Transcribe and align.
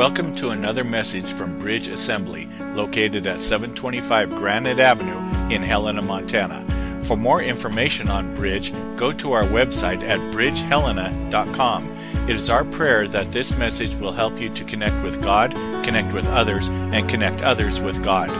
Welcome 0.00 0.34
to 0.36 0.48
another 0.48 0.82
message 0.82 1.30
from 1.30 1.58
Bridge 1.58 1.88
Assembly, 1.88 2.48
located 2.72 3.26
at 3.26 3.38
725 3.38 4.30
Granite 4.30 4.80
Avenue 4.80 5.18
in 5.54 5.62
Helena, 5.62 6.00
Montana. 6.00 6.64
For 7.04 7.18
more 7.18 7.42
information 7.42 8.08
on 8.08 8.34
Bridge, 8.34 8.72
go 8.96 9.12
to 9.12 9.32
our 9.32 9.44
website 9.44 10.02
at 10.02 10.18
bridgehelena.com. 10.32 11.90
It 12.30 12.36
is 12.36 12.48
our 12.48 12.64
prayer 12.64 13.08
that 13.08 13.30
this 13.30 13.58
message 13.58 13.94
will 13.96 14.12
help 14.12 14.40
you 14.40 14.48
to 14.48 14.64
connect 14.64 15.02
with 15.02 15.22
God, 15.22 15.52
connect 15.84 16.14
with 16.14 16.26
others, 16.28 16.70
and 16.70 17.06
connect 17.06 17.42
others 17.42 17.82
with 17.82 18.02
God. 18.02 18.30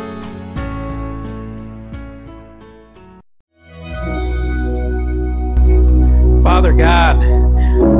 Father 6.42 6.72
God, 6.72 7.18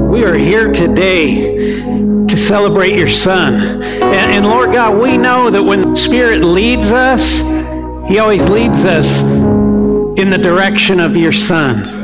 we 0.08 0.24
are 0.24 0.34
here 0.34 0.72
today 0.72 1.99
to 2.30 2.36
celebrate 2.36 2.96
your 2.96 3.08
Son. 3.08 3.82
And, 3.82 4.04
and, 4.04 4.46
Lord 4.46 4.72
God, 4.72 5.00
we 5.00 5.18
know 5.18 5.50
that 5.50 5.62
when 5.62 5.80
the 5.90 5.96
Spirit 5.96 6.42
leads 6.42 6.86
us, 6.86 7.38
He 8.08 8.18
always 8.18 8.48
leads 8.48 8.84
us 8.84 9.20
in 10.18 10.30
the 10.30 10.38
direction 10.38 11.00
of 11.00 11.16
your 11.16 11.32
Son. 11.32 12.00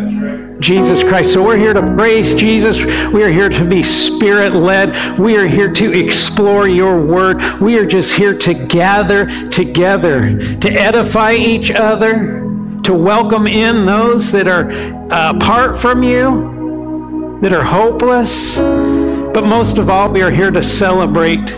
Jesus 0.60 1.02
Christ. 1.02 1.34
So 1.34 1.44
we're 1.44 1.58
here 1.58 1.74
to 1.74 1.82
praise 1.96 2.34
Jesus. 2.34 2.78
We 3.12 3.22
are 3.22 3.30
here 3.30 3.48
to 3.48 3.64
be 3.64 3.82
spirit 3.82 4.54
led. 4.54 5.18
We 5.18 5.36
are 5.36 5.46
here 5.46 5.70
to 5.70 5.92
explore 5.92 6.66
your 6.66 7.00
word. 7.04 7.60
We 7.60 7.78
are 7.78 7.84
just 7.84 8.14
here 8.14 8.36
to 8.38 8.54
gather 8.54 9.48
together, 9.48 10.56
to 10.58 10.72
edify 10.72 11.32
each 11.32 11.70
other, 11.70 12.40
to 12.84 12.94
welcome 12.94 13.46
in 13.46 13.84
those 13.84 14.32
that 14.32 14.48
are 14.48 14.70
uh, 15.12 15.34
apart 15.36 15.78
from 15.78 16.02
you, 16.02 17.38
that 17.42 17.52
are 17.52 17.64
hopeless. 17.64 18.56
But 19.36 19.44
most 19.44 19.76
of 19.76 19.90
all, 19.90 20.10
we 20.10 20.22
are 20.22 20.30
here 20.30 20.50
to 20.50 20.62
celebrate 20.62 21.52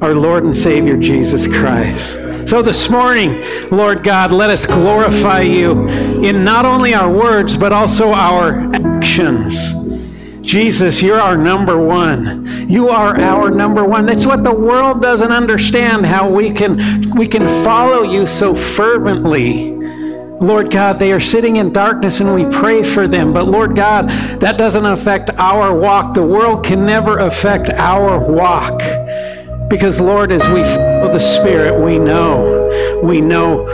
our 0.00 0.14
Lord 0.14 0.44
and 0.44 0.56
Savior 0.56 0.96
Jesus 0.96 1.46
Christ. 1.46 2.14
So 2.48 2.62
this 2.62 2.88
morning, 2.88 3.44
Lord 3.70 4.02
God, 4.02 4.32
let 4.32 4.48
us 4.48 4.64
glorify 4.64 5.42
you 5.42 5.88
in 5.88 6.42
not 6.42 6.64
only 6.64 6.94
our 6.94 7.12
words, 7.12 7.58
but 7.58 7.74
also 7.74 8.14
our 8.14 8.72
actions. 8.96 9.74
Jesus, 10.40 11.02
you're 11.02 11.20
our 11.20 11.36
number 11.36 11.78
one. 11.78 12.66
You 12.66 12.88
are 12.88 13.14
our 13.20 13.50
number 13.50 13.84
one. 13.84 14.06
That's 14.06 14.24
what 14.24 14.42
the 14.42 14.54
world 14.54 15.02
doesn't 15.02 15.32
understand, 15.32 16.06
how 16.06 16.30
we 16.30 16.50
can, 16.50 17.10
we 17.14 17.28
can 17.28 17.46
follow 17.62 18.10
you 18.10 18.26
so 18.26 18.56
fervently. 18.56 19.79
Lord 20.40 20.70
God, 20.70 20.98
they 20.98 21.12
are 21.12 21.20
sitting 21.20 21.56
in 21.56 21.70
darkness 21.72 22.20
and 22.20 22.34
we 22.34 22.46
pray 22.46 22.82
for 22.82 23.06
them. 23.06 23.34
But 23.34 23.46
Lord 23.46 23.76
God, 23.76 24.08
that 24.40 24.56
doesn't 24.56 24.86
affect 24.86 25.28
our 25.36 25.78
walk. 25.78 26.14
The 26.14 26.22
world 26.22 26.64
can 26.64 26.86
never 26.86 27.18
affect 27.18 27.68
our 27.70 28.18
walk. 28.18 28.80
Because, 29.68 30.00
Lord, 30.00 30.32
as 30.32 30.42
we 30.48 30.64
follow 30.64 31.12
the 31.12 31.20
Spirit, 31.20 31.78
we 31.78 31.98
know, 31.98 33.00
we 33.04 33.20
know 33.20 33.64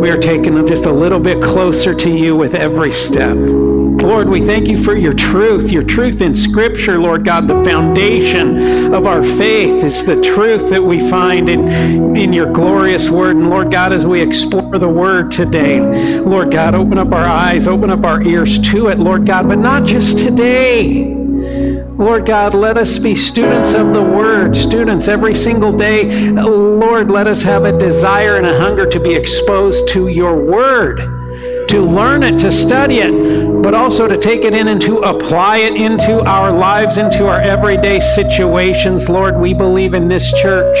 we 0.00 0.10
are 0.10 0.18
taking 0.18 0.66
just 0.66 0.86
a 0.86 0.92
little 0.92 1.20
bit 1.20 1.42
closer 1.42 1.94
to 1.94 2.10
you 2.10 2.34
with 2.34 2.54
every 2.54 2.92
step. 2.92 3.36
Lord, 4.06 4.28
we 4.28 4.40
thank 4.40 4.68
you 4.68 4.80
for 4.80 4.96
your 4.96 5.14
truth, 5.14 5.72
your 5.72 5.82
truth 5.82 6.20
in 6.20 6.32
Scripture, 6.32 6.96
Lord 6.96 7.24
God. 7.24 7.48
The 7.48 7.64
foundation 7.64 8.94
of 8.94 9.04
our 9.04 9.24
faith 9.24 9.82
is 9.82 10.04
the 10.04 10.20
truth 10.20 10.70
that 10.70 10.82
we 10.82 11.00
find 11.10 11.50
in, 11.50 12.14
in 12.16 12.32
your 12.32 12.52
glorious 12.52 13.10
word. 13.10 13.34
And 13.36 13.50
Lord 13.50 13.72
God, 13.72 13.92
as 13.92 14.06
we 14.06 14.20
explore 14.20 14.78
the 14.78 14.88
word 14.88 15.32
today, 15.32 15.80
Lord 16.20 16.52
God, 16.52 16.76
open 16.76 16.98
up 16.98 17.12
our 17.12 17.24
eyes, 17.24 17.66
open 17.66 17.90
up 17.90 18.04
our 18.04 18.22
ears 18.22 18.60
to 18.70 18.86
it, 18.88 19.00
Lord 19.00 19.26
God, 19.26 19.48
but 19.48 19.58
not 19.58 19.84
just 19.84 20.18
today. 20.18 21.12
Lord 21.96 22.26
God, 22.26 22.54
let 22.54 22.78
us 22.78 23.00
be 23.00 23.16
students 23.16 23.72
of 23.72 23.92
the 23.92 24.02
Word, 24.02 24.54
students 24.54 25.08
every 25.08 25.34
single 25.34 25.76
day. 25.76 26.30
Lord, 26.30 27.10
let 27.10 27.26
us 27.26 27.42
have 27.42 27.64
a 27.64 27.76
desire 27.76 28.36
and 28.36 28.46
a 28.46 28.60
hunger 28.60 28.86
to 28.86 29.00
be 29.00 29.14
exposed 29.14 29.88
to 29.88 30.08
your 30.08 30.36
Word, 30.36 30.98
to 31.68 31.80
learn 31.80 32.22
it, 32.22 32.38
to 32.40 32.52
study 32.52 32.98
it, 32.98 33.45
but 33.66 33.74
also 33.74 34.06
to 34.06 34.16
take 34.16 34.44
it 34.44 34.54
in 34.54 34.68
and 34.68 34.80
to 34.80 34.98
apply 34.98 35.56
it 35.56 35.74
into 35.74 36.20
our 36.20 36.52
lives, 36.52 36.98
into 36.98 37.26
our 37.26 37.40
everyday 37.40 37.98
situations. 37.98 39.08
Lord, 39.08 39.36
we 39.36 39.54
believe 39.54 39.92
in 39.92 40.06
this 40.06 40.30
church 40.34 40.76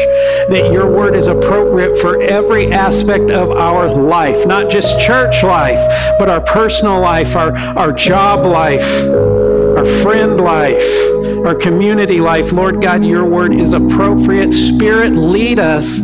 that 0.50 0.70
your 0.72 0.88
Word 0.88 1.16
is 1.16 1.26
appropriate 1.26 1.98
for 1.98 2.22
every 2.22 2.70
aspect 2.70 3.32
of 3.32 3.50
our 3.50 3.92
life, 3.92 4.46
not 4.46 4.70
just 4.70 5.00
church 5.00 5.42
life, 5.42 5.80
but 6.16 6.28
our 6.28 6.40
personal 6.40 7.00
life, 7.00 7.34
our, 7.34 7.56
our 7.76 7.90
job 7.90 8.46
life 8.46 8.84
our 9.76 9.84
friend 10.00 10.38
life, 10.38 10.88
our 11.44 11.54
community 11.54 12.18
life. 12.18 12.50
Lord 12.50 12.80
God, 12.80 13.04
your 13.04 13.26
word 13.26 13.54
is 13.54 13.74
appropriate. 13.74 14.54
Spirit, 14.54 15.12
lead 15.12 15.58
us 15.58 15.98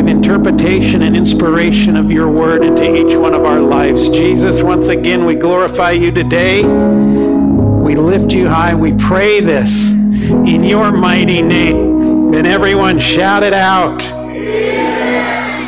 with 0.00 0.08
interpretation 0.08 1.02
and 1.02 1.14
inspiration 1.14 1.94
of 1.94 2.10
your 2.10 2.30
word 2.30 2.64
into 2.64 2.90
each 2.94 3.14
one 3.18 3.34
of 3.34 3.44
our 3.44 3.60
lives. 3.60 4.08
Jesus, 4.08 4.62
once 4.62 4.88
again, 4.88 5.26
we 5.26 5.34
glorify 5.34 5.90
you 5.90 6.10
today. 6.10 6.62
We 6.62 7.94
lift 7.96 8.32
you 8.32 8.48
high. 8.48 8.74
We 8.74 8.94
pray 8.94 9.42
this 9.42 9.90
in 9.90 10.64
your 10.64 10.90
mighty 10.90 11.42
name. 11.42 12.32
And 12.32 12.46
everyone 12.46 12.98
shout 12.98 13.42
it 13.42 13.52
out. 13.52 14.00
Amen. 14.02 15.60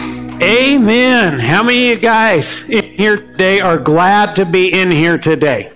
Amen. 0.42 1.38
How 1.38 1.62
many 1.62 1.90
of 1.90 1.96
you 1.98 2.02
guys 2.02 2.62
in 2.70 2.84
here 2.84 3.18
today 3.18 3.60
are 3.60 3.78
glad 3.78 4.34
to 4.36 4.46
be 4.46 4.72
in 4.72 4.90
here 4.90 5.18
today? 5.18 5.72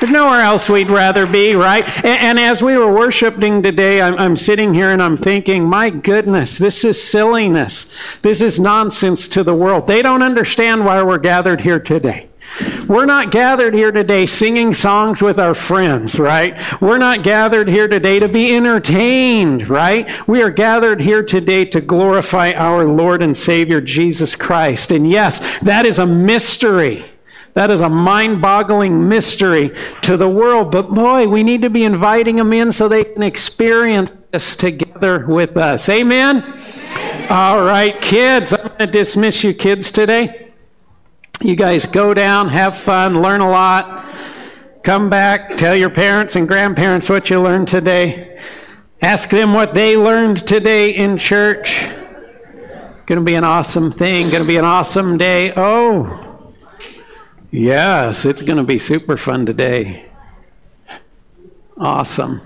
There's 0.00 0.12
nowhere 0.12 0.40
else 0.40 0.68
we'd 0.68 0.90
rather 0.90 1.26
be, 1.26 1.56
right? 1.56 1.84
And, 2.04 2.20
and 2.20 2.38
as 2.38 2.62
we 2.62 2.76
were 2.76 2.92
worshiping 2.92 3.62
today, 3.64 4.00
I'm, 4.00 4.14
I'm 4.16 4.36
sitting 4.36 4.72
here 4.72 4.90
and 4.90 5.02
I'm 5.02 5.16
thinking, 5.16 5.64
my 5.64 5.90
goodness, 5.90 6.56
this 6.56 6.84
is 6.84 7.02
silliness. 7.02 7.86
This 8.22 8.40
is 8.40 8.60
nonsense 8.60 9.26
to 9.28 9.42
the 9.42 9.54
world. 9.54 9.88
They 9.88 10.02
don't 10.02 10.22
understand 10.22 10.84
why 10.84 11.02
we're 11.02 11.18
gathered 11.18 11.60
here 11.60 11.80
today. 11.80 12.28
We're 12.88 13.06
not 13.06 13.32
gathered 13.32 13.74
here 13.74 13.90
today 13.90 14.26
singing 14.26 14.72
songs 14.72 15.20
with 15.20 15.38
our 15.40 15.54
friends, 15.54 16.18
right? 16.18 16.80
We're 16.80 16.98
not 16.98 17.24
gathered 17.24 17.68
here 17.68 17.88
today 17.88 18.20
to 18.20 18.28
be 18.28 18.54
entertained, 18.54 19.68
right? 19.68 20.08
We 20.28 20.42
are 20.42 20.50
gathered 20.50 21.00
here 21.00 21.24
today 21.24 21.64
to 21.66 21.80
glorify 21.80 22.52
our 22.52 22.86
Lord 22.86 23.22
and 23.22 23.36
Savior 23.36 23.80
Jesus 23.80 24.34
Christ. 24.34 24.92
And 24.92 25.10
yes, 25.10 25.58
that 25.60 25.86
is 25.86 25.98
a 25.98 26.06
mystery. 26.06 27.04
That 27.58 27.72
is 27.72 27.80
a 27.80 27.88
mind 27.88 28.40
boggling 28.40 29.08
mystery 29.08 29.74
to 30.02 30.16
the 30.16 30.28
world. 30.28 30.70
But 30.70 30.94
boy, 30.94 31.26
we 31.26 31.42
need 31.42 31.62
to 31.62 31.68
be 31.68 31.82
inviting 31.82 32.36
them 32.36 32.52
in 32.52 32.70
so 32.70 32.86
they 32.86 33.02
can 33.02 33.24
experience 33.24 34.12
this 34.30 34.54
together 34.54 35.26
with 35.26 35.56
us. 35.56 35.88
Amen? 35.88 36.40
Amen. 36.40 37.26
All 37.28 37.64
right, 37.64 38.00
kids, 38.00 38.52
I'm 38.52 38.68
going 38.68 38.78
to 38.78 38.86
dismiss 38.86 39.42
you 39.42 39.54
kids 39.54 39.90
today. 39.90 40.52
You 41.42 41.56
guys 41.56 41.84
go 41.84 42.14
down, 42.14 42.48
have 42.48 42.78
fun, 42.78 43.22
learn 43.22 43.40
a 43.40 43.50
lot. 43.50 44.14
Come 44.84 45.10
back, 45.10 45.56
tell 45.56 45.74
your 45.74 45.90
parents 45.90 46.36
and 46.36 46.46
grandparents 46.46 47.10
what 47.10 47.28
you 47.28 47.42
learned 47.42 47.66
today. 47.66 48.40
Ask 49.02 49.30
them 49.30 49.52
what 49.52 49.74
they 49.74 49.96
learned 49.96 50.46
today 50.46 50.90
in 50.90 51.18
church. 51.18 51.88
Going 53.06 53.18
to 53.18 53.22
be 53.22 53.34
an 53.34 53.42
awesome 53.42 53.90
thing, 53.90 54.30
going 54.30 54.44
to 54.44 54.48
be 54.48 54.58
an 54.58 54.64
awesome 54.64 55.18
day. 55.18 55.52
Oh, 55.56 56.27
Yes, 57.50 58.26
it's 58.26 58.42
going 58.42 58.58
to 58.58 58.62
be 58.62 58.78
super 58.78 59.16
fun 59.16 59.46
today. 59.46 60.10
Awesome. 61.78 62.42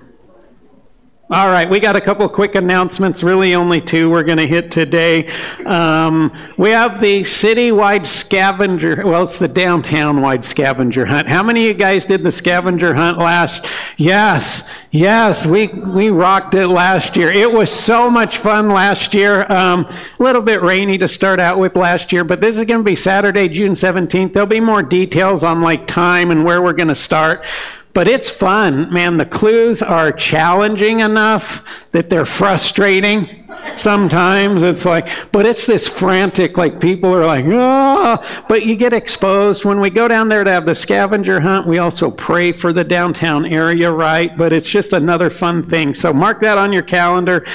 All 1.29 1.49
right, 1.49 1.69
we 1.69 1.79
got 1.79 1.95
a 1.95 2.01
couple 2.01 2.27
quick 2.27 2.55
announcements, 2.55 3.23
really 3.23 3.55
only 3.55 3.79
two 3.79 4.09
we're 4.09 4.25
going 4.25 4.39
to 4.39 4.45
hit 4.45 4.69
today. 4.69 5.27
Um, 5.65 6.37
we 6.57 6.69
have 6.71 6.99
the 6.99 7.21
citywide 7.21 8.05
scavenger, 8.05 9.03
well, 9.05 9.23
it's 9.23 9.39
the 9.39 9.47
downtown 9.47 10.21
wide 10.21 10.43
scavenger 10.43 11.05
hunt. 11.05 11.29
How 11.29 11.41
many 11.41 11.61
of 11.61 11.67
you 11.67 11.73
guys 11.75 12.05
did 12.05 12.23
the 12.23 12.29
scavenger 12.29 12.93
hunt 12.93 13.19
last? 13.19 13.65
Yes, 13.95 14.63
yes, 14.91 15.45
we, 15.45 15.67
we 15.67 16.09
rocked 16.09 16.55
it 16.55 16.67
last 16.67 17.15
year. 17.15 17.31
It 17.31 17.49
was 17.49 17.71
so 17.71 18.11
much 18.11 18.39
fun 18.39 18.67
last 18.67 19.13
year. 19.13 19.49
Um, 19.49 19.85
a 19.85 20.23
little 20.23 20.41
bit 20.41 20.61
rainy 20.61 20.97
to 20.97 21.07
start 21.07 21.39
out 21.39 21.57
with 21.57 21.77
last 21.77 22.11
year, 22.11 22.25
but 22.25 22.41
this 22.41 22.57
is 22.57 22.65
going 22.65 22.81
to 22.81 22.83
be 22.83 22.97
Saturday, 22.97 23.47
June 23.47 23.75
17th. 23.75 24.33
There'll 24.33 24.45
be 24.45 24.59
more 24.59 24.83
details 24.83 25.41
on 25.45 25.61
like 25.61 25.87
time 25.87 26.31
and 26.31 26.43
where 26.43 26.61
we're 26.61 26.73
going 26.73 26.89
to 26.89 26.95
start. 26.95 27.45
But 27.93 28.07
it's 28.07 28.27
fun, 28.27 28.91
man. 28.91 29.17
The 29.17 29.25
clues 29.25 29.83
are 29.83 30.11
challenging 30.11 31.01
enough 31.01 31.63
that 31.91 32.09
they're 32.09 32.25
frustrating. 32.25 33.47
Sometimes 33.77 34.63
it's 34.63 34.83
like, 34.83 35.09
but 35.31 35.45
it's 35.45 35.67
this 35.67 35.87
frantic, 35.87 36.57
like 36.57 36.79
people 36.79 37.13
are 37.13 37.25
like, 37.25 37.45
oh, 37.47 38.43
but 38.49 38.65
you 38.65 38.75
get 38.75 38.93
exposed. 38.93 39.63
When 39.63 39.79
we 39.79 39.91
go 39.91 40.07
down 40.07 40.27
there 40.27 40.43
to 40.43 40.51
have 40.51 40.65
the 40.65 40.73
scavenger 40.73 41.39
hunt, 41.39 41.67
we 41.67 41.77
also 41.77 42.09
pray 42.09 42.51
for 42.51 42.73
the 42.73 42.83
downtown 42.83 43.45
area, 43.45 43.91
right? 43.91 44.35
But 44.35 44.53
it's 44.53 44.69
just 44.69 44.93
another 44.93 45.29
fun 45.29 45.69
thing. 45.69 45.93
So 45.93 46.11
mark 46.11 46.41
that 46.41 46.57
on 46.57 46.73
your 46.73 46.83
calendar. 46.83 47.45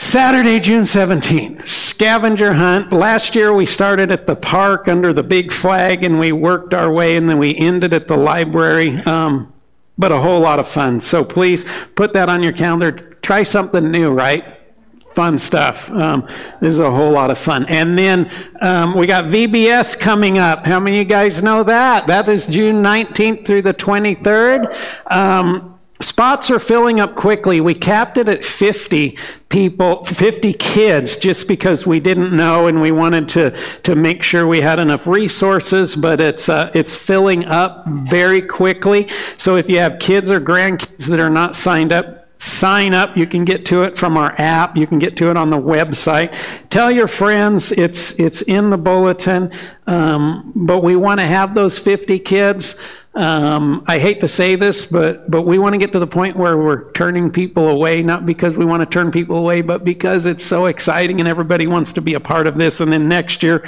Saturday, 0.00 0.60
June 0.60 0.84
17th, 0.84 1.66
scavenger 1.66 2.54
hunt. 2.54 2.92
Last 2.92 3.34
year 3.34 3.52
we 3.52 3.66
started 3.66 4.12
at 4.12 4.28
the 4.28 4.36
park 4.36 4.86
under 4.86 5.12
the 5.12 5.24
big 5.24 5.52
flag 5.52 6.04
and 6.04 6.20
we 6.20 6.30
worked 6.30 6.72
our 6.72 6.90
way 6.90 7.16
and 7.16 7.28
then 7.28 7.38
we 7.38 7.56
ended 7.56 7.92
at 7.92 8.06
the 8.06 8.16
library. 8.16 8.96
Um, 9.02 9.52
but 9.98 10.12
a 10.12 10.20
whole 10.20 10.40
lot 10.40 10.60
of 10.60 10.68
fun. 10.68 11.00
So 11.00 11.24
please 11.24 11.64
put 11.96 12.12
that 12.14 12.28
on 12.28 12.44
your 12.44 12.52
calendar. 12.52 12.92
Try 13.22 13.42
something 13.42 13.90
new, 13.90 14.12
right? 14.12 14.54
fun 15.14 15.36
stuff. 15.36 15.90
Um, 15.90 16.28
this 16.60 16.74
is 16.74 16.78
a 16.78 16.88
whole 16.88 17.10
lot 17.10 17.32
of 17.32 17.38
fun. 17.38 17.66
And 17.66 17.98
then 17.98 18.30
um, 18.60 18.96
we 18.96 19.04
got 19.04 19.24
VBS 19.24 19.98
coming 19.98 20.38
up. 20.38 20.64
How 20.64 20.78
many 20.78 21.00
of 21.00 21.02
you 21.02 21.08
guys 21.08 21.42
know 21.42 21.64
that? 21.64 22.06
That 22.06 22.28
is 22.28 22.46
June 22.46 22.84
19th 22.84 23.44
through 23.44 23.62
the 23.62 23.74
23rd. 23.74 24.76
Spots 26.00 26.50
are 26.50 26.60
filling 26.60 27.00
up 27.00 27.16
quickly. 27.16 27.60
We 27.60 27.74
capped 27.74 28.18
it 28.18 28.28
at 28.28 28.44
50 28.44 29.18
people, 29.48 30.04
50 30.04 30.52
kids, 30.54 31.16
just 31.16 31.48
because 31.48 31.86
we 31.86 31.98
didn't 31.98 32.36
know 32.36 32.68
and 32.68 32.80
we 32.80 32.92
wanted 32.92 33.28
to, 33.30 33.56
to 33.82 33.96
make 33.96 34.22
sure 34.22 34.46
we 34.46 34.60
had 34.60 34.78
enough 34.78 35.06
resources, 35.08 35.96
but 35.96 36.20
it's, 36.20 36.48
uh, 36.48 36.70
it's 36.74 36.94
filling 36.94 37.46
up 37.46 37.84
very 38.08 38.40
quickly. 38.40 39.08
So 39.38 39.56
if 39.56 39.68
you 39.68 39.78
have 39.78 39.98
kids 39.98 40.30
or 40.30 40.40
grandkids 40.40 41.06
that 41.06 41.18
are 41.18 41.30
not 41.30 41.56
signed 41.56 41.92
up, 41.92 42.18
sign 42.38 42.94
up. 42.94 43.16
You 43.16 43.26
can 43.26 43.44
get 43.44 43.66
to 43.66 43.82
it 43.82 43.98
from 43.98 44.16
our 44.16 44.34
app. 44.38 44.76
You 44.76 44.86
can 44.86 44.98
get 44.98 45.16
to 45.18 45.30
it 45.30 45.36
on 45.36 45.50
the 45.50 45.58
website. 45.58 46.36
Tell 46.70 46.90
your 46.90 47.08
friends 47.08 47.72
it's 47.72 48.12
it's 48.12 48.42
in 48.42 48.70
the 48.70 48.78
bulletin. 48.78 49.52
Um, 49.86 50.52
but 50.54 50.82
we 50.82 50.96
want 50.96 51.20
to 51.20 51.26
have 51.26 51.54
those 51.54 51.78
50 51.78 52.18
kids. 52.20 52.76
Um, 53.14 53.82
I 53.86 53.98
hate 53.98 54.20
to 54.20 54.28
say 54.28 54.54
this, 54.54 54.86
but 54.86 55.30
but 55.30 55.42
we 55.42 55.58
want 55.58 55.72
to 55.72 55.78
get 55.78 55.92
to 55.92 55.98
the 55.98 56.06
point 56.06 56.36
where 56.36 56.56
we're 56.58 56.92
turning 56.92 57.30
people 57.30 57.68
away, 57.68 58.02
not 58.02 58.26
because 58.26 58.56
we 58.56 58.64
want 58.64 58.80
to 58.80 58.86
turn 58.86 59.10
people 59.10 59.36
away, 59.36 59.60
but 59.60 59.84
because 59.84 60.24
it's 60.26 60.44
so 60.44 60.66
exciting 60.66 61.18
and 61.18 61.28
everybody 61.28 61.66
wants 61.66 61.92
to 61.94 62.00
be 62.00 62.14
a 62.14 62.20
part 62.20 62.46
of 62.46 62.56
this. 62.58 62.80
And 62.80 62.92
then 62.92 63.08
next 63.08 63.42
year 63.42 63.66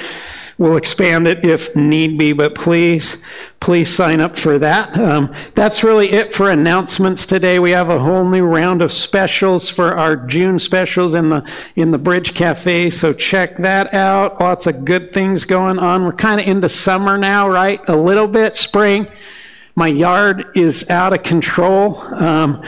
We'll 0.61 0.77
expand 0.77 1.27
it 1.27 1.43
if 1.43 1.75
need 1.75 2.19
be, 2.19 2.35
but 2.35 2.55
please, 2.55 3.17
please 3.61 3.89
sign 3.89 4.21
up 4.21 4.37
for 4.37 4.59
that. 4.59 4.95
Um, 4.95 5.33
that's 5.55 5.83
really 5.83 6.12
it 6.12 6.35
for 6.35 6.51
announcements 6.51 7.25
today. 7.25 7.59
We 7.59 7.71
have 7.71 7.89
a 7.89 7.99
whole 7.99 8.29
new 8.29 8.45
round 8.45 8.83
of 8.83 8.93
specials 8.93 9.71
for 9.71 9.97
our 9.97 10.17
June 10.17 10.59
specials 10.59 11.15
in 11.15 11.31
the 11.31 11.51
in 11.77 11.93
the 11.93 11.97
Bridge 11.97 12.35
Cafe, 12.35 12.91
so 12.91 13.15
check 13.15 13.57
that 13.57 13.95
out. 13.95 14.39
Lots 14.39 14.67
of 14.67 14.85
good 14.85 15.15
things 15.15 15.47
going 15.47 15.79
on. 15.79 16.05
We're 16.05 16.12
kind 16.12 16.39
of 16.39 16.47
into 16.47 16.69
summer 16.69 17.17
now, 17.17 17.49
right? 17.49 17.81
A 17.89 17.97
little 17.97 18.29
bit 18.29 18.55
spring. 18.55 19.09
My 19.77 19.89
yard 19.89 20.45
is 20.55 20.85
out 20.91 21.15
of 21.15 21.23
control. 21.23 21.97
Um, 22.23 22.63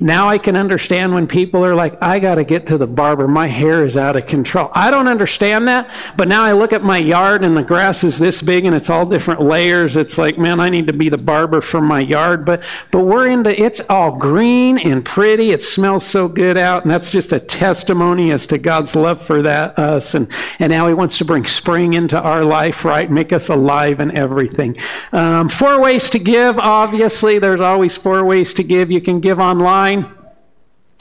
now 0.00 0.28
I 0.28 0.38
can 0.38 0.54
understand 0.54 1.12
when 1.12 1.26
people 1.26 1.64
are 1.64 1.74
like, 1.74 2.00
I 2.00 2.20
got 2.20 2.36
to 2.36 2.44
get 2.44 2.66
to 2.68 2.78
the 2.78 2.86
barber. 2.86 3.26
My 3.26 3.48
hair 3.48 3.84
is 3.84 3.96
out 3.96 4.14
of 4.14 4.26
control. 4.26 4.70
I 4.72 4.92
don't 4.92 5.08
understand 5.08 5.66
that, 5.66 5.92
but 6.16 6.28
now 6.28 6.44
I 6.44 6.52
look 6.52 6.72
at 6.72 6.84
my 6.84 6.98
yard 6.98 7.44
and 7.44 7.56
the 7.56 7.62
grass 7.62 8.04
is 8.04 8.16
this 8.16 8.40
big 8.40 8.64
and 8.64 8.76
it's 8.76 8.90
all 8.90 9.04
different 9.04 9.40
layers. 9.40 9.96
It's 9.96 10.16
like, 10.16 10.38
man, 10.38 10.60
I 10.60 10.70
need 10.70 10.86
to 10.86 10.92
be 10.92 11.08
the 11.08 11.18
barber 11.18 11.60
for 11.60 11.80
my 11.80 12.00
yard. 12.00 12.44
But 12.44 12.62
but 12.92 13.00
we're 13.00 13.28
into 13.28 13.60
it's 13.60 13.80
all 13.90 14.16
green 14.16 14.78
and 14.78 15.04
pretty. 15.04 15.50
It 15.50 15.64
smells 15.64 16.06
so 16.06 16.28
good 16.28 16.56
out, 16.56 16.82
and 16.82 16.90
that's 16.90 17.10
just 17.10 17.32
a 17.32 17.40
testimony 17.40 18.30
as 18.30 18.46
to 18.48 18.58
God's 18.58 18.94
love 18.94 19.26
for 19.26 19.42
that 19.42 19.76
us. 19.78 20.14
And 20.14 20.30
and 20.60 20.70
now 20.70 20.86
He 20.86 20.94
wants 20.94 21.18
to 21.18 21.24
bring 21.24 21.44
spring 21.44 21.94
into 21.94 22.20
our 22.20 22.44
life, 22.44 22.84
right? 22.84 23.10
Make 23.10 23.32
us 23.32 23.48
alive 23.48 23.98
and 23.98 24.12
everything. 24.12 24.76
Um, 25.12 25.48
four 25.48 25.80
ways 25.80 26.08
to 26.10 26.20
give. 26.20 26.56
Obviously, 26.58 27.40
there's 27.40 27.60
always 27.60 27.96
four 27.96 28.24
ways 28.24 28.54
to 28.54 28.62
give. 28.62 28.92
You 28.92 29.00
can 29.00 29.18
give 29.18 29.40
online. 29.40 29.87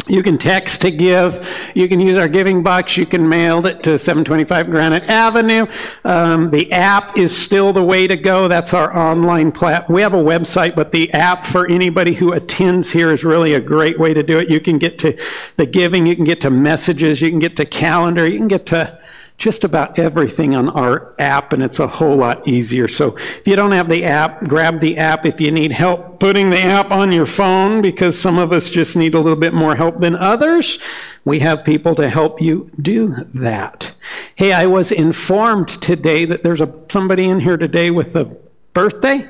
You 0.10 0.24
can 0.24 0.38
text 0.38 0.82
to 0.82 0.92
give. 0.92 1.48
You 1.76 1.90
can 1.90 2.00
use 2.00 2.18
our 2.18 2.28
giving 2.28 2.64
box. 2.64 2.96
You 2.96 3.06
can 3.06 3.28
mail 3.28 3.66
it 3.66 3.84
to 3.84 4.00
725 4.00 4.68
Granite 4.68 5.04
Avenue. 5.04 5.68
Um, 6.04 6.50
the 6.50 6.72
app 6.72 7.18
is 7.18 7.36
still 7.36 7.74
the 7.74 7.84
way 7.84 8.08
to 8.08 8.16
go. 8.16 8.48
That's 8.48 8.74
our 8.74 8.96
online 8.96 9.52
platform. 9.52 9.96
We 9.96 10.02
have 10.02 10.14
a 10.14 10.24
website, 10.24 10.76
but 10.76 10.92
the 10.92 11.12
app 11.12 11.46
for 11.46 11.70
anybody 11.70 12.14
who 12.14 12.34
attends 12.34 12.92
here 12.92 13.14
is 13.14 13.24
really 13.24 13.56
a 13.56 13.62
great 13.62 14.00
way 14.00 14.14
to 14.14 14.24
do 14.24 14.40
it. 14.40 14.50
You 14.50 14.60
can 14.60 14.78
get 14.78 14.98
to 15.00 15.18
the 15.58 15.66
giving. 15.66 16.06
You 16.06 16.16
can 16.16 16.26
get 16.26 16.42
to 16.42 16.50
messages. 16.50 17.20
You 17.22 17.30
can 17.30 17.40
get 17.40 17.58
to 17.58 17.66
calendar. 17.66 18.26
You 18.26 18.38
can 18.38 18.48
get 18.48 18.66
to 18.68 19.00
just 19.38 19.64
about 19.64 20.00
everything 20.00 20.56
on 20.56 20.70
our 20.70 21.14
app, 21.20 21.54
and 21.54 21.62
it's 21.62 21.80
a 21.80 21.88
whole 21.88 22.16
lot 22.16 22.48
easier. 22.48 22.88
So 22.88 23.16
if 23.18 23.46
you 23.46 23.56
don't 23.56 23.72
have 23.72 23.88
the 23.88 24.04
app, 24.04 24.44
grab 24.46 24.80
the 24.82 24.98
app. 24.98 25.28
If 25.28 25.40
you 25.40 25.52
need 25.52 25.72
help 25.72 26.20
putting 26.20 26.50
the 26.50 26.60
app 26.60 26.90
on 26.90 27.12
your 27.12 27.28
phone, 27.28 27.82
because 27.82 28.20
some 28.20 28.40
of 28.40 28.52
us 28.52 28.70
just 28.70 28.96
need 28.96 29.14
a 29.14 29.20
little 29.20 29.40
bit 29.40 29.54
more 29.54 29.76
help 29.76 30.00
than 30.00 30.16
others, 30.16 30.80
we 31.24 31.40
have 31.40 31.64
people 31.64 31.94
to 31.96 32.10
help 32.10 32.42
you 32.42 32.72
do 32.82 33.16
that. 33.36 33.92
Hey, 34.36 34.54
I 34.54 34.66
was 34.66 34.92
informed 34.92 35.70
today 35.82 36.26
that 36.26 36.42
there's 36.42 36.62
a 36.62 36.74
somebody 36.90 37.26
in 37.26 37.40
here 37.40 37.58
today 37.58 37.92
with 37.92 38.16
a 38.16 38.26
birthday. 38.74 39.30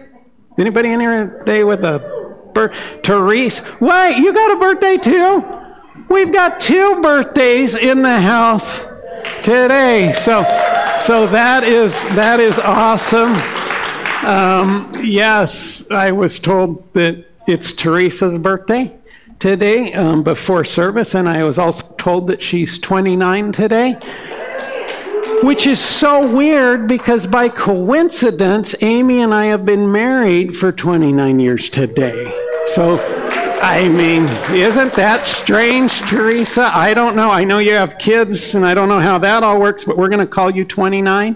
Anybody 0.57 0.91
in 0.91 1.01
here 1.01 1.39
today 1.39 1.65
with 1.65 1.83
a 1.83 2.49
birthday? 2.53 3.01
Therese, 3.03 3.61
wait, 3.81 4.17
you 4.17 4.33
got 4.33 4.55
a 4.55 4.59
birthday 4.59 4.97
too? 4.97 5.43
We've 6.09 6.31
got 6.31 6.61
two 6.61 7.01
birthdays 7.01 7.75
in 7.75 8.01
the 8.01 8.21
house 8.21 8.79
today. 9.43 10.13
So, 10.21 10.43
so 11.05 11.27
that 11.27 11.63
is 11.63 11.91
that 12.15 12.39
is 12.39 12.57
awesome. 12.59 13.33
Um, 14.27 14.91
yes, 15.03 15.89
I 15.91 16.11
was 16.11 16.39
told 16.39 16.91
that 16.93 17.25
it's 17.47 17.73
Teresa's 17.73 18.37
birthday 18.37 18.93
today 19.39 19.93
um, 19.93 20.23
before 20.23 20.65
service, 20.65 21.15
and 21.15 21.29
I 21.29 21.43
was 21.43 21.57
also 21.57 21.87
told 21.97 22.27
that 22.27 22.41
she's 22.41 22.79
29 22.79 23.51
today. 23.51 23.97
Which 25.43 25.67
is 25.67 25.79
so 25.79 26.35
weird 26.35 26.87
because 26.87 27.27
by 27.27 27.49
coincidence, 27.49 28.73
Amy 28.81 29.21
and 29.21 29.35
I 29.35 29.45
have 29.45 29.67
been 29.67 29.91
married 29.91 30.57
for 30.57 30.71
29 30.71 31.39
years 31.39 31.69
today. 31.69 32.33
So 32.65 32.95
I 33.61 33.89
mean, 33.89 34.23
isn't 34.55 34.93
that 34.93 35.25
strange, 35.25 35.99
Teresa? 36.01 36.69
I 36.73 36.93
don't 36.93 37.15
know. 37.15 37.31
I 37.31 37.43
know 37.43 37.57
you 37.57 37.73
have 37.73 37.97
kids, 37.97 38.53
and 38.53 38.63
I 38.63 38.75
don't 38.75 38.87
know 38.87 38.99
how 38.99 39.17
that 39.17 39.41
all 39.43 39.59
works, 39.59 39.83
but 39.83 39.97
we're 39.97 40.09
going 40.09 40.19
to 40.19 40.27
call 40.27 40.51
you 40.51 40.63
29. 40.63 41.35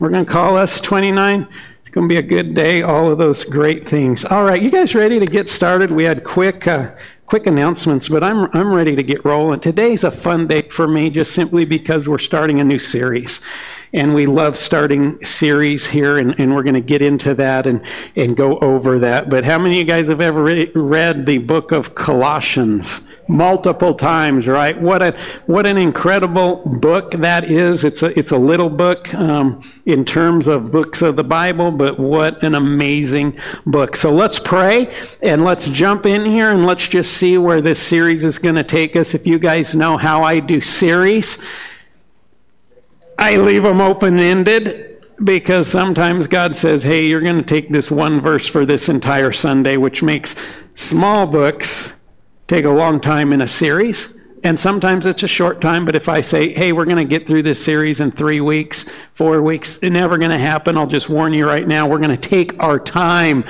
We're 0.00 0.10
going 0.10 0.26
to 0.26 0.30
call 0.30 0.56
us 0.56 0.80
29. 0.80 1.46
It's 1.80 1.90
going 1.90 2.08
to 2.08 2.12
be 2.12 2.18
a 2.18 2.22
good 2.22 2.54
day, 2.54 2.82
all 2.82 3.10
of 3.10 3.18
those 3.18 3.44
great 3.44 3.88
things. 3.88 4.24
All 4.24 4.42
right, 4.42 4.60
you 4.60 4.70
guys 4.70 4.96
ready 4.96 5.20
to 5.20 5.26
get 5.26 5.48
started? 5.48 5.90
We 5.90 6.04
had 6.04 6.24
quick. 6.24 6.66
Uh, 6.66 6.90
quick 7.26 7.46
announcements, 7.46 8.08
but 8.08 8.22
I'm, 8.22 8.50
I'm 8.52 8.72
ready 8.72 8.94
to 8.94 9.02
get 9.02 9.24
rolling. 9.24 9.58
Today's 9.58 10.04
a 10.04 10.10
fun 10.10 10.46
day 10.46 10.62
for 10.62 10.86
me 10.86 11.08
just 11.08 11.32
simply 11.32 11.64
because 11.64 12.06
we're 12.06 12.18
starting 12.18 12.60
a 12.60 12.64
new 12.64 12.78
series 12.78 13.40
and 13.94 14.12
we 14.12 14.26
love 14.26 14.58
starting 14.58 15.24
series 15.24 15.86
here, 15.86 16.18
and, 16.18 16.38
and 16.38 16.54
we're 16.54 16.64
going 16.64 16.74
to 16.74 16.80
get 16.80 17.00
into 17.00 17.34
that 17.34 17.66
and, 17.66 17.80
and 18.16 18.36
go 18.36 18.58
over 18.58 18.98
that. 18.98 19.30
But 19.30 19.44
how 19.44 19.58
many 19.58 19.76
of 19.76 19.78
you 19.78 19.84
guys 19.84 20.08
have 20.08 20.20
ever 20.20 20.42
re- 20.42 20.70
read 20.74 21.24
the 21.24 21.38
book 21.38 21.72
of 21.72 21.94
Colossians? 21.94 23.00
multiple 23.28 23.94
times, 23.94 24.46
right? 24.46 24.78
What 24.80 25.02
a 25.02 25.18
what 25.46 25.66
an 25.66 25.78
incredible 25.78 26.56
book 26.66 27.12
that 27.12 27.50
is. 27.50 27.84
It's 27.84 28.02
a 28.02 28.18
it's 28.18 28.32
a 28.32 28.36
little 28.36 28.68
book 28.68 29.14
um, 29.14 29.62
in 29.86 30.04
terms 30.04 30.46
of 30.46 30.70
books 30.70 31.02
of 31.02 31.16
the 31.16 31.24
Bible, 31.24 31.70
but 31.70 31.98
what 31.98 32.42
an 32.42 32.54
amazing 32.54 33.38
book. 33.66 33.96
So 33.96 34.12
let's 34.12 34.38
pray 34.38 34.94
and 35.22 35.44
let's 35.44 35.66
jump 35.66 36.06
in 36.06 36.24
here 36.24 36.50
and 36.50 36.66
let's 36.66 36.86
just 36.86 37.14
see 37.14 37.38
where 37.38 37.62
this 37.62 37.80
series 37.80 38.24
is 38.24 38.38
going 38.38 38.56
to 38.56 38.64
take 38.64 38.96
us. 38.96 39.14
If 39.14 39.26
you 39.26 39.38
guys 39.38 39.74
know 39.74 39.96
how 39.96 40.22
I 40.22 40.40
do 40.40 40.60
series, 40.60 41.38
I 43.18 43.36
leave 43.36 43.62
them 43.62 43.80
open 43.80 44.18
ended 44.18 45.06
because 45.22 45.68
sometimes 45.68 46.26
God 46.26 46.56
says, 46.56 46.82
hey, 46.82 47.06
you're 47.06 47.20
going 47.20 47.36
to 47.36 47.42
take 47.42 47.70
this 47.70 47.90
one 47.90 48.20
verse 48.20 48.46
for 48.46 48.66
this 48.66 48.88
entire 48.88 49.32
Sunday, 49.32 49.76
which 49.76 50.02
makes 50.02 50.34
small 50.74 51.26
books 51.26 51.92
take 52.48 52.64
a 52.64 52.70
long 52.70 53.00
time 53.00 53.32
in 53.32 53.40
a 53.40 53.46
series. 53.46 54.08
And 54.42 54.60
sometimes 54.60 55.06
it's 55.06 55.22
a 55.22 55.28
short 55.28 55.62
time, 55.62 55.86
but 55.86 55.96
if 55.96 56.06
I 56.06 56.20
say, 56.20 56.52
hey, 56.52 56.72
we're 56.72 56.84
going 56.84 56.96
to 56.98 57.04
get 57.04 57.26
through 57.26 57.44
this 57.44 57.64
series 57.64 58.00
in 58.00 58.12
three 58.12 58.42
weeks, 58.42 58.84
four 59.14 59.40
weeks, 59.40 59.78
it's 59.80 59.90
never 59.90 60.18
going 60.18 60.32
to 60.32 60.38
happen. 60.38 60.76
I'll 60.76 60.86
just 60.86 61.08
warn 61.08 61.32
you 61.32 61.46
right 61.46 61.66
now, 61.66 61.88
we're 61.88 61.98
going 61.98 62.10
to 62.10 62.28
take 62.28 62.62
our 62.62 62.78
time 62.78 63.44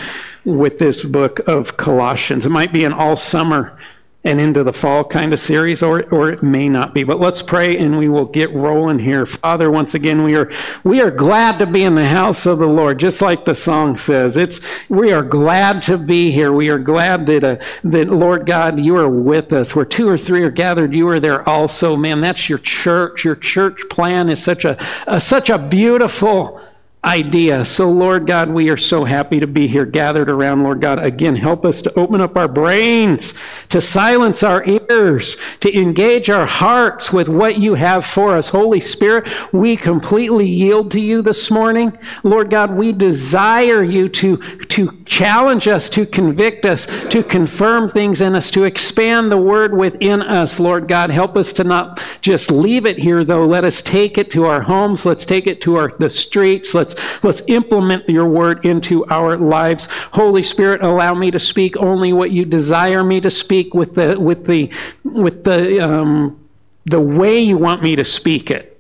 with 0.44 0.78
this 0.78 1.02
book 1.02 1.40
of 1.49 1.76
Colossians. 1.76 2.47
It 2.47 2.50
might 2.50 2.73
be 2.73 2.85
an 2.85 2.92
all 2.92 3.16
summer 3.16 3.76
and 4.25 4.40
into 4.40 4.64
the 4.64 4.73
fall 4.73 5.04
kind 5.04 5.35
of 5.35 5.38
series, 5.38 5.83
or, 5.83 6.02
or 6.12 6.31
it 6.31 6.43
may 6.43 6.69
not 6.69 6.95
be. 6.95 7.04
But 7.04 7.21
let's 7.21 7.43
pray 7.43 7.76
and 7.76 7.99
we 7.99 8.09
will 8.09 8.25
get 8.25 8.52
rolling 8.54 8.99
here. 8.99 9.26
Father, 9.26 9.71
once 9.71 9.95
again, 9.95 10.25
we 10.25 10.35
are, 10.35 10.50
we 10.83 11.02
are 11.02 11.11
glad 11.11 11.59
to 11.59 11.66
be 11.66 11.85
in 11.85 11.95
the 11.95 12.07
house 12.07 12.47
of 12.47 12.59
the 12.59 12.66
Lord, 12.66 12.99
just 12.99 13.21
like 13.21 13.45
the 13.45 13.54
song 13.54 13.97
says. 13.97 14.37
It's, 14.37 14.61
we 14.88 15.12
are 15.12 15.23
glad 15.23 15.83
to 15.83 15.99
be 15.99 16.31
here. 16.31 16.52
We 16.52 16.71
are 16.71 16.78
glad 16.78 17.26
that, 17.26 17.45
uh, 17.45 17.57
that, 17.85 18.09
Lord 18.09 18.47
God, 18.47 18.81
you 18.81 18.97
are 18.97 19.11
with 19.11 19.52
us. 19.52 19.76
Where 19.76 19.85
two 19.85 20.09
or 20.09 20.16
three 20.16 20.43
are 20.43 20.50
gathered, 20.50 20.95
you 20.95 21.07
are 21.09 21.21
there 21.21 21.47
also. 21.47 21.95
Man, 21.95 22.23
that's 22.23 22.49
your 22.49 22.59
church. 22.59 23.25
Your 23.25 23.37
church 23.37 23.78
plan 23.90 24.31
is 24.31 24.43
such 24.43 24.64
a, 24.64 24.83
a 25.07 25.21
such 25.21 25.50
a 25.50 25.59
beautiful 25.59 26.61
idea. 27.04 27.64
So, 27.64 27.90
Lord 27.90 28.26
God, 28.26 28.49
we 28.49 28.71
are 28.71 28.76
so 28.76 29.04
happy 29.04 29.38
to 29.38 29.47
be 29.47 29.66
here 29.66 29.85
gathered 29.85 30.31
around, 30.31 30.62
Lord 30.62 30.81
God. 30.81 30.99
Again, 30.99 31.37
help 31.37 31.64
us 31.64 31.83
to 31.83 31.99
open 31.99 32.21
up 32.21 32.37
our 32.37 32.49
brains, 32.49 33.35
to 33.75 33.81
silence 33.81 34.45
our 34.45 34.64
ears, 34.66 35.37
to 35.59 35.76
engage 35.76 36.31
our 36.31 36.47
hearts 36.47 37.12
with 37.12 37.28
what 37.28 37.59
you 37.59 37.75
have 37.75 38.07
for 38.07 38.37
us. 38.37 38.49
Holy 38.49 38.78
Spirit, 38.78 39.26
we 39.52 39.75
completely 39.75 40.47
yield 40.47 40.93
to 40.93 41.00
you 41.00 41.23
this 41.23 41.50
morning. 41.50 41.99
Lord 42.23 42.50
God, 42.50 42.71
we 42.71 42.93
desire 42.93 43.83
you 43.83 44.09
to, 44.11 44.37
to 44.66 45.02
challenge 45.07 45.66
us, 45.66 45.88
to 45.88 46.07
convict 46.07 46.64
us, 46.64 46.87
to 47.09 47.25
confirm 47.25 47.88
things 47.88 48.21
in 48.21 48.37
us, 48.37 48.49
to 48.52 48.62
expand 48.62 49.33
the 49.33 49.38
word 49.38 49.76
within 49.76 50.23
us. 50.23 50.61
Lord 50.61 50.87
God, 50.87 51.11
help 51.11 51.37
us 51.37 51.52
to 51.54 51.64
not 51.64 52.00
just 52.21 52.52
leave 52.52 52.87
it 52.87 52.97
here, 52.97 53.25
though. 53.25 53.45
Let 53.45 53.64
us 53.64 53.83
take 53.83 54.19
it 54.19 54.31
to 54.31 54.45
our 54.45 54.61
homes. 54.61 55.04
Let's 55.04 55.26
take 55.26 55.49
it 55.49 55.61
to 55.62 55.75
our, 55.76 55.93
the 55.99 56.09
streets. 56.09 56.75
Let's 56.75 56.95
Let's 57.25 57.43
implement 57.47 58.09
your 58.09 58.28
word 58.28 58.64
into 58.66 59.04
our 59.07 59.38
lives. 59.38 59.88
Holy 60.12 60.43
Spirit, 60.43 60.83
allow 60.83 61.14
me 61.14 61.31
to 61.31 61.38
speak 61.38 61.76
only 61.78 62.12
what 62.12 62.31
you 62.31 62.45
desire 62.45 63.02
me 63.02 63.19
to 63.23 63.31
speak 63.31 63.63
with 63.73 63.94
the 63.94 64.18
with 64.18 64.44
the 64.47 64.71
with 65.04 65.44
the 65.44 65.80
um, 65.80 66.49
the 66.87 67.00
way 67.00 67.40
you 67.40 67.56
want 67.56 67.83
me 67.83 67.97
to 67.97 68.04
speak 68.04 68.50
it. 68.50 68.71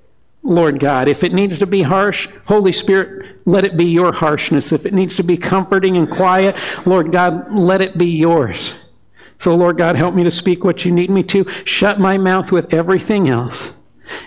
Lord 0.42 0.78
God, 0.78 1.08
if 1.08 1.24
it 1.24 1.32
needs 1.32 1.58
to 1.58 1.66
be 1.66 1.80
harsh, 1.80 2.28
Holy 2.44 2.72
Spirit, 2.72 3.38
let 3.46 3.64
it 3.64 3.78
be 3.78 3.86
your 3.86 4.12
harshness. 4.12 4.72
If 4.72 4.84
it 4.84 4.92
needs 4.92 5.16
to 5.16 5.22
be 5.22 5.38
comforting 5.38 5.96
and 5.96 6.10
quiet, 6.10 6.56
Lord 6.86 7.12
God, 7.12 7.56
let 7.56 7.80
it 7.80 7.96
be 7.96 8.10
yours. 8.10 8.74
So, 9.38 9.54
Lord 9.54 9.78
God, 9.78 9.96
help 9.96 10.14
me 10.14 10.22
to 10.22 10.30
speak 10.30 10.62
what 10.62 10.84
you 10.84 10.92
need 10.92 11.10
me 11.10 11.22
to. 11.24 11.48
Shut 11.64 11.98
my 11.98 12.18
mouth 12.18 12.52
with 12.52 12.72
everything 12.74 13.28
else. 13.28 13.70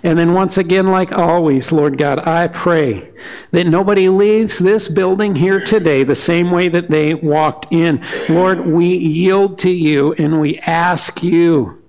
And 0.04 0.18
then, 0.18 0.34
once 0.34 0.58
again, 0.58 0.88
like 0.88 1.12
always, 1.12 1.72
Lord 1.72 1.98
God, 1.98 2.20
I 2.28 2.48
pray 2.48 3.12
that 3.52 3.68
nobody 3.68 4.10
leaves 4.10 4.58
this 4.60 4.88
building 4.88 5.36
here 5.36 5.64
today 5.64 6.04
the 6.04 6.16
same 6.16 6.52
way 6.52 6.68
that 6.70 6.90
they 6.90 7.14
walked 7.14 7.68
in. 7.72 8.04
Lord, 8.30 8.66
we 8.66 8.88
yield 8.88 9.60
to 9.60 9.70
you 9.70 10.14
and 10.14 10.40
we 10.40 10.60
ask 10.60 11.24
you 11.24 11.84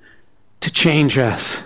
to 0.60 0.70
change 0.70 1.18
us. 1.18 1.62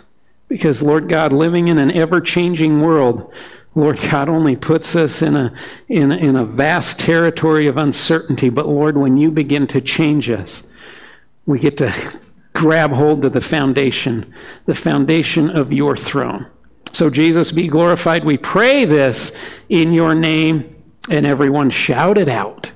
Because, 0.49 0.83
Lord 0.83 1.09
God, 1.09 1.33
living 1.33 1.69
in 1.69 1.79
an 1.79 1.93
ever 1.93 2.21
changing 2.21 2.83
world, 2.83 3.33
Lord 3.75 3.99
God 4.11 4.29
only 4.29 4.55
puts 4.55 4.95
us 4.95 5.23
in 5.23 5.35
a, 5.35 5.55
in, 5.89 6.13
in 6.13 6.37
a 6.37 6.45
vast 6.45 6.99
territory 6.99 7.67
of 7.67 7.79
uncertainty. 7.79 8.51
But, 8.51 8.69
Lord, 8.69 8.99
when 8.99 9.17
you 9.17 9.31
begin 9.31 9.67
to 9.69 9.81
change 9.81 10.29
us, 10.29 10.63
we 11.47 11.59
get 11.59 11.79
to 11.79 11.95
grab 12.53 12.91
hold 12.91 13.25
of 13.25 13.33
the 13.33 13.41
foundation, 13.41 14.35
the 14.67 14.75
foundation 14.75 15.51
of 15.51 15.73
your 15.73 15.97
throne. 15.97 16.47
So, 16.93 17.09
Jesus, 17.09 17.53
be 17.53 17.69
glorified. 17.69 18.25
We 18.25 18.37
pray 18.37 18.85
this 18.85 19.33
in 19.69 19.93
your 19.93 20.15
name, 20.15 20.77
and 21.09 21.27
everyone 21.27 21.71
shout 21.71 22.19
it 22.19 22.29
out. 22.29 22.71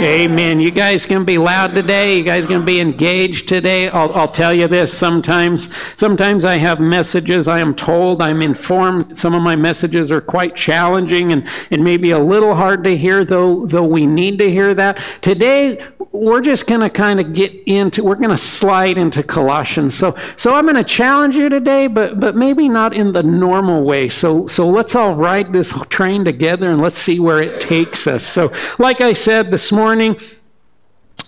Amen. 0.00 0.60
You 0.60 0.70
guys 0.70 1.04
can 1.04 1.24
be 1.24 1.38
loud 1.38 1.74
today. 1.74 2.18
You 2.18 2.22
guys 2.22 2.46
can 2.46 2.64
be 2.64 2.78
engaged 2.78 3.48
today. 3.48 3.88
I'll, 3.88 4.12
I'll 4.14 4.30
tell 4.30 4.54
you 4.54 4.68
this 4.68 4.96
sometimes. 4.96 5.68
Sometimes 5.96 6.44
I 6.44 6.54
have 6.54 6.78
messages. 6.78 7.48
I 7.48 7.58
am 7.58 7.74
told, 7.74 8.22
I'm 8.22 8.40
informed. 8.40 9.18
Some 9.18 9.34
of 9.34 9.42
my 9.42 9.56
messages 9.56 10.12
are 10.12 10.20
quite 10.20 10.54
challenging 10.54 11.32
and, 11.32 11.48
and 11.72 11.82
maybe 11.82 12.12
a 12.12 12.18
little 12.18 12.54
hard 12.54 12.84
to 12.84 12.96
hear, 12.96 13.24
though, 13.24 13.66
though 13.66 13.82
we 13.82 14.06
need 14.06 14.38
to 14.38 14.48
hear 14.48 14.72
that. 14.74 15.02
Today, 15.20 15.84
we're 16.18 16.40
just 16.40 16.66
going 16.66 16.80
to 16.80 16.90
kind 16.90 17.20
of 17.20 17.32
get 17.32 17.52
into, 17.66 18.02
we're 18.02 18.16
going 18.16 18.30
to 18.30 18.38
slide 18.38 18.98
into 18.98 19.22
Colossians. 19.22 19.96
So, 19.96 20.16
so 20.36 20.54
I'm 20.54 20.64
going 20.64 20.76
to 20.76 20.84
challenge 20.84 21.34
you 21.34 21.48
today, 21.48 21.86
but, 21.86 22.18
but 22.18 22.34
maybe 22.34 22.68
not 22.68 22.94
in 22.94 23.12
the 23.12 23.22
normal 23.22 23.84
way. 23.84 24.08
So, 24.08 24.46
so 24.46 24.68
let's 24.68 24.94
all 24.94 25.14
ride 25.14 25.52
this 25.52 25.72
train 25.88 26.24
together 26.24 26.70
and 26.70 26.80
let's 26.80 26.98
see 26.98 27.20
where 27.20 27.40
it 27.40 27.60
takes 27.60 28.06
us. 28.06 28.26
So, 28.26 28.52
like 28.78 29.00
I 29.00 29.12
said 29.12 29.50
this 29.50 29.72
morning. 29.72 30.16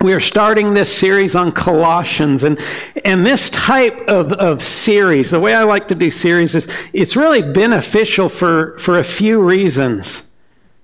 We 0.03 0.15
are 0.15 0.21
starting 0.21 0.73
this 0.73 0.97
series 0.97 1.35
on 1.35 1.53
Colossians, 1.53 2.43
and, 2.43 2.59
and 3.05 3.27
this 3.27 3.51
type 3.51 4.09
of, 4.09 4.33
of 4.33 4.63
series, 4.63 5.29
the 5.29 5.39
way 5.39 5.55
I 5.55 5.65
like 5.65 5.89
to 5.89 5.95
do 5.95 6.11
series 6.11 6.55
is 6.55 6.67
it's 6.95 7.17
really 7.17 7.43
beneficial 7.43 8.31
for, 8.31 8.79
for 8.79 8.99
a 8.99 9.05
few 9.05 9.43
reasons. 9.43 10.23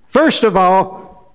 First 0.09 0.43
of 0.43 0.55
all, 0.55 1.33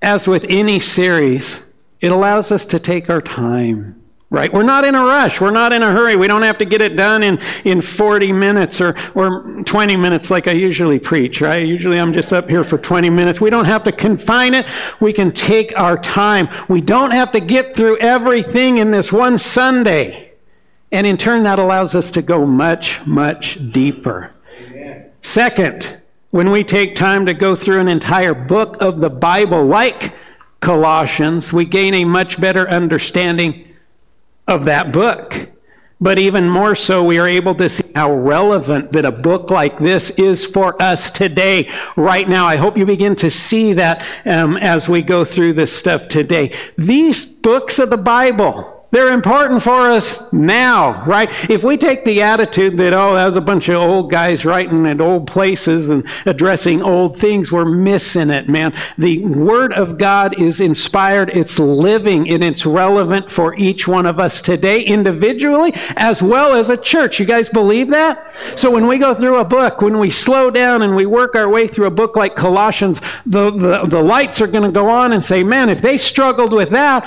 as 0.00 0.26
with 0.26 0.46
any 0.48 0.80
series, 0.80 1.60
it 2.02 2.12
allows 2.12 2.52
us 2.52 2.66
to 2.66 2.78
take 2.78 3.08
our 3.08 3.22
time 3.22 4.02
right? 4.32 4.50
We're 4.50 4.62
not 4.62 4.86
in 4.86 4.94
a 4.94 5.04
rush. 5.04 5.42
We're 5.42 5.50
not 5.50 5.74
in 5.74 5.82
a 5.82 5.92
hurry. 5.92 6.16
We 6.16 6.26
don't 6.26 6.40
have 6.40 6.56
to 6.56 6.64
get 6.64 6.80
it 6.80 6.96
done 6.96 7.22
in, 7.22 7.38
in 7.66 7.82
40 7.82 8.32
minutes 8.32 8.80
or, 8.80 8.96
or 9.14 9.62
20 9.66 9.96
minutes 9.98 10.30
like 10.30 10.48
I 10.48 10.52
usually 10.52 10.98
preach, 10.98 11.42
right? 11.42 11.66
Usually 11.66 12.00
I'm 12.00 12.14
just 12.14 12.32
up 12.32 12.48
here 12.48 12.64
for 12.64 12.78
20 12.78 13.10
minutes. 13.10 13.42
We 13.42 13.50
don't 13.50 13.66
have 13.66 13.84
to 13.84 13.92
confine 13.92 14.54
it. 14.54 14.64
We 15.00 15.12
can 15.12 15.32
take 15.32 15.78
our 15.78 15.98
time. 15.98 16.48
We 16.70 16.80
don't 16.80 17.10
have 17.10 17.30
to 17.32 17.40
get 17.40 17.76
through 17.76 17.98
everything 17.98 18.78
in 18.78 18.90
this 18.90 19.12
one 19.12 19.36
Sunday. 19.36 20.32
And 20.90 21.06
in 21.06 21.18
turn, 21.18 21.42
that 21.42 21.58
allows 21.58 21.94
us 21.94 22.10
to 22.12 22.22
go 22.22 22.46
much, 22.46 23.04
much 23.04 23.58
deeper. 23.70 24.32
Amen. 24.58 25.10
Second, 25.20 26.00
when 26.30 26.50
we 26.50 26.64
take 26.64 26.94
time 26.94 27.26
to 27.26 27.34
go 27.34 27.54
through 27.54 27.80
an 27.80 27.88
entire 27.88 28.32
book 28.32 28.78
of 28.80 29.00
the 29.00 29.10
Bible, 29.10 29.66
like 29.66 30.14
Colossians, 30.62 31.52
we 31.52 31.66
gain 31.66 31.92
a 31.92 32.04
much 32.06 32.40
better 32.40 32.66
understanding 32.70 33.68
of 34.48 34.64
that 34.64 34.92
book. 34.92 35.50
But 36.00 36.18
even 36.18 36.48
more 36.48 36.74
so, 36.74 37.04
we 37.04 37.18
are 37.18 37.28
able 37.28 37.54
to 37.56 37.68
see 37.68 37.88
how 37.94 38.12
relevant 38.12 38.92
that 38.92 39.04
a 39.04 39.12
book 39.12 39.50
like 39.50 39.78
this 39.78 40.10
is 40.10 40.44
for 40.44 40.80
us 40.82 41.10
today, 41.10 41.70
right 41.96 42.28
now. 42.28 42.46
I 42.46 42.56
hope 42.56 42.76
you 42.76 42.84
begin 42.84 43.14
to 43.16 43.30
see 43.30 43.72
that 43.74 44.04
um, 44.24 44.56
as 44.56 44.88
we 44.88 45.02
go 45.02 45.24
through 45.24 45.52
this 45.52 45.76
stuff 45.76 46.08
today. 46.08 46.56
These 46.76 47.24
books 47.24 47.78
of 47.78 47.90
the 47.90 47.96
Bible, 47.96 48.81
they're 48.92 49.12
important 49.12 49.62
for 49.62 49.90
us 49.90 50.20
now, 50.32 51.04
right? 51.06 51.30
If 51.50 51.64
we 51.64 51.78
take 51.78 52.04
the 52.04 52.20
attitude 52.20 52.76
that, 52.76 52.92
oh, 52.92 53.14
that 53.14 53.26
was 53.26 53.36
a 53.36 53.40
bunch 53.40 53.68
of 53.68 53.76
old 53.76 54.10
guys 54.10 54.44
writing 54.44 54.86
at 54.86 55.00
old 55.00 55.26
places 55.26 55.88
and 55.88 56.06
addressing 56.26 56.82
old 56.82 57.18
things, 57.18 57.50
we're 57.50 57.64
missing 57.64 58.28
it, 58.28 58.50
man. 58.50 58.74
The 58.98 59.24
Word 59.24 59.72
of 59.72 59.96
God 59.96 60.38
is 60.38 60.60
inspired, 60.60 61.30
it's 61.30 61.58
living, 61.58 62.28
and 62.28 62.44
it's 62.44 62.66
relevant 62.66 63.32
for 63.32 63.54
each 63.54 63.88
one 63.88 64.04
of 64.04 64.20
us 64.20 64.42
today, 64.42 64.82
individually, 64.82 65.72
as 65.96 66.22
well 66.22 66.54
as 66.54 66.68
a 66.68 66.76
church. 66.76 67.18
You 67.18 67.24
guys 67.24 67.48
believe 67.48 67.88
that? 67.88 68.34
So 68.56 68.70
when 68.70 68.86
we 68.86 68.98
go 68.98 69.14
through 69.14 69.38
a 69.38 69.44
book, 69.44 69.80
when 69.80 69.98
we 69.98 70.10
slow 70.10 70.50
down 70.50 70.82
and 70.82 70.94
we 70.94 71.06
work 71.06 71.34
our 71.34 71.48
way 71.48 71.66
through 71.66 71.86
a 71.86 71.90
book 71.90 72.14
like 72.14 72.36
Colossians, 72.36 73.00
the, 73.24 73.50
the, 73.50 73.86
the 73.86 74.02
lights 74.02 74.42
are 74.42 74.46
going 74.46 74.64
to 74.64 74.70
go 74.70 74.90
on 74.90 75.14
and 75.14 75.24
say, 75.24 75.42
man, 75.42 75.70
if 75.70 75.80
they 75.80 75.96
struggled 75.96 76.52
with 76.52 76.68
that, 76.70 77.04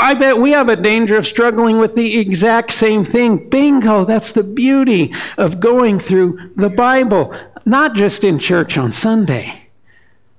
I 0.00 0.14
bet 0.14 0.38
we 0.38 0.52
have 0.52 0.70
a 0.70 0.76
danger 0.76 1.16
of 1.18 1.26
struggling 1.26 1.76
with 1.78 1.94
the 1.94 2.18
exact 2.18 2.72
same 2.72 3.04
thing. 3.04 3.50
Bingo, 3.50 4.06
that's 4.06 4.32
the 4.32 4.42
beauty 4.42 5.14
of 5.36 5.60
going 5.60 6.00
through 6.00 6.52
the 6.56 6.70
Bible, 6.70 7.34
not 7.66 7.94
just 7.94 8.24
in 8.24 8.38
church 8.38 8.78
on 8.78 8.94
Sunday, 8.94 9.68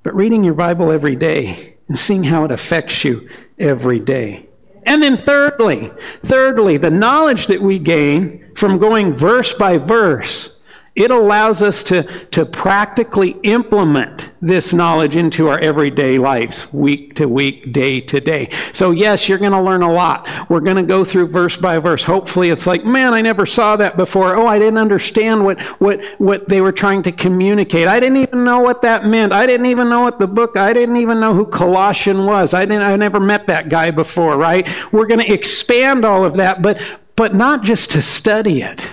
but 0.02 0.16
reading 0.16 0.44
your 0.44 0.56
Bible 0.56 0.92
every 0.92 1.16
day 1.16 1.76
and 1.88 2.00
seeing 2.00 2.24
how 2.24 2.44
it 2.44 2.52
affects 2.52 3.04
you 3.04 3.30
every 3.60 4.00
day. 4.00 4.48
And 4.88 5.04
then 5.04 5.16
thirdly, 5.16 5.92
thirdly, 6.26 6.78
the 6.78 6.90
knowledge 6.90 7.46
that 7.46 7.62
we 7.62 7.78
gain 7.78 8.52
from 8.56 8.80
going 8.80 9.14
verse 9.14 9.54
by 9.54 9.78
verse 9.78 10.58
it 10.94 11.10
allows 11.10 11.62
us 11.62 11.84
to, 11.84 12.04
to 12.32 12.46
practically 12.46 13.38
implement 13.44 14.30
this 14.42 14.74
knowledge 14.74 15.16
into 15.16 15.48
our 15.48 15.58
everyday 15.60 16.18
lives, 16.18 16.72
week 16.74 17.16
to 17.16 17.28
week, 17.28 17.72
day 17.72 18.02
to 18.02 18.20
day. 18.20 18.50
So, 18.74 18.92
yes, 18.92 19.30
you're 19.30 19.38
going 19.38 19.54
to 19.54 19.62
learn 19.62 19.84
a 19.84 19.92
lot. 19.92 20.28
We're 20.50 20.60
going 20.60 20.76
to 20.76 20.84
go 20.84 21.06
through 21.06 21.30
verse 21.30 21.56
by 21.56 21.80
verse. 21.80 22.04
Hopefully, 22.04 22.50
it's 22.50 22.68
like, 22.68 22.84
man, 22.84 23.14
I 23.14 23.22
never 23.22 23.46
saw 23.46 23.78
that 23.78 23.96
before. 23.96 24.36
Oh, 24.36 24.48
I 24.48 24.60
didn't 24.60 24.80
understand 24.80 25.46
what, 25.46 25.62
what, 25.80 26.04
what 26.18 26.50
they 26.50 26.60
were 26.60 26.74
trying 26.74 27.04
to 27.04 27.12
communicate. 27.14 27.88
I 27.88 28.02
didn't 28.02 28.18
even 28.18 28.44
know 28.44 28.60
what 28.60 28.82
that 28.82 29.06
meant. 29.06 29.32
I 29.32 29.46
didn't 29.46 29.68
even 29.68 29.88
know 29.88 30.02
what 30.02 30.20
the 30.20 30.28
book, 30.28 30.58
I 30.58 30.74
didn't 30.74 30.98
even 30.98 31.22
know 31.22 31.34
who 31.34 31.46
Colossian 31.46 32.26
was. 32.26 32.54
I, 32.54 32.66
didn't, 32.66 32.82
I 32.82 32.98
never 32.98 33.22
met 33.22 33.48
that 33.48 33.70
guy 33.70 33.92
before, 33.92 34.38
right? 34.38 34.68
We're 34.92 35.08
going 35.08 35.22
to 35.22 35.32
expand 35.32 36.04
all 36.04 36.26
of 36.26 36.36
that, 36.36 36.62
but, 36.62 36.82
but 37.16 37.34
not 37.34 37.64
just 37.64 37.92
to 37.92 38.02
study 38.02 38.62
it 38.62 38.92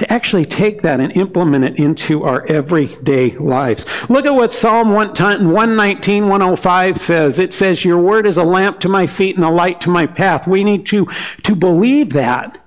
to 0.00 0.10
actually 0.10 0.46
take 0.46 0.80
that 0.80 0.98
and 0.98 1.12
implement 1.12 1.62
it 1.64 1.76
into 1.76 2.24
our 2.24 2.46
everyday 2.46 3.36
lives. 3.36 3.84
Look 4.08 4.24
at 4.24 4.34
what 4.34 4.54
Psalm 4.54 4.92
119, 4.92 6.28
105 6.28 6.98
says. 6.98 7.38
It 7.38 7.52
says, 7.52 7.84
Your 7.84 7.98
word 7.98 8.26
is 8.26 8.38
a 8.38 8.42
lamp 8.42 8.80
to 8.80 8.88
my 8.88 9.06
feet 9.06 9.36
and 9.36 9.44
a 9.44 9.50
light 9.50 9.78
to 9.82 9.90
my 9.90 10.06
path. 10.06 10.46
We 10.46 10.64
need 10.64 10.86
to, 10.86 11.06
to 11.42 11.54
believe 11.54 12.14
that. 12.14 12.64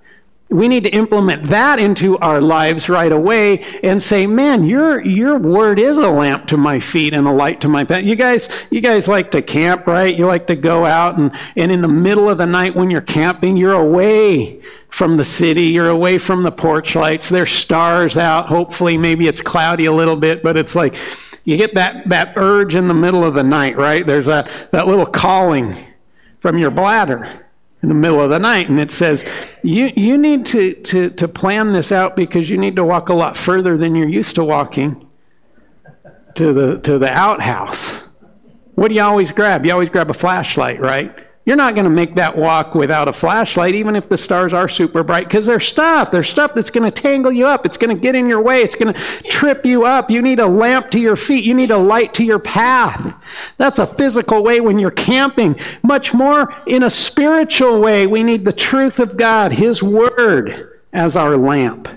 We 0.53 0.67
need 0.67 0.83
to 0.83 0.91
implement 0.91 1.48
that 1.50 1.79
into 1.79 2.15
our 2.19 2.39
lives 2.39 2.88
right 2.88 3.12
away 3.12 3.63
and 3.81 4.01
say, 4.01 4.27
man, 4.27 4.63
your, 4.63 5.03
your 5.03 5.39
word 5.39 5.79
is 5.79 5.98
a 5.98 6.10
lamp 6.10 6.45
to 6.48 6.57
my 6.57 6.79
feet 6.79 7.15
and 7.15 7.27
a 7.27 7.31
light 7.31 7.60
to 7.62 7.67
my 7.67 7.83
path. 7.83 8.03
You 8.03 8.15
guys, 8.15 8.50
you 8.69 8.79
guys 8.79 9.07
like 9.07 9.31
to 9.31 9.41
camp, 9.41 9.88
right? 9.88 10.15
You 10.15 10.27
like 10.27 10.45
to 10.48 10.55
go 10.55 10.86
out 10.86 11.17
and, 11.17 11.31
and 11.57 11.72
in 11.72 11.81
the 11.81 11.88
middle 11.88 12.29
of 12.29 12.38
the 12.38 12.45
night 12.45 12.75
when 12.75 12.91
you're 12.91 13.01
camping, 13.01 13.57
you're 13.57 13.74
away 13.74 14.62
from 14.89 15.17
the 15.17 15.24
city. 15.24 15.63
You're 15.63 15.89
away 15.89 16.19
from 16.19 16.43
the 16.43 16.51
porch 16.51 16.93
lights. 16.93 17.29
There's 17.29 17.51
stars 17.51 18.15
out. 18.15 18.48
Hopefully, 18.48 18.95
maybe 18.95 19.27
it's 19.27 19.41
cloudy 19.41 19.86
a 19.86 19.91
little 19.91 20.15
bit, 20.15 20.43
but 20.43 20.55
it's 20.55 20.75
like 20.75 20.95
you 21.45 21.57
get 21.57 21.74
that, 21.74 22.07
that 22.10 22.33
urge 22.38 22.75
in 22.75 22.88
the 22.88 22.93
middle 22.93 23.24
of 23.24 23.33
the 23.33 23.43
night, 23.43 23.75
right? 23.75 24.05
There's 24.05 24.27
that, 24.27 24.51
that 24.72 24.86
little 24.86 25.07
calling 25.07 25.83
from 26.41 26.60
your 26.60 26.69
bladder 26.69 27.42
in 27.84 27.90
the 27.90 27.96
middle 27.96 28.22
of 28.22 28.30
the 28.30 28.40
night, 28.40 28.70
and 28.70 28.80
it 28.80 28.92
says, 28.92 29.25
you, 29.62 29.92
you 29.96 30.18
need 30.18 30.46
to, 30.48 30.74
to, 30.84 31.10
to 31.12 31.28
plan 31.28 31.74
this 31.74 31.92
out 31.92 32.16
because 32.16 32.50
you 32.50 32.58
need 32.58 32.78
to 32.78 32.84
walk 32.84 33.10
a 33.10 33.13
lot 33.13 33.38
further 33.38 33.78
than 33.78 33.94
you're 33.94 34.08
used 34.08 34.36
to 34.36 34.44
walking 34.44 35.06
to 36.36 36.54
the, 36.54 36.80
to 36.80 36.98
the 36.98 37.12
outhouse. 37.12 38.00
What 38.75 38.88
do 38.88 38.96
you 38.96 39.02
always 39.02 39.32
grab? 39.32 39.66
You 39.66 39.74
always 39.74 39.90
grab 39.90 40.10
a 40.10 40.13
flashlight, 40.13 40.80
right? 40.80 41.13
You're 41.45 41.57
not 41.57 41.75
going 41.75 41.83
to 41.83 41.91
make 41.91 42.15
that 42.15 42.38
walk 42.38 42.73
without 42.73 43.09
a 43.09 43.13
flashlight, 43.13 43.75
even 43.75 43.97
if 43.97 44.07
the 44.07 44.17
stars 44.17 44.53
are 44.53 44.69
super 44.69 45.03
bright, 45.03 45.27
because 45.27 45.45
there's 45.45 45.67
stuff. 45.67 46.09
There's 46.09 46.29
stuff 46.29 46.53
that's 46.55 46.69
going 46.69 46.89
to 46.89 47.01
tangle 47.01 47.33
you 47.33 47.45
up. 47.45 47.65
It's 47.65 47.75
going 47.75 47.93
to 47.93 48.01
get 48.01 48.15
in 48.15 48.29
your 48.29 48.41
way. 48.41 48.62
It's 48.62 48.75
going 48.75 48.93
to 48.93 49.00
trip 49.23 49.65
you 49.65 49.85
up. 49.85 50.09
You 50.09 50.21
need 50.21 50.39
a 50.39 50.47
lamp 50.47 50.89
to 50.91 51.00
your 51.00 51.17
feet. 51.17 51.43
You 51.43 51.53
need 51.53 51.71
a 51.71 51.77
light 51.77 52.13
to 52.13 52.23
your 52.23 52.39
path. 52.39 53.13
That's 53.57 53.79
a 53.79 53.88
physical 53.88 54.41
way 54.41 54.62
when 54.62 54.79
you're 54.79 54.91
camping. 54.91 55.59
Much 55.81 56.13
more 56.13 56.53
in 56.65 56.83
a 56.83 56.89
spiritual 56.89 57.81
way, 57.81 58.07
we 58.07 58.23
need 58.23 58.45
the 58.45 58.53
truth 58.53 59.00
of 59.00 59.17
God, 59.17 59.51
His 59.51 59.83
Word, 59.83 60.79
as 60.93 61.17
our 61.17 61.35
lamp 61.35 61.89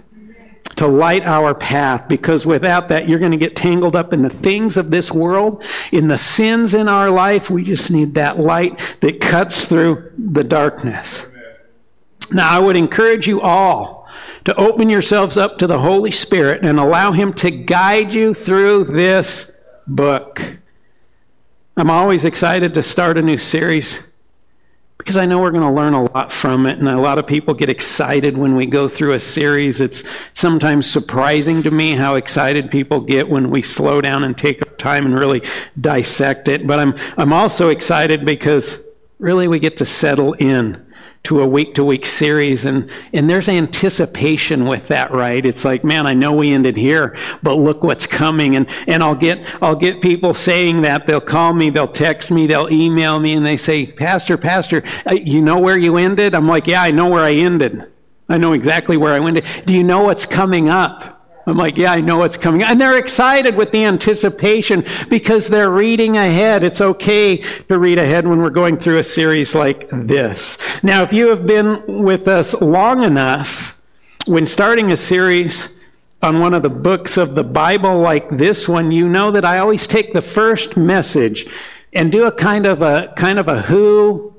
to 0.76 0.86
light 0.86 1.24
our 1.24 1.54
path 1.54 2.06
because 2.06 2.46
without 2.46 2.88
that, 2.88 3.08
you're 3.08 3.18
going 3.18 3.32
to 3.32 3.38
get 3.38 3.56
tangled 3.56 3.96
up 3.96 4.12
in 4.12 4.22
the 4.22 4.30
things 4.30 4.76
of 4.76 4.90
this 4.90 5.10
world, 5.10 5.64
in 5.92 6.06
the 6.06 6.18
sins 6.18 6.74
in 6.74 6.88
our 6.88 7.10
life. 7.10 7.50
We 7.50 7.64
just 7.64 7.90
need 7.90 8.14
that 8.14 8.40
light 8.40 8.96
that 9.00 9.20
cuts 9.20 9.64
through 9.64 10.12
the 10.18 10.44
darkness. 10.44 11.24
Now, 12.30 12.50
I 12.50 12.58
would 12.58 12.76
encourage 12.76 13.26
you 13.26 13.40
all 13.40 14.06
to 14.44 14.54
open 14.56 14.88
yourselves 14.88 15.36
up 15.36 15.58
to 15.58 15.66
the 15.66 15.78
Holy 15.78 16.10
Spirit 16.10 16.64
and 16.64 16.78
allow 16.78 17.12
Him 17.12 17.32
to 17.34 17.50
guide 17.50 18.12
you 18.12 18.34
through 18.34 18.84
this 18.84 19.50
book. 19.86 20.42
I'm 21.76 21.90
always 21.90 22.24
excited 22.24 22.74
to 22.74 22.82
start 22.82 23.18
a 23.18 23.22
new 23.22 23.38
series 23.38 24.00
because 24.98 25.16
I 25.16 25.26
know 25.26 25.40
we're 25.40 25.50
going 25.50 25.62
to 25.62 25.70
learn 25.70 25.94
a 25.94 26.04
lot 26.04 26.32
from 26.32 26.66
it. 26.66 26.78
And 26.78 26.88
a 26.88 26.98
lot 26.98 27.18
of 27.18 27.26
people 27.26 27.54
get 27.54 27.68
excited 27.68 28.36
when 28.36 28.56
we 28.56 28.66
go 28.66 28.88
through 28.88 29.12
a 29.12 29.20
series. 29.20 29.80
It's 29.80 30.02
sometimes 30.34 30.90
surprising 30.90 31.62
to 31.64 31.70
me 31.70 31.92
how 31.92 32.14
excited 32.14 32.70
people 32.70 33.00
get 33.00 33.28
when 33.28 33.50
we 33.50 33.62
slow 33.62 34.00
down 34.00 34.24
and 34.24 34.36
take 34.36 34.66
our 34.66 34.74
time 34.76 35.06
and 35.06 35.18
really 35.18 35.42
dissect 35.80 36.48
it. 36.48 36.66
But 36.66 36.78
I'm, 36.78 36.96
I'm 37.18 37.32
also 37.32 37.68
excited 37.68 38.24
because 38.24 38.78
really 39.18 39.48
we 39.48 39.58
get 39.58 39.76
to 39.78 39.86
settle 39.86 40.32
in 40.34 40.85
to 41.26 41.40
a 41.40 41.46
week 41.46 41.74
to 41.74 41.84
week 41.84 42.06
series 42.06 42.66
and 42.66 42.88
and 43.12 43.28
there's 43.28 43.48
anticipation 43.48 44.64
with 44.64 44.86
that 44.86 45.10
right? 45.10 45.44
It's 45.44 45.64
like 45.64 45.82
man 45.82 46.06
i 46.06 46.14
know 46.14 46.32
we 46.32 46.52
ended 46.52 46.76
here 46.76 47.16
but 47.42 47.54
look 47.56 47.82
what's 47.82 48.06
coming. 48.06 48.54
And 48.54 48.68
and 48.86 49.02
i'll 49.02 49.16
get 49.16 49.40
i'll 49.60 49.74
get 49.74 50.00
people 50.00 50.34
saying 50.34 50.82
that. 50.82 51.08
They'll 51.08 51.20
call 51.20 51.52
me 51.52 51.68
they'll 51.70 51.88
text 51.88 52.30
me 52.30 52.46
they'll 52.46 52.72
email 52.72 53.18
me 53.18 53.32
and 53.32 53.44
they 53.44 53.56
say 53.56 53.86
pastor 53.86 54.36
pastor 54.36 54.84
uh, 55.10 55.14
you 55.14 55.42
know 55.42 55.58
where 55.58 55.76
you 55.76 55.96
ended? 55.96 56.32
I'm 56.32 56.46
like 56.46 56.68
yeah 56.68 56.82
i 56.82 56.92
know 56.92 57.08
where 57.08 57.24
i 57.24 57.32
ended. 57.32 57.84
I 58.28 58.38
know 58.38 58.52
exactly 58.52 58.96
where 58.96 59.12
i 59.12 59.26
ended 59.26 59.46
do 59.66 59.74
you 59.74 59.82
know 59.82 60.04
what's 60.04 60.26
coming 60.26 60.68
up 60.68 61.15
I'm 61.46 61.56
like, 61.56 61.76
yeah, 61.76 61.92
I 61.92 62.00
know 62.00 62.16
what's 62.16 62.36
coming. 62.36 62.64
And 62.64 62.80
they're 62.80 62.98
excited 62.98 63.54
with 63.54 63.70
the 63.70 63.84
anticipation 63.84 64.84
because 65.08 65.46
they're 65.46 65.70
reading 65.70 66.16
ahead. 66.16 66.64
It's 66.64 66.80
okay 66.80 67.36
to 67.36 67.78
read 67.78 67.98
ahead 67.98 68.26
when 68.26 68.38
we're 68.38 68.50
going 68.50 68.78
through 68.78 68.98
a 68.98 69.04
series 69.04 69.54
like 69.54 69.88
this. 69.92 70.58
Now, 70.82 71.02
if 71.02 71.12
you 71.12 71.28
have 71.28 71.46
been 71.46 72.02
with 72.02 72.26
us 72.26 72.52
long 72.54 73.04
enough, 73.04 73.76
when 74.26 74.44
starting 74.44 74.90
a 74.90 74.96
series 74.96 75.68
on 76.20 76.40
one 76.40 76.52
of 76.52 76.64
the 76.64 76.68
books 76.68 77.16
of 77.16 77.36
the 77.36 77.44
Bible 77.44 78.00
like 78.00 78.28
this 78.36 78.68
one, 78.68 78.90
you 78.90 79.08
know 79.08 79.30
that 79.30 79.44
I 79.44 79.58
always 79.58 79.86
take 79.86 80.12
the 80.12 80.22
first 80.22 80.76
message 80.76 81.46
and 81.92 82.10
do 82.10 82.24
a 82.24 82.32
kind 82.32 82.66
of 82.66 82.82
a 82.82 83.12
kind 83.16 83.38
of 83.38 83.46
a 83.46 83.62
who, 83.62 84.34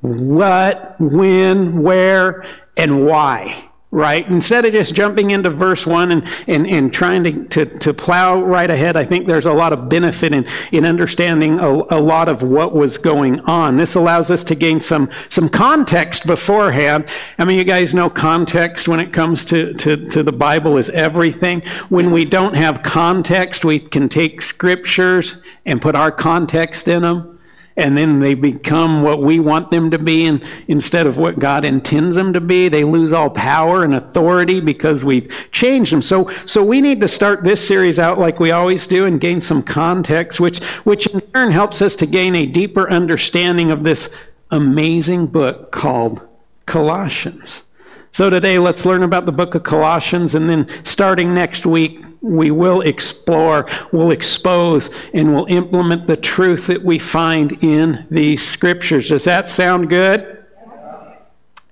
what, 0.00 1.00
when, 1.00 1.82
where, 1.82 2.44
and 2.76 3.06
why 3.06 3.67
right? 3.90 4.28
Instead 4.28 4.66
of 4.66 4.72
just 4.72 4.94
jumping 4.94 5.30
into 5.30 5.48
verse 5.48 5.86
1 5.86 6.12
and, 6.12 6.28
and, 6.46 6.66
and 6.66 6.92
trying 6.92 7.24
to, 7.24 7.44
to, 7.46 7.78
to 7.78 7.94
plow 7.94 8.42
right 8.42 8.70
ahead, 8.70 8.96
I 8.96 9.04
think 9.04 9.26
there's 9.26 9.46
a 9.46 9.52
lot 9.52 9.72
of 9.72 9.88
benefit 9.88 10.34
in, 10.34 10.46
in 10.72 10.84
understanding 10.84 11.58
a, 11.58 11.68
a 11.68 12.00
lot 12.00 12.28
of 12.28 12.42
what 12.42 12.74
was 12.74 12.98
going 12.98 13.40
on. 13.40 13.78
This 13.78 13.94
allows 13.94 14.30
us 14.30 14.44
to 14.44 14.54
gain 14.54 14.80
some, 14.80 15.10
some 15.30 15.48
context 15.48 16.26
beforehand. 16.26 17.08
I 17.38 17.46
mean, 17.46 17.56
you 17.56 17.64
guys 17.64 17.94
know 17.94 18.10
context 18.10 18.88
when 18.88 19.00
it 19.00 19.12
comes 19.12 19.44
to, 19.46 19.72
to, 19.74 20.08
to 20.10 20.22
the 20.22 20.32
Bible 20.32 20.76
is 20.76 20.90
everything. 20.90 21.62
When 21.88 22.10
we 22.10 22.26
don't 22.26 22.54
have 22.54 22.82
context, 22.82 23.64
we 23.64 23.78
can 23.78 24.10
take 24.10 24.42
scriptures 24.42 25.38
and 25.64 25.80
put 25.80 25.94
our 25.94 26.12
context 26.12 26.88
in 26.88 27.02
them 27.02 27.37
and 27.78 27.96
then 27.96 28.18
they 28.18 28.34
become 28.34 29.02
what 29.02 29.22
we 29.22 29.38
want 29.38 29.70
them 29.70 29.90
to 29.92 29.98
be 29.98 30.26
and 30.26 30.44
instead 30.66 31.06
of 31.06 31.16
what 31.16 31.38
God 31.38 31.64
intends 31.64 32.16
them 32.16 32.32
to 32.32 32.40
be. 32.40 32.68
They 32.68 32.82
lose 32.82 33.12
all 33.12 33.30
power 33.30 33.84
and 33.84 33.94
authority 33.94 34.60
because 34.60 35.04
we've 35.04 35.32
changed 35.52 35.92
them. 35.92 36.02
So, 36.02 36.30
so 36.44 36.62
we 36.62 36.80
need 36.80 37.00
to 37.00 37.08
start 37.08 37.44
this 37.44 37.66
series 37.66 38.00
out 38.00 38.18
like 38.18 38.40
we 38.40 38.50
always 38.50 38.86
do 38.86 39.06
and 39.06 39.20
gain 39.20 39.40
some 39.40 39.62
context, 39.62 40.40
which, 40.40 40.58
which 40.84 41.06
in 41.06 41.20
turn 41.20 41.52
helps 41.52 41.80
us 41.80 41.94
to 41.96 42.06
gain 42.06 42.34
a 42.34 42.46
deeper 42.46 42.90
understanding 42.90 43.70
of 43.70 43.84
this 43.84 44.10
amazing 44.50 45.26
book 45.28 45.70
called 45.70 46.20
Colossians. 46.66 47.62
So 48.10 48.28
today, 48.28 48.58
let's 48.58 48.84
learn 48.84 49.04
about 49.04 49.26
the 49.26 49.32
book 49.32 49.54
of 49.54 49.62
Colossians, 49.62 50.34
and 50.34 50.50
then 50.50 50.68
starting 50.82 51.34
next 51.34 51.64
week, 51.64 52.00
we 52.20 52.50
will 52.50 52.80
explore, 52.82 53.68
we'll 53.92 54.10
expose, 54.10 54.90
and 55.14 55.34
we'll 55.34 55.46
implement 55.46 56.06
the 56.06 56.16
truth 56.16 56.66
that 56.66 56.82
we 56.82 56.98
find 56.98 57.52
in 57.62 58.06
these 58.10 58.46
scriptures. 58.46 59.08
Does 59.08 59.24
that 59.24 59.48
sound 59.48 59.88
good? 59.88 60.44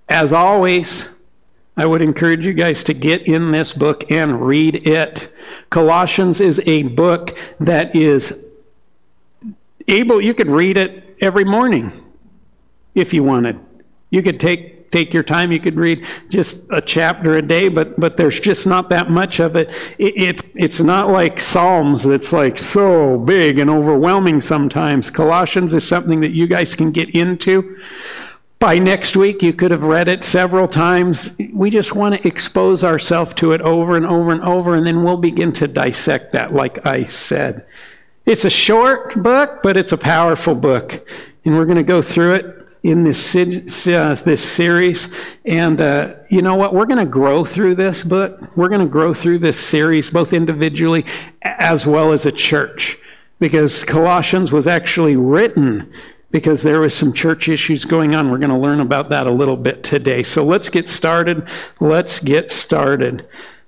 As 0.08 0.32
always, 0.32 1.06
I 1.76 1.84
would 1.84 2.00
encourage 2.00 2.44
you 2.44 2.54
guys 2.54 2.84
to 2.84 2.94
get 2.94 3.26
in 3.26 3.50
this 3.50 3.72
book 3.72 4.10
and 4.10 4.40
read 4.46 4.86
it. 4.88 5.32
Colossians 5.68 6.40
is 6.40 6.60
a 6.64 6.84
book 6.84 7.36
that 7.60 7.94
is 7.94 8.32
able, 9.88 10.20
you 10.20 10.32
could 10.32 10.48
read 10.48 10.78
it 10.78 11.16
every 11.20 11.44
morning 11.44 11.92
if 12.94 13.12
you 13.12 13.22
wanted. 13.22 13.58
You 14.10 14.22
could 14.22 14.40
take 14.40 14.75
take 14.90 15.12
your 15.12 15.22
time. 15.22 15.52
You 15.52 15.60
could 15.60 15.76
read 15.76 16.06
just 16.28 16.56
a 16.70 16.80
chapter 16.80 17.36
a 17.36 17.42
day, 17.42 17.68
but 17.68 17.98
but 17.98 18.16
there's 18.16 18.40
just 18.40 18.66
not 18.66 18.88
that 18.90 19.10
much 19.10 19.40
of 19.40 19.56
it. 19.56 19.68
it 19.98 20.14
it's 20.16 20.42
it's 20.54 20.80
not 20.80 21.10
like 21.10 21.40
Psalms 21.40 22.02
that's 22.02 22.32
like 22.32 22.58
so 22.58 23.18
big 23.18 23.58
and 23.58 23.70
overwhelming 23.70 24.40
sometimes. 24.40 25.10
Colossians 25.10 25.74
is 25.74 25.86
something 25.86 26.20
that 26.20 26.32
you 26.32 26.46
guys 26.46 26.74
can 26.74 26.92
get 26.92 27.10
into. 27.14 27.78
By 28.58 28.78
next 28.78 29.16
week, 29.16 29.42
you 29.42 29.52
could 29.52 29.70
have 29.70 29.82
read 29.82 30.08
it 30.08 30.24
several 30.24 30.66
times. 30.66 31.30
We 31.52 31.68
just 31.68 31.94
want 31.94 32.14
to 32.14 32.26
expose 32.26 32.82
ourselves 32.82 33.34
to 33.34 33.52
it 33.52 33.60
over 33.60 33.96
and 33.96 34.06
over 34.06 34.32
and 34.32 34.42
over, 34.42 34.74
and 34.74 34.86
then 34.86 35.04
we'll 35.04 35.18
begin 35.18 35.52
to 35.54 35.68
dissect 35.68 36.32
that, 36.32 36.54
like 36.54 36.86
I 36.86 37.06
said. 37.08 37.66
It's 38.24 38.46
a 38.46 38.50
short 38.50 39.22
book, 39.22 39.60
but 39.62 39.76
it's 39.76 39.92
a 39.92 39.98
powerful 39.98 40.54
book. 40.54 41.06
And 41.44 41.56
we're 41.56 41.66
going 41.66 41.76
to 41.76 41.82
go 41.82 42.00
through 42.00 42.34
it 42.34 42.65
in 42.86 43.02
this, 43.02 43.34
uh, 43.34 44.16
this 44.24 44.40
series. 44.40 45.08
And 45.44 45.80
uh, 45.80 46.14
you 46.28 46.40
know 46.40 46.54
what? 46.54 46.72
We're 46.72 46.86
going 46.86 47.04
to 47.04 47.10
grow 47.10 47.44
through 47.44 47.74
this 47.74 48.04
book. 48.04 48.56
We're 48.56 48.68
going 48.68 48.80
to 48.80 48.86
grow 48.86 49.12
through 49.12 49.40
this 49.40 49.58
series, 49.58 50.08
both 50.08 50.32
individually 50.32 51.04
as 51.42 51.84
well 51.84 52.12
as 52.12 52.26
a 52.26 52.32
church, 52.32 52.96
because 53.40 53.82
Colossians 53.82 54.52
was 54.52 54.68
actually 54.68 55.16
written 55.16 55.92
because 56.30 56.62
there 56.62 56.80
was 56.80 56.94
some 56.94 57.12
church 57.12 57.48
issues 57.48 57.84
going 57.84 58.14
on. 58.14 58.30
We're 58.30 58.38
going 58.38 58.50
to 58.50 58.58
learn 58.58 58.78
about 58.80 59.08
that 59.10 59.26
a 59.26 59.32
little 59.32 59.56
bit 59.56 59.82
today. 59.82 60.22
So 60.22 60.44
let's 60.44 60.68
get 60.68 60.88
started. 60.88 61.48
Let's 61.80 62.20
get 62.20 62.52
started. 62.52 63.26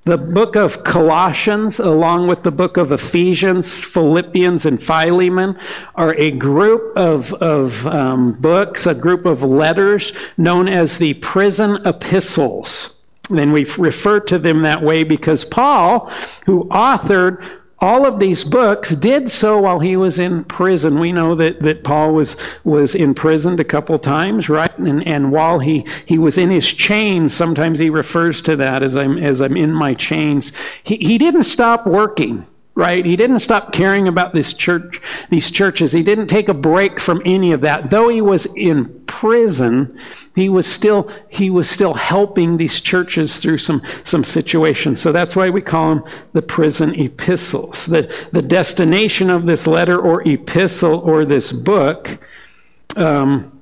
The 0.08 0.16
book 0.16 0.56
of 0.56 0.84
Colossians, 0.84 1.78
along 1.78 2.28
with 2.28 2.42
the 2.42 2.50
book 2.50 2.78
of 2.78 2.92
Ephesians, 2.92 3.74
Philippians, 3.74 4.64
and 4.64 4.82
Philemon, 4.82 5.58
are 5.96 6.14
a 6.14 6.30
group 6.30 6.96
of, 6.96 7.34
of 7.34 7.86
um, 7.86 8.32
books, 8.32 8.86
a 8.86 8.94
group 8.94 9.26
of 9.26 9.42
letters 9.42 10.14
known 10.38 10.66
as 10.66 10.96
the 10.96 11.12
prison 11.12 11.82
epistles. 11.84 12.94
And 13.28 13.52
we 13.52 13.66
refer 13.76 14.20
to 14.20 14.38
them 14.38 14.62
that 14.62 14.82
way 14.82 15.04
because 15.04 15.44
Paul, 15.44 16.10
who 16.46 16.64
authored 16.70 17.57
all 17.80 18.04
of 18.04 18.18
these 18.18 18.42
books 18.42 18.90
did 18.90 19.30
so 19.30 19.60
while 19.60 19.78
he 19.78 19.96
was 19.96 20.18
in 20.18 20.44
prison. 20.44 20.98
We 20.98 21.12
know 21.12 21.34
that, 21.36 21.62
that 21.62 21.84
Paul 21.84 22.12
was, 22.12 22.36
was 22.64 22.94
imprisoned 22.94 23.60
a 23.60 23.64
couple 23.64 23.98
times, 23.98 24.48
right? 24.48 24.76
And, 24.78 25.06
and 25.06 25.30
while 25.30 25.60
he, 25.60 25.86
he 26.04 26.18
was 26.18 26.38
in 26.38 26.50
his 26.50 26.66
chains, 26.66 27.32
sometimes 27.32 27.78
he 27.78 27.90
refers 27.90 28.42
to 28.42 28.56
that 28.56 28.82
as 28.82 28.96
I'm, 28.96 29.18
as 29.18 29.40
I'm 29.40 29.56
in 29.56 29.72
my 29.72 29.94
chains, 29.94 30.52
he, 30.82 30.96
he 30.96 31.18
didn't 31.18 31.44
stop 31.44 31.86
working 31.86 32.46
right? 32.74 33.04
He 33.04 33.16
didn't 33.16 33.40
stop 33.40 33.72
caring 33.72 34.06
about 34.06 34.32
this 34.32 34.52
church, 34.52 35.02
these 35.30 35.50
churches. 35.50 35.90
He 35.90 36.04
didn't 36.04 36.28
take 36.28 36.48
a 36.48 36.54
break 36.54 37.00
from 37.00 37.20
any 37.24 37.50
of 37.50 37.60
that. 37.62 37.90
Though 37.90 38.08
he 38.08 38.20
was 38.20 38.46
in 38.54 38.97
prison, 39.20 39.98
he 40.36 40.48
was 40.48 40.64
still 40.64 41.10
he 41.28 41.50
was 41.50 41.68
still 41.68 41.94
helping 41.94 42.56
these 42.56 42.80
churches 42.80 43.38
through 43.38 43.58
some 43.58 43.82
some 44.04 44.22
situations. 44.22 45.00
So 45.00 45.10
that's 45.10 45.34
why 45.34 45.50
we 45.50 45.60
call 45.60 45.96
them 45.96 46.04
the 46.34 46.42
prison 46.42 46.94
epistles. 46.94 47.86
The 47.86 48.14
the 48.32 48.42
destination 48.42 49.28
of 49.28 49.44
this 49.44 49.66
letter 49.66 49.98
or 49.98 50.22
epistle 50.22 51.00
or 51.00 51.24
this 51.24 51.50
book 51.50 52.18
um, 52.96 53.60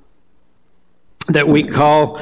that 1.28 1.48
we 1.48 1.62
call 1.62 2.20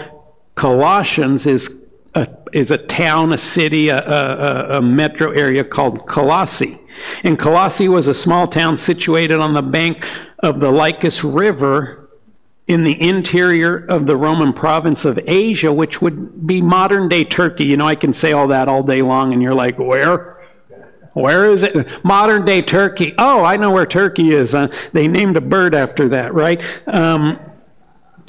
Colossians 0.54 1.46
is 1.46 1.74
a, 2.14 2.28
is 2.52 2.70
a 2.70 2.78
town, 2.78 3.32
a 3.32 3.38
city, 3.38 3.88
a, 3.88 3.98
a, 3.98 4.78
a, 4.78 4.82
metro 4.82 5.32
area 5.32 5.64
called 5.64 6.06
Colossae. 6.06 6.78
And 7.24 7.36
Colossae 7.36 7.88
was 7.88 8.06
a 8.06 8.14
small 8.14 8.46
town 8.46 8.76
situated 8.76 9.40
on 9.40 9.52
the 9.52 9.62
bank 9.62 10.06
of 10.38 10.60
the 10.60 10.70
Lycus 10.70 11.24
River 11.24 12.03
in 12.66 12.82
the 12.82 13.00
interior 13.00 13.84
of 13.86 14.06
the 14.06 14.16
Roman 14.16 14.52
province 14.52 15.04
of 15.04 15.18
Asia, 15.26 15.72
which 15.72 16.00
would 16.00 16.46
be 16.46 16.62
modern 16.62 17.08
day 17.08 17.24
Turkey. 17.24 17.66
You 17.66 17.76
know, 17.76 17.86
I 17.86 17.94
can 17.94 18.12
say 18.12 18.32
all 18.32 18.48
that 18.48 18.68
all 18.68 18.82
day 18.82 19.02
long, 19.02 19.32
and 19.32 19.42
you're 19.42 19.54
like, 19.54 19.78
where? 19.78 20.34
Where 21.12 21.50
is 21.50 21.62
it? 21.62 22.04
Modern 22.04 22.44
day 22.44 22.62
Turkey. 22.62 23.14
Oh, 23.18 23.44
I 23.44 23.56
know 23.56 23.70
where 23.70 23.86
Turkey 23.86 24.34
is. 24.34 24.54
Uh, 24.54 24.68
they 24.92 25.06
named 25.06 25.36
a 25.36 25.40
bird 25.40 25.74
after 25.74 26.08
that, 26.08 26.34
right? 26.34 26.60
Um, 26.86 27.38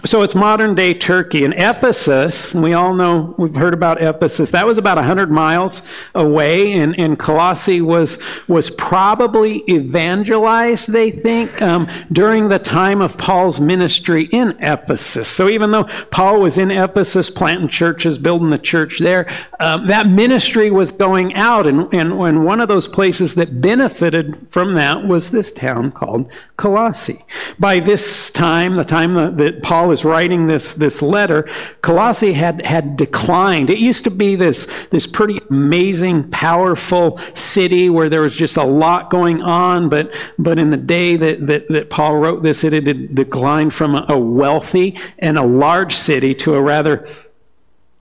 so 0.03 0.21
it's 0.21 0.35
modern 0.35 0.75
day 0.75 0.93
Turkey. 0.93 1.45
And 1.45 1.53
Ephesus, 1.53 2.53
we 2.53 2.73
all 2.73 2.93
know, 2.93 3.33
we've 3.37 3.55
heard 3.55 3.73
about 3.73 4.01
Ephesus, 4.01 4.51
that 4.51 4.65
was 4.65 4.77
about 4.77 4.97
100 4.97 5.31
miles 5.31 5.81
away. 6.13 6.73
And, 6.73 6.99
and 6.99 7.17
Colossae 7.17 7.81
was, 7.81 8.19
was 8.47 8.69
probably 8.69 9.63
evangelized, 9.69 10.91
they 10.91 11.09
think, 11.09 11.59
um, 11.61 11.89
during 12.11 12.49
the 12.49 12.59
time 12.59 13.01
of 13.01 13.17
Paul's 13.17 13.59
ministry 13.59 14.25
in 14.31 14.57
Ephesus. 14.59 15.27
So 15.27 15.49
even 15.49 15.71
though 15.71 15.85
Paul 16.11 16.41
was 16.41 16.57
in 16.57 16.69
Ephesus 16.69 17.29
planting 17.29 17.69
churches, 17.69 18.17
building 18.17 18.51
the 18.51 18.59
church 18.59 18.99
there, 18.99 19.31
um, 19.59 19.87
that 19.87 20.07
ministry 20.07 20.69
was 20.69 20.91
going 20.91 21.33
out. 21.33 21.65
And, 21.65 21.91
and, 21.93 22.13
and 22.13 22.45
one 22.45 22.61
of 22.61 22.67
those 22.67 22.87
places 22.87 23.33
that 23.35 23.59
benefited 23.59 24.47
from 24.51 24.75
that 24.75 25.07
was 25.07 25.31
this 25.31 25.51
town 25.51 25.91
called 25.91 26.29
Colossae. 26.57 27.25
By 27.57 27.79
this 27.79 28.29
time, 28.29 28.75
the 28.75 28.85
time 28.85 29.15
that, 29.15 29.37
that 29.37 29.63
Paul 29.63 29.84
was 29.85 30.03
writing 30.03 30.47
this, 30.47 30.73
this 30.73 31.01
letter, 31.01 31.49
Colossae 31.81 32.33
had, 32.33 32.65
had 32.65 32.97
declined. 32.97 33.69
It 33.69 33.79
used 33.79 34.03
to 34.03 34.11
be 34.11 34.35
this, 34.35 34.67
this 34.91 35.07
pretty 35.07 35.39
amazing, 35.49 36.29
powerful 36.31 37.19
city 37.33 37.89
where 37.89 38.09
there 38.09 38.21
was 38.21 38.35
just 38.35 38.57
a 38.57 38.63
lot 38.63 39.09
going 39.09 39.41
on, 39.41 39.89
but, 39.89 40.13
but 40.37 40.59
in 40.59 40.69
the 40.69 40.77
day 40.77 41.17
that, 41.17 41.47
that, 41.47 41.67
that 41.69 41.89
Paul 41.89 42.17
wrote 42.17 42.43
this, 42.43 42.63
it 42.63 42.73
had 42.73 43.15
declined 43.15 43.73
from 43.73 43.95
a 43.95 44.17
wealthy 44.17 44.97
and 45.19 45.37
a 45.37 45.45
large 45.45 45.95
city 45.95 46.33
to 46.35 46.55
a 46.55 46.61
rather 46.61 47.07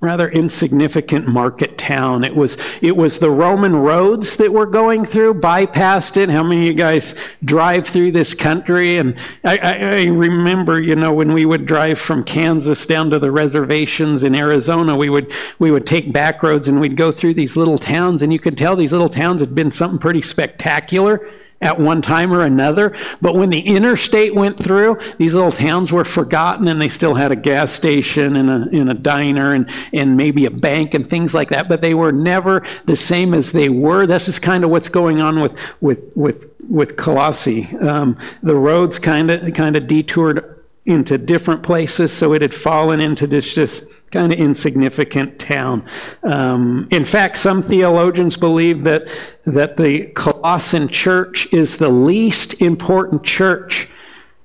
rather 0.04 0.28
insignificant 0.30 1.26
market 1.26 1.78
town. 1.78 2.24
It 2.24 2.34
was 2.34 2.56
it 2.82 2.96
was 2.96 3.18
the 3.18 3.30
Roman 3.30 3.74
roads 3.74 4.36
that 4.36 4.52
were 4.52 4.66
going 4.66 5.04
through, 5.04 5.34
bypassed 5.34 6.16
it. 6.16 6.28
How 6.28 6.42
many 6.42 6.62
of 6.62 6.66
you 6.66 6.74
guys 6.74 7.14
drive 7.44 7.86
through 7.86 8.12
this 8.12 8.34
country? 8.34 8.98
And 8.98 9.16
I, 9.44 9.58
I, 9.58 9.72
I, 9.72 10.04
remember, 10.04 10.80
you 10.80 10.96
know, 10.96 11.12
when 11.12 11.32
we 11.32 11.44
would 11.44 11.66
drive 11.66 11.98
from 11.98 12.24
Kansas 12.24 12.86
down 12.86 13.10
to 13.10 13.18
the 13.18 13.30
reservations 13.30 14.22
in 14.22 14.34
Arizona, 14.34 14.96
we 14.96 15.08
would 15.08 15.32
we 15.58 15.70
would 15.70 15.86
take 15.86 16.12
back 16.12 16.42
roads 16.42 16.68
and 16.68 16.80
we'd 16.80 16.96
go 16.96 17.10
through 17.10 17.34
these 17.34 17.56
little 17.56 17.78
towns, 17.78 18.22
and 18.22 18.32
you 18.32 18.38
could 18.38 18.58
tell 18.58 18.76
these 18.76 18.92
little 18.92 19.08
towns 19.08 19.40
had 19.40 19.54
been 19.54 19.72
something 19.72 19.98
pretty 19.98 20.22
spectacular 20.22 21.28
at 21.60 21.78
one 21.78 22.02
time 22.02 22.32
or 22.32 22.42
another. 22.42 22.96
But 23.20 23.34
when 23.36 23.50
the 23.50 23.60
interstate 23.60 24.34
went 24.34 24.62
through, 24.62 24.98
these 25.18 25.34
little 25.34 25.52
towns 25.52 25.92
were 25.92 26.04
forgotten 26.04 26.68
and 26.68 26.80
they 26.80 26.88
still 26.88 27.14
had 27.14 27.32
a 27.32 27.36
gas 27.36 27.72
station 27.72 28.36
and 28.36 28.50
a, 28.50 28.78
and 28.78 28.90
a 28.90 28.94
diner 28.94 29.54
and, 29.54 29.70
and 29.92 30.16
maybe 30.16 30.46
a 30.46 30.50
bank 30.50 30.94
and 30.94 31.08
things 31.08 31.34
like 31.34 31.48
that. 31.50 31.68
But 31.68 31.80
they 31.80 31.94
were 31.94 32.12
never 32.12 32.66
the 32.86 32.96
same 32.96 33.34
as 33.34 33.52
they 33.52 33.68
were. 33.68 34.06
This 34.06 34.28
is 34.28 34.38
kind 34.38 34.64
of 34.64 34.70
what's 34.70 34.88
going 34.88 35.22
on 35.22 35.40
with, 35.40 35.52
with, 35.80 36.00
with, 36.14 36.50
with 36.68 36.96
Colossae. 36.96 37.68
Um, 37.80 38.18
the 38.42 38.56
roads 38.56 38.98
kind 38.98 39.30
of 39.30 39.54
kind 39.54 39.76
of 39.76 39.86
detoured 39.86 40.62
into 40.86 41.16
different 41.16 41.62
places, 41.62 42.12
so 42.12 42.34
it 42.34 42.42
had 42.42 42.54
fallen 42.54 43.00
into 43.00 43.26
this 43.26 43.54
just 43.54 43.84
kind 44.14 44.32
of 44.32 44.38
insignificant 44.38 45.38
town. 45.38 45.86
Um, 46.22 46.86
in 46.90 47.04
fact, 47.04 47.36
some 47.36 47.62
theologians 47.62 48.36
believe 48.36 48.84
that, 48.84 49.08
that 49.44 49.76
the 49.76 50.06
Colossian 50.14 50.88
church 50.88 51.48
is 51.52 51.76
the 51.76 51.90
least 51.90 52.54
important 52.62 53.24
church 53.24 53.88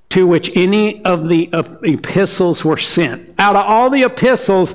to 0.10 0.26
which 0.26 0.52
any 0.56 1.06
of 1.06 1.30
the 1.30 1.48
epistles 1.84 2.66
were 2.66 2.80
sent. 2.80 3.36
Out 3.38 3.56
of 3.56 3.64
all 3.68 3.92
the 3.92 4.04
epistles, 4.04 4.74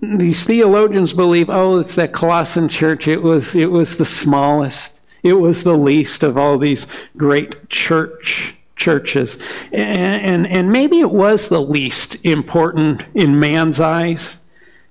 these 0.00 0.44
theologians 0.44 1.12
believe, 1.12 1.50
oh, 1.50 1.78
it's 1.78 1.94
that 1.96 2.14
Colossian 2.14 2.70
church. 2.70 3.06
It 3.06 3.22
was, 3.22 3.54
it 3.54 3.70
was 3.70 3.98
the 3.98 4.06
smallest. 4.06 4.92
It 5.22 5.34
was 5.34 5.62
the 5.62 5.76
least 5.76 6.22
of 6.22 6.38
all 6.38 6.56
these 6.56 6.86
great 7.18 7.68
church 7.68 8.54
churches. 8.82 9.38
And, 9.72 10.22
and, 10.26 10.46
and 10.46 10.72
maybe 10.72 11.00
it 11.00 11.10
was 11.10 11.48
the 11.48 11.60
least 11.60 12.16
important 12.24 13.04
in 13.14 13.38
man's 13.38 13.80
eyes, 13.80 14.36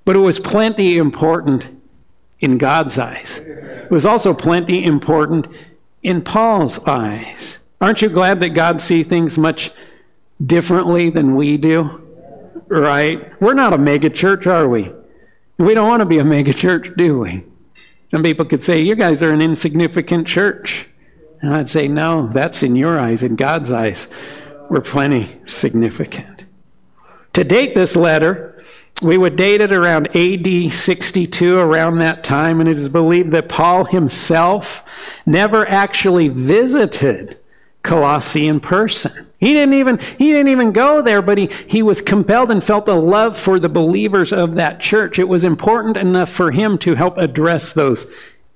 but 0.05 0.15
it 0.15 0.19
was 0.19 0.39
plenty 0.39 0.97
important 0.97 1.65
in 2.39 2.57
God's 2.57 2.97
eyes. 2.97 3.39
It 3.39 3.91
was 3.91 4.05
also 4.05 4.33
plenty 4.33 4.85
important 4.85 5.47
in 6.03 6.21
Paul's 6.21 6.79
eyes. 6.87 7.57
Aren't 7.81 8.01
you 8.01 8.09
glad 8.09 8.39
that 8.41 8.49
God 8.49 8.81
sees 8.81 9.07
things 9.07 9.37
much 9.37 9.71
differently 10.45 11.09
than 11.09 11.35
we 11.35 11.57
do? 11.57 12.01
Right? 12.67 13.39
We're 13.41 13.53
not 13.53 13.73
a 13.73 13.77
mega 13.77 14.09
church, 14.09 14.47
are 14.47 14.67
we? 14.67 14.91
We 15.57 15.73
don't 15.73 15.87
want 15.87 15.99
to 15.99 16.05
be 16.05 16.19
a 16.19 16.23
mega 16.23 16.53
church, 16.53 16.87
do 16.95 17.19
we? 17.19 17.43
Some 18.11 18.23
people 18.23 18.45
could 18.45 18.63
say, 18.63 18.81
You 18.81 18.95
guys 18.95 19.21
are 19.21 19.31
an 19.31 19.41
insignificant 19.41 20.27
church. 20.27 20.87
And 21.41 21.53
I'd 21.53 21.69
say, 21.69 21.87
no, 21.87 22.27
that's 22.27 22.63
in 22.63 22.75
your 22.75 22.99
eyes. 22.99 23.23
In 23.23 23.35
God's 23.35 23.71
eyes, 23.71 24.07
we're 24.69 24.81
plenty 24.81 25.37
significant. 25.45 26.43
To 27.33 27.43
date 27.43 27.75
this 27.75 27.95
letter, 27.95 28.63
we 29.01 29.17
would 29.17 29.35
date 29.35 29.61
it 29.61 29.73
around 29.73 30.15
AD 30.15 30.71
62, 30.71 31.57
around 31.57 31.97
that 31.97 32.23
time, 32.23 32.59
and 32.59 32.69
it 32.69 32.79
is 32.79 32.89
believed 32.89 33.31
that 33.31 33.49
Paul 33.49 33.85
himself 33.85 34.81
never 35.25 35.67
actually 35.67 36.27
visited 36.27 37.39
Colossae 37.81 38.47
in 38.47 38.59
person. 38.59 39.27
He 39.39 39.53
didn't 39.53 39.73
even 39.73 39.97
he 39.97 40.31
didn't 40.31 40.49
even 40.49 40.71
go 40.71 41.01
there, 41.01 41.23
but 41.23 41.39
he, 41.39 41.47
he 41.67 41.81
was 41.81 41.99
compelled 41.99 42.51
and 42.51 42.63
felt 42.63 42.87
a 42.87 42.93
love 42.93 43.39
for 43.39 43.59
the 43.59 43.69
believers 43.69 44.31
of 44.31 44.53
that 44.55 44.79
church. 44.79 45.17
It 45.17 45.27
was 45.27 45.43
important 45.43 45.97
enough 45.97 46.31
for 46.31 46.51
him 46.51 46.77
to 46.79 46.93
help 46.93 47.17
address 47.17 47.73
those 47.73 48.05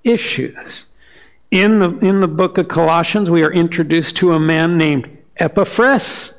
issues. 0.04 0.86
In 1.52 1.80
the, 1.80 1.90
in 2.00 2.22
the 2.22 2.28
book 2.28 2.58
of 2.58 2.68
Colossians, 2.68 3.30
we 3.30 3.44
are 3.44 3.52
introduced 3.52 4.18
to 4.18 4.34
a 4.34 4.40
man 4.40 4.78
named 4.78 5.10
Epaphras 5.38 6.35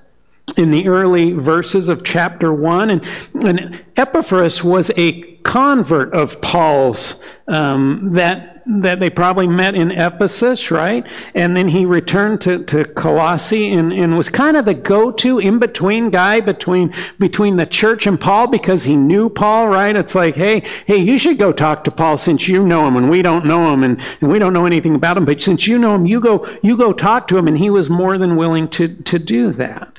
in 0.57 0.71
the 0.71 0.87
early 0.87 1.33
verses 1.33 1.89
of 1.89 2.05
chapter 2.05 2.53
1. 2.53 2.91
And, 2.91 3.05
and 3.35 3.85
Epaphras 3.97 4.63
was 4.63 4.91
a 4.97 5.23
convert 5.43 6.13
of 6.13 6.41
Paul's 6.41 7.17
um, 7.47 8.11
that 8.13 8.57
that 8.69 8.99
they 8.99 9.09
probably 9.09 9.47
met 9.47 9.77
in 9.77 9.93
Ephesus, 9.93 10.73
right? 10.73 11.07
And 11.37 11.57
then 11.57 11.69
he 11.69 11.87
returned 11.87 12.41
to, 12.41 12.65
to 12.65 12.85
Colossae 12.85 13.71
and, 13.71 13.93
and 13.93 14.17
was 14.17 14.29
kind 14.29 14.57
of 14.57 14.65
the 14.65 14.75
go-to 14.75 15.39
in-between 15.39 16.11
guy 16.11 16.41
between 16.41 16.93
between 17.21 17.57
the 17.57 17.67
church 17.67 18.09
and 18.09 18.21
Paul 18.21 18.49
because 18.49 18.83
he 18.83 18.97
knew 18.97 19.29
Paul, 19.29 19.69
right? 19.69 19.95
It's 19.95 20.17
like, 20.17 20.35
hey, 20.35 20.65
hey, 20.87 20.97
you 20.97 21.17
should 21.17 21.39
go 21.39 21.53
talk 21.53 21.85
to 21.85 21.93
Paul 21.93 22.17
since 22.17 22.49
you 22.49 22.65
know 22.65 22.85
him 22.89 22.97
and 22.97 23.09
we 23.09 23.23
don't 23.23 23.47
know 23.47 23.73
him 23.73 23.85
and, 23.85 24.03
and 24.21 24.33
we 24.33 24.41
don't 24.41 24.53
know 24.53 24.67
anything 24.67 24.97
about 24.97 25.17
him, 25.17 25.25
but 25.25 25.41
since 25.41 25.69
you 25.69 25.79
know 25.79 25.95
him, 25.95 26.07
you 26.07 26.21
go 26.21 26.45
you 26.63 26.77
go 26.77 26.93
talk 26.93 27.29
to 27.29 27.39
him, 27.39 27.47
and 27.47 27.59
he 27.59 27.71
was 27.71 27.89
more 27.89 28.19
than 28.19 28.35
willing 28.35 28.67
to, 28.71 28.89
to 29.03 29.21
do 29.21 29.53
that. 29.53 29.96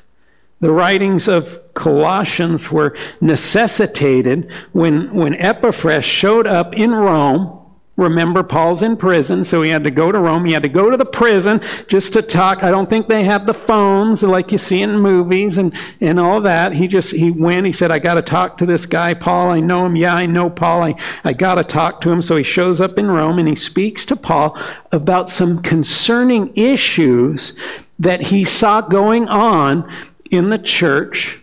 The 0.60 0.72
writings 0.72 1.28
of 1.28 1.60
Colossians 1.74 2.72
were 2.72 2.98
necessitated 3.22 4.52
when, 4.74 5.14
when 5.14 5.36
Epaphras 5.36 6.06
showed 6.06 6.48
up 6.48 6.74
in 6.74 6.94
Rome 6.94 7.58
Remember, 7.98 8.44
Paul's 8.44 8.84
in 8.84 8.96
prison, 8.96 9.44
so 9.44 9.64
he 9.64 9.72
had 9.72 9.84
to 9.84 9.90
go 9.90 10.12
to 10.12 10.20
Rome. 10.20 10.46
He 10.46 10.54
had 10.54 10.62
to 10.62 10.70
go 10.70 10.92
to 10.92 10.98
the 10.98 11.06
prison 11.06 11.60
just 11.88 12.14
to 12.14 12.22
talk. 12.22 12.64
I 12.64 12.70
don't 12.70 12.88
think 12.88 13.08
they 13.08 13.24
have 13.24 13.48
the 13.48 13.56
phones 13.56 14.22
like 14.22 14.52
you 14.52 14.60
see 14.60 14.84
in 14.84 15.00
movies 15.00 15.58
and, 15.58 15.76
and 16.00 16.20
all 16.20 16.40
that. 16.42 16.74
He 16.74 16.88
just, 16.88 17.10
he 17.10 17.32
went, 17.32 17.66
he 17.66 17.74
said, 17.74 17.90
I 17.90 17.98
got 17.98 18.14
to 18.14 18.22
talk 18.22 18.56
to 18.60 18.68
this 18.68 18.86
guy, 18.86 19.16
Paul. 19.16 19.50
I 19.50 19.62
know 19.62 19.88
him. 19.88 19.96
Yeah, 19.96 20.14
I 20.14 20.28
know 20.28 20.48
Paul. 20.48 20.84
I, 20.84 20.96
I 21.24 21.34
got 21.34 21.56
to 21.56 21.64
talk 21.64 22.00
to 22.02 22.12
him. 22.12 22.22
So 22.22 22.36
he 22.36 22.44
shows 22.44 22.80
up 22.80 23.00
in 23.00 23.10
Rome 23.10 23.40
and 23.40 23.48
he 23.48 23.56
speaks 23.56 24.06
to 24.06 24.16
Paul 24.16 24.56
about 24.92 25.32
some 25.32 25.64
concerning 25.64 26.56
issues 26.56 27.54
that 27.98 28.22
he 28.22 28.46
saw 28.46 28.80
going 28.80 29.28
on 29.28 29.92
in 30.32 30.50
the 30.50 30.58
church 30.58 31.40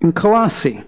in 0.00 0.12
Colossae. 0.12 0.82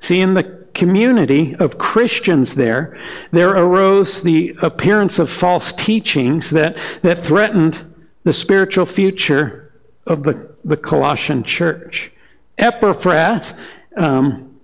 See, 0.00 0.20
in 0.20 0.34
the 0.34 0.64
community 0.74 1.54
of 1.56 1.78
Christians 1.78 2.54
there, 2.54 2.98
there 3.30 3.50
arose 3.50 4.20
the 4.20 4.56
appearance 4.60 5.18
of 5.18 5.30
false 5.30 5.72
teachings 5.72 6.50
that, 6.50 6.76
that 7.02 7.24
threatened 7.24 7.94
the 8.24 8.32
spiritual 8.32 8.86
future 8.86 9.72
of 10.06 10.22
the, 10.22 10.50
the 10.64 10.76
Colossian 10.76 11.44
church. 11.44 12.10
Epaphras, 12.58 13.54
um, 13.96 14.60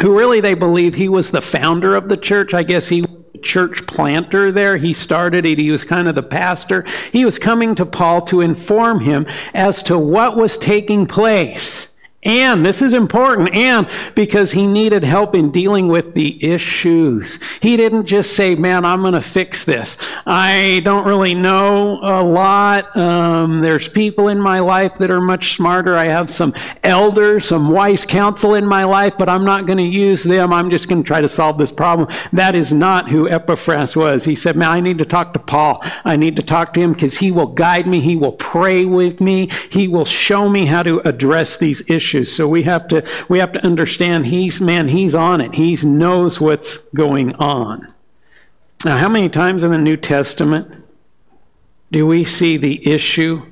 who 0.00 0.16
really 0.16 0.40
they 0.40 0.54
believe 0.54 0.94
he 0.94 1.08
was 1.08 1.30
the 1.30 1.42
founder 1.42 1.94
of 1.94 2.08
the 2.08 2.16
church. 2.16 2.54
I 2.54 2.62
guess 2.62 2.88
he 2.88 3.04
church 3.42 3.86
planter 3.86 4.52
there. 4.52 4.76
He 4.76 4.92
started 4.92 5.44
it. 5.46 5.58
He 5.58 5.70
was 5.70 5.84
kind 5.84 6.08
of 6.08 6.14
the 6.14 6.22
pastor. 6.22 6.84
He 7.12 7.24
was 7.24 7.38
coming 7.38 7.74
to 7.76 7.86
Paul 7.86 8.22
to 8.22 8.40
inform 8.40 9.00
him 9.00 9.26
as 9.54 9.82
to 9.84 9.98
what 9.98 10.36
was 10.36 10.58
taking 10.58 11.06
place 11.06 11.88
and 12.24 12.64
this 12.64 12.82
is 12.82 12.92
important, 12.92 13.52
and 13.52 13.88
because 14.14 14.52
he 14.52 14.64
needed 14.64 15.02
help 15.02 15.34
in 15.34 15.50
dealing 15.50 15.88
with 15.88 16.14
the 16.14 16.42
issues. 16.44 17.40
He 17.60 17.76
didn't 17.76 18.06
just 18.06 18.36
say, 18.36 18.54
Man, 18.54 18.84
I'm 18.84 19.00
going 19.00 19.14
to 19.14 19.22
fix 19.22 19.64
this. 19.64 19.96
I 20.24 20.82
don't 20.84 21.04
really 21.04 21.34
know 21.34 21.98
a 22.00 22.22
lot. 22.22 22.96
Um, 22.96 23.60
there's 23.60 23.88
people 23.88 24.28
in 24.28 24.40
my 24.40 24.60
life 24.60 24.94
that 24.98 25.10
are 25.10 25.20
much 25.20 25.56
smarter. 25.56 25.96
I 25.96 26.04
have 26.04 26.30
some 26.30 26.54
elders, 26.84 27.46
some 27.46 27.70
wise 27.70 28.06
counsel 28.06 28.54
in 28.54 28.66
my 28.66 28.84
life, 28.84 29.14
but 29.18 29.28
I'm 29.28 29.44
not 29.44 29.66
going 29.66 29.78
to 29.78 29.84
use 29.84 30.22
them. 30.22 30.52
I'm 30.52 30.70
just 30.70 30.88
going 30.88 31.02
to 31.02 31.06
try 31.06 31.20
to 31.20 31.28
solve 31.28 31.58
this 31.58 31.72
problem. 31.72 32.08
That 32.32 32.54
is 32.54 32.72
not 32.72 33.08
who 33.08 33.28
Epaphras 33.28 33.96
was. 33.96 34.24
He 34.24 34.36
said, 34.36 34.56
Man, 34.56 34.70
I 34.70 34.78
need 34.78 34.98
to 34.98 35.04
talk 35.04 35.32
to 35.32 35.40
Paul. 35.40 35.82
I 36.04 36.14
need 36.14 36.36
to 36.36 36.42
talk 36.44 36.72
to 36.74 36.80
him 36.80 36.92
because 36.92 37.16
he 37.16 37.32
will 37.32 37.48
guide 37.48 37.88
me. 37.88 38.00
He 38.00 38.14
will 38.14 38.32
pray 38.32 38.84
with 38.84 39.20
me. 39.20 39.48
He 39.70 39.88
will 39.88 40.04
show 40.04 40.48
me 40.48 40.66
how 40.66 40.84
to 40.84 41.00
address 41.00 41.56
these 41.56 41.82
issues 41.88 42.11
issues. 42.12 42.34
So 42.34 42.48
we 42.48 42.62
have 42.64 42.88
to 42.88 43.06
we 43.28 43.38
have 43.38 43.52
to 43.52 43.64
understand 43.64 44.26
he's 44.26 44.60
man, 44.60 44.88
he's 44.88 45.14
on 45.14 45.40
it. 45.40 45.54
He 45.54 45.74
knows 45.86 46.40
what's 46.40 46.78
going 46.94 47.34
on. 47.36 47.92
Now, 48.84 48.98
how 48.98 49.08
many 49.08 49.28
times 49.28 49.62
in 49.62 49.70
the 49.70 49.78
New 49.78 49.96
Testament 49.96 50.84
do 51.90 52.06
we 52.06 52.24
see 52.24 52.56
the 52.56 52.86
issue 52.86 53.46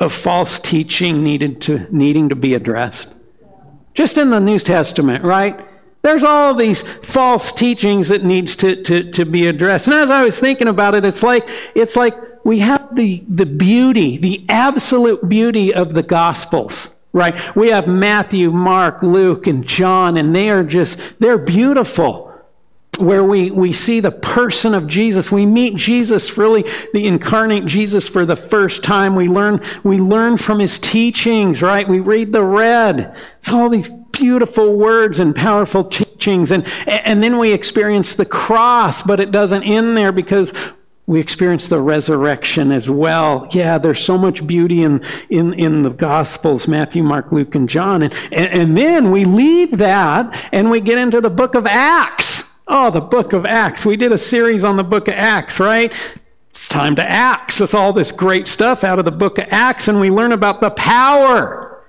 of 0.00 0.12
false 0.12 0.58
teaching 0.58 1.22
needed 1.22 1.60
to 1.62 1.86
needing 1.90 2.28
to 2.28 2.36
be 2.36 2.54
addressed? 2.54 3.10
Just 3.94 4.18
in 4.18 4.30
the 4.30 4.40
New 4.40 4.58
Testament, 4.58 5.24
right? 5.24 5.68
There's 6.02 6.24
all 6.24 6.54
these 6.54 6.84
false 7.02 7.52
teachings 7.52 8.08
that 8.08 8.24
needs 8.24 8.56
to, 8.56 8.82
to, 8.82 9.10
to 9.12 9.24
be 9.24 9.46
addressed. 9.46 9.86
And 9.86 9.94
as 9.94 10.10
I 10.10 10.22
was 10.22 10.38
thinking 10.38 10.68
about 10.68 10.94
it, 10.94 11.04
it's 11.04 11.22
like 11.22 11.48
it's 11.74 11.96
like 11.96 12.14
we 12.44 12.58
have 12.58 12.94
the, 12.94 13.24
the 13.26 13.46
beauty, 13.46 14.18
the 14.18 14.44
absolute 14.50 15.26
beauty 15.28 15.72
of 15.72 15.94
the 15.94 16.02
Gospels 16.02 16.90
right? 17.14 17.56
We 17.56 17.70
have 17.70 17.86
Matthew, 17.86 18.50
Mark, 18.50 19.02
Luke, 19.02 19.46
and 19.46 19.66
John, 19.66 20.18
and 20.18 20.36
they 20.36 20.50
are 20.50 20.64
just, 20.64 20.98
they're 21.20 21.38
beautiful. 21.38 22.32
Where 22.98 23.24
we, 23.24 23.50
we 23.50 23.72
see 23.72 23.98
the 23.98 24.12
person 24.12 24.72
of 24.72 24.86
Jesus. 24.86 25.32
We 25.32 25.46
meet 25.46 25.74
Jesus, 25.74 26.38
really 26.38 26.62
the 26.92 27.06
incarnate 27.06 27.66
Jesus 27.66 28.06
for 28.06 28.24
the 28.24 28.36
first 28.36 28.84
time. 28.84 29.16
We 29.16 29.26
learn, 29.26 29.64
we 29.82 29.98
learn 29.98 30.36
from 30.36 30.60
his 30.60 30.78
teachings, 30.78 31.60
right? 31.60 31.88
We 31.88 31.98
read 31.98 32.32
the 32.32 32.44
red. 32.44 33.16
It's 33.38 33.50
all 33.50 33.68
these 33.68 33.88
beautiful 34.12 34.76
words 34.76 35.18
and 35.18 35.34
powerful 35.34 35.84
teachings. 35.84 36.52
And, 36.52 36.64
and 36.86 37.20
then 37.20 37.38
we 37.38 37.52
experience 37.52 38.14
the 38.14 38.26
cross, 38.26 39.02
but 39.02 39.18
it 39.18 39.32
doesn't 39.32 39.64
end 39.64 39.96
there 39.96 40.12
because 40.12 40.52
we 41.06 41.20
experience 41.20 41.68
the 41.68 41.80
resurrection 41.80 42.72
as 42.72 42.88
well. 42.88 43.46
Yeah, 43.50 43.76
there's 43.76 44.02
so 44.02 44.16
much 44.16 44.46
beauty 44.46 44.82
in, 44.82 45.04
in, 45.28 45.52
in 45.54 45.82
the 45.82 45.90
Gospels 45.90 46.66
Matthew, 46.66 47.02
Mark, 47.02 47.30
Luke, 47.30 47.54
and 47.54 47.68
John. 47.68 48.02
And, 48.02 48.14
and, 48.32 48.52
and 48.52 48.78
then 48.78 49.10
we 49.10 49.24
leave 49.24 49.76
that 49.78 50.48
and 50.52 50.70
we 50.70 50.80
get 50.80 50.98
into 50.98 51.20
the 51.20 51.30
book 51.30 51.54
of 51.54 51.66
Acts. 51.66 52.44
Oh, 52.66 52.90
the 52.90 53.02
book 53.02 53.34
of 53.34 53.44
Acts. 53.44 53.84
We 53.84 53.96
did 53.96 54.12
a 54.12 54.18
series 54.18 54.64
on 54.64 54.78
the 54.78 54.84
book 54.84 55.08
of 55.08 55.14
Acts, 55.14 55.60
right? 55.60 55.92
It's 56.50 56.68
time 56.68 56.96
to 56.96 57.06
Acts. 57.06 57.60
It's 57.60 57.74
all 57.74 57.92
this 57.92 58.10
great 58.10 58.48
stuff 58.48 58.82
out 58.84 58.98
of 58.98 59.04
the 59.04 59.10
book 59.10 59.38
of 59.38 59.46
Acts, 59.50 59.88
and 59.88 60.00
we 60.00 60.08
learn 60.08 60.32
about 60.32 60.62
the 60.62 60.70
power, 60.70 61.84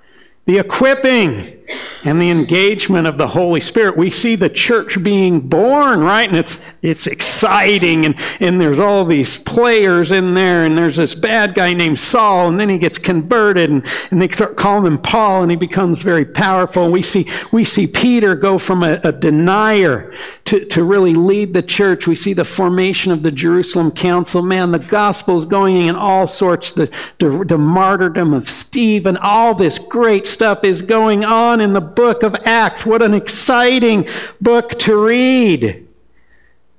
the 0.45 0.57
equipping, 0.57 1.54
and 2.03 2.21
the 2.21 2.29
engagement 2.29 3.07
of 3.07 3.17
the 3.17 3.27
Holy 3.27 3.61
Spirit, 3.61 3.97
we 3.97 4.11
see 4.11 4.35
the 4.35 4.49
church 4.49 5.01
being 5.01 5.39
born, 5.39 6.01
right? 6.01 6.27
And 6.27 6.37
it's 6.37 6.59
it's 6.81 7.07
exciting, 7.07 8.05
and, 8.05 8.15
and 8.39 8.61
there's 8.61 8.79
all 8.79 9.05
these 9.05 9.39
players 9.39 10.11
in 10.11 10.33
there, 10.33 10.65
and 10.65 10.77
there's 10.77 10.97
this 10.97 11.15
bad 11.15 11.55
guy 11.55 11.73
named 11.73 11.99
Saul, 11.99 12.49
and 12.49 12.59
then 12.59 12.69
he 12.69 12.77
gets 12.77 12.97
converted, 12.97 13.69
and, 13.69 13.85
and 14.11 14.21
they 14.21 14.29
start 14.29 14.57
calling 14.57 14.85
him 14.85 14.99
Paul, 14.99 15.41
and 15.41 15.51
he 15.51 15.57
becomes 15.57 16.01
very 16.01 16.25
powerful. 16.25 16.91
We 16.91 17.01
see 17.01 17.29
we 17.51 17.65
see 17.65 17.87
Peter 17.87 18.35
go 18.35 18.59
from 18.59 18.83
a, 18.83 18.99
a 19.03 19.11
denier 19.11 20.13
to, 20.45 20.65
to 20.65 20.83
really 20.83 21.15
lead 21.15 21.53
the 21.53 21.63
church. 21.63 22.07
We 22.07 22.15
see 22.15 22.33
the 22.33 22.45
formation 22.45 23.11
of 23.11 23.23
the 23.23 23.31
Jerusalem 23.31 23.91
Council. 23.91 24.41
Man, 24.41 24.71
the 24.71 24.79
gospel 24.79 25.37
is 25.37 25.45
going 25.45 25.77
in 25.77 25.95
all 25.95 26.27
sorts. 26.27 26.71
The, 26.71 26.89
the, 27.19 27.43
the 27.47 27.57
martyrdom 27.57 28.33
of 28.33 28.49
Stephen, 28.49 29.17
all 29.17 29.55
this 29.55 29.79
great 29.79 30.27
stuff 30.27 30.63
is 30.63 30.81
going 30.81 31.25
on 31.25 31.54
in 31.61 31.73
the 31.73 31.81
book 31.81 32.23
of 32.23 32.35
Acts. 32.45 32.85
What 32.85 33.01
an 33.01 33.13
exciting 33.13 34.07
book 34.41 34.77
to 34.79 34.95
read. 34.95 35.87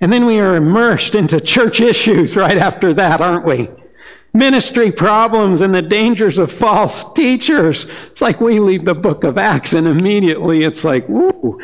And 0.00 0.12
then 0.12 0.26
we 0.26 0.38
are 0.38 0.56
immersed 0.56 1.14
into 1.14 1.40
church 1.40 1.80
issues 1.80 2.36
right 2.36 2.58
after 2.58 2.92
that, 2.94 3.20
aren't 3.20 3.46
we? 3.46 3.70
Ministry 4.34 4.92
problems 4.92 5.62
and 5.62 5.74
the 5.74 5.80
dangers 5.80 6.36
of 6.36 6.52
false 6.52 7.10
teachers. 7.14 7.86
It's 8.08 8.20
like 8.20 8.40
we 8.40 8.60
leave 8.60 8.84
the 8.84 8.94
book 8.94 9.24
of 9.24 9.38
Acts 9.38 9.72
and 9.72 9.86
immediately 9.86 10.64
it's 10.64 10.84
like, 10.84 11.08
whoo, 11.08 11.60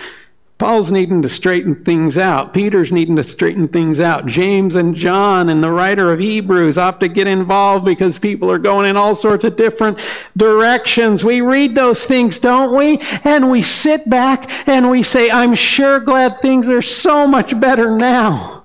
Paul's 0.63 0.93
needing 0.93 1.23
to 1.23 1.29
straighten 1.29 1.75
things 1.85 2.17
out. 2.17 2.55
Peter's 2.55 2.93
needing 2.93 3.17
to 3.17 3.25
straighten 3.25 3.67
things 3.67 3.99
out. 3.99 4.27
James 4.27 4.77
and 4.77 4.95
John 4.95 5.49
and 5.49 5.61
the 5.61 5.73
writer 5.73 6.13
of 6.13 6.21
Hebrews 6.21 6.77
have 6.77 7.01
to 7.01 7.09
get 7.09 7.27
involved 7.27 7.85
because 7.85 8.17
people 8.17 8.49
are 8.49 8.61
going 8.61 8.89
in 8.89 8.97
all 8.97 9.17
sorts 9.17 9.43
of 9.43 9.57
different 9.57 9.99
directions. 10.37 11.25
We 11.25 11.41
read 11.41 11.75
those 11.75 12.05
things, 12.05 12.39
don't 12.39 12.77
we? 12.77 13.01
And 13.25 13.51
we 13.51 13.65
sit 13.65 14.09
back 14.09 14.69
and 14.69 14.89
we 14.89 15.03
say, 15.03 15.33
I'm 15.33 15.57
sure 15.57 15.99
glad 15.99 16.41
things 16.41 16.69
are 16.69 16.81
so 16.81 17.27
much 17.27 17.59
better 17.59 17.97
now. 17.97 18.63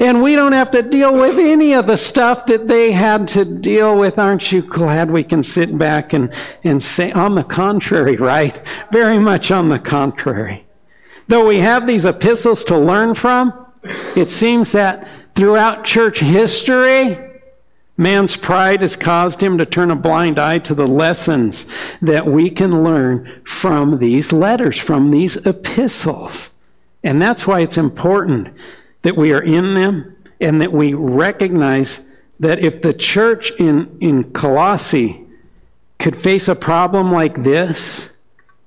And 0.00 0.24
we 0.24 0.34
don't 0.34 0.50
have 0.50 0.72
to 0.72 0.82
deal 0.82 1.12
with 1.14 1.38
any 1.38 1.74
of 1.74 1.86
the 1.86 1.96
stuff 1.96 2.46
that 2.46 2.66
they 2.66 2.90
had 2.90 3.28
to 3.28 3.44
deal 3.44 3.96
with. 3.96 4.18
Aren't 4.18 4.50
you 4.50 4.62
glad 4.62 5.12
we 5.12 5.22
can 5.22 5.44
sit 5.44 5.78
back 5.78 6.12
and, 6.12 6.34
and 6.64 6.82
say, 6.82 7.12
on 7.12 7.36
the 7.36 7.44
contrary, 7.44 8.16
right? 8.16 8.60
Very 8.90 9.20
much 9.20 9.52
on 9.52 9.68
the 9.68 9.78
contrary. 9.78 10.65
Though 11.28 11.46
we 11.46 11.58
have 11.58 11.86
these 11.86 12.04
epistles 12.04 12.64
to 12.64 12.78
learn 12.78 13.14
from, 13.14 13.66
it 14.14 14.30
seems 14.30 14.72
that 14.72 15.08
throughout 15.34 15.84
church 15.84 16.20
history, 16.20 17.18
man's 17.96 18.36
pride 18.36 18.80
has 18.80 18.94
caused 18.94 19.42
him 19.42 19.58
to 19.58 19.66
turn 19.66 19.90
a 19.90 19.96
blind 19.96 20.38
eye 20.38 20.58
to 20.58 20.74
the 20.74 20.86
lessons 20.86 21.66
that 22.02 22.26
we 22.26 22.50
can 22.50 22.84
learn 22.84 23.42
from 23.44 23.98
these 23.98 24.32
letters, 24.32 24.78
from 24.78 25.10
these 25.10 25.36
epistles. 25.36 26.50
And 27.02 27.20
that's 27.20 27.46
why 27.46 27.60
it's 27.60 27.76
important 27.76 28.48
that 29.02 29.16
we 29.16 29.32
are 29.32 29.42
in 29.42 29.74
them 29.74 30.16
and 30.40 30.60
that 30.60 30.72
we 30.72 30.94
recognize 30.94 32.00
that 32.40 32.64
if 32.64 32.82
the 32.82 32.92
church 32.92 33.50
in, 33.58 33.96
in 34.00 34.24
Colossae 34.32 35.24
could 35.98 36.20
face 36.20 36.48
a 36.48 36.54
problem 36.54 37.10
like 37.10 37.42
this, 37.42 38.10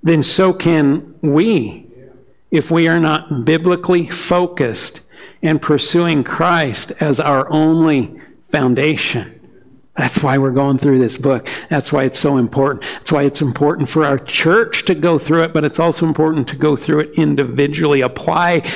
then 0.01 0.23
so 0.23 0.53
can 0.53 1.13
we 1.21 1.88
if 2.51 2.71
we 2.71 2.88
are 2.88 2.99
not 2.99 3.45
biblically 3.45 4.09
focused 4.09 5.01
and 5.41 5.62
pursuing 5.62 6.23
Christ 6.23 6.91
as 6.99 7.19
our 7.19 7.49
only 7.49 8.19
foundation. 8.51 9.35
That's 9.97 10.23
why 10.23 10.38
we're 10.38 10.51
going 10.51 10.79
through 10.79 10.99
this 10.99 11.17
book. 11.17 11.49
That's 11.69 11.91
why 11.91 12.05
it's 12.05 12.19
so 12.19 12.38
important. 12.38 12.85
That's 12.99 13.12
why 13.12 13.23
it's 13.23 13.41
important 13.41 13.89
for 13.89 14.05
our 14.05 14.17
church 14.17 14.85
to 14.85 14.95
go 14.95 15.19
through 15.19 15.43
it, 15.43 15.53
but 15.53 15.65
it's 15.65 15.79
also 15.79 16.07
important 16.07 16.47
to 16.49 16.55
go 16.55 16.77
through 16.77 16.99
it 17.01 17.12
individually. 17.15 18.01
Apply 18.01 18.69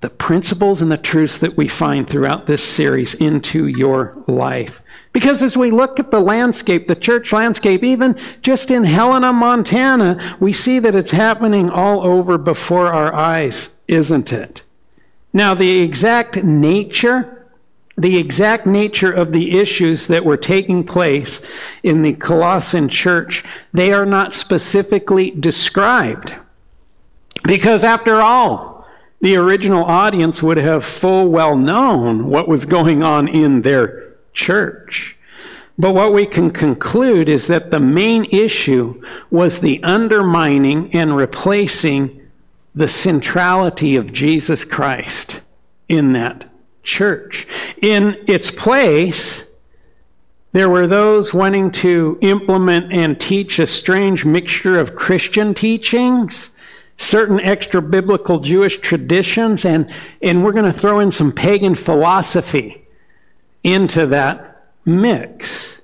the 0.00 0.10
principles 0.10 0.82
and 0.82 0.90
the 0.90 0.98
truths 0.98 1.38
that 1.38 1.56
we 1.56 1.68
find 1.68 2.10
throughout 2.10 2.46
this 2.46 2.64
series 2.64 3.14
into 3.14 3.68
your 3.68 4.22
life. 4.26 4.80
Because 5.14 5.44
as 5.44 5.56
we 5.56 5.70
look 5.70 6.00
at 6.00 6.10
the 6.10 6.18
landscape, 6.18 6.88
the 6.88 6.96
church 6.96 7.32
landscape, 7.32 7.84
even 7.84 8.18
just 8.42 8.72
in 8.72 8.82
Helena, 8.82 9.32
Montana, 9.32 10.36
we 10.40 10.52
see 10.52 10.80
that 10.80 10.96
it's 10.96 11.12
happening 11.12 11.70
all 11.70 12.04
over 12.04 12.36
before 12.36 12.88
our 12.88 13.14
eyes, 13.14 13.70
isn't 13.86 14.32
it? 14.32 14.62
Now, 15.32 15.54
the 15.54 15.78
exact 15.80 16.42
nature, 16.42 17.46
the 17.96 18.18
exact 18.18 18.66
nature 18.66 19.12
of 19.12 19.30
the 19.30 19.56
issues 19.56 20.08
that 20.08 20.24
were 20.24 20.36
taking 20.36 20.82
place 20.82 21.40
in 21.84 22.02
the 22.02 22.14
Colossian 22.14 22.88
church, 22.88 23.44
they 23.72 23.92
are 23.92 24.06
not 24.06 24.34
specifically 24.34 25.30
described. 25.30 26.34
Because 27.44 27.84
after 27.84 28.20
all, 28.20 28.84
the 29.20 29.36
original 29.36 29.84
audience 29.84 30.42
would 30.42 30.56
have 30.56 30.84
full 30.84 31.28
well 31.28 31.56
known 31.56 32.26
what 32.26 32.48
was 32.48 32.64
going 32.64 33.04
on 33.04 33.28
in 33.28 33.62
their 33.62 34.03
church. 34.34 35.16
But 35.78 35.94
what 35.94 36.12
we 36.12 36.26
can 36.26 36.50
conclude 36.50 37.28
is 37.28 37.46
that 37.48 37.70
the 37.70 37.80
main 37.80 38.26
issue 38.26 39.02
was 39.30 39.58
the 39.58 39.82
undermining 39.82 40.94
and 40.94 41.16
replacing 41.16 42.20
the 42.76 42.86
centrality 42.88 43.96
of 43.96 44.12
Jesus 44.12 44.62
Christ 44.64 45.40
in 45.88 46.12
that 46.12 46.48
church. 46.84 47.46
In 47.80 48.22
its 48.28 48.50
place, 48.50 49.44
There 50.54 50.70
were 50.70 50.86
those 50.86 51.34
wanting 51.34 51.72
to 51.72 52.16
implement 52.20 52.92
and 52.92 53.20
teach 53.20 53.58
a 53.58 53.66
strange 53.66 54.24
mixture 54.24 54.78
of 54.78 54.94
Christian 54.94 55.52
teachings, 55.52 56.50
certain 56.96 57.40
extra 57.40 57.82
biblical 57.82 58.38
Jewish 58.38 58.78
traditions, 58.78 59.64
and, 59.64 59.92
and 60.22 60.44
we're 60.44 60.52
going 60.52 60.72
to 60.72 60.78
throw 60.78 61.00
in 61.00 61.10
some 61.10 61.32
pagan 61.32 61.74
philosophy 61.74 62.83
into 63.64 64.06
that 64.06 64.66
mix. 64.84 65.76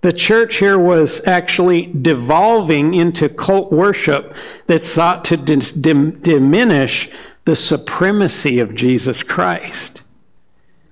The 0.00 0.12
church 0.12 0.56
here 0.56 0.78
was 0.78 1.20
actually 1.26 1.86
devolving 1.86 2.94
into 2.94 3.28
cult 3.28 3.72
worship 3.72 4.34
that 4.66 4.82
sought 4.82 5.24
to 5.26 5.36
dim- 5.36 6.20
diminish 6.20 7.10
the 7.44 7.56
supremacy 7.56 8.60
of 8.60 8.74
Jesus 8.74 9.22
Christ. 9.22 10.02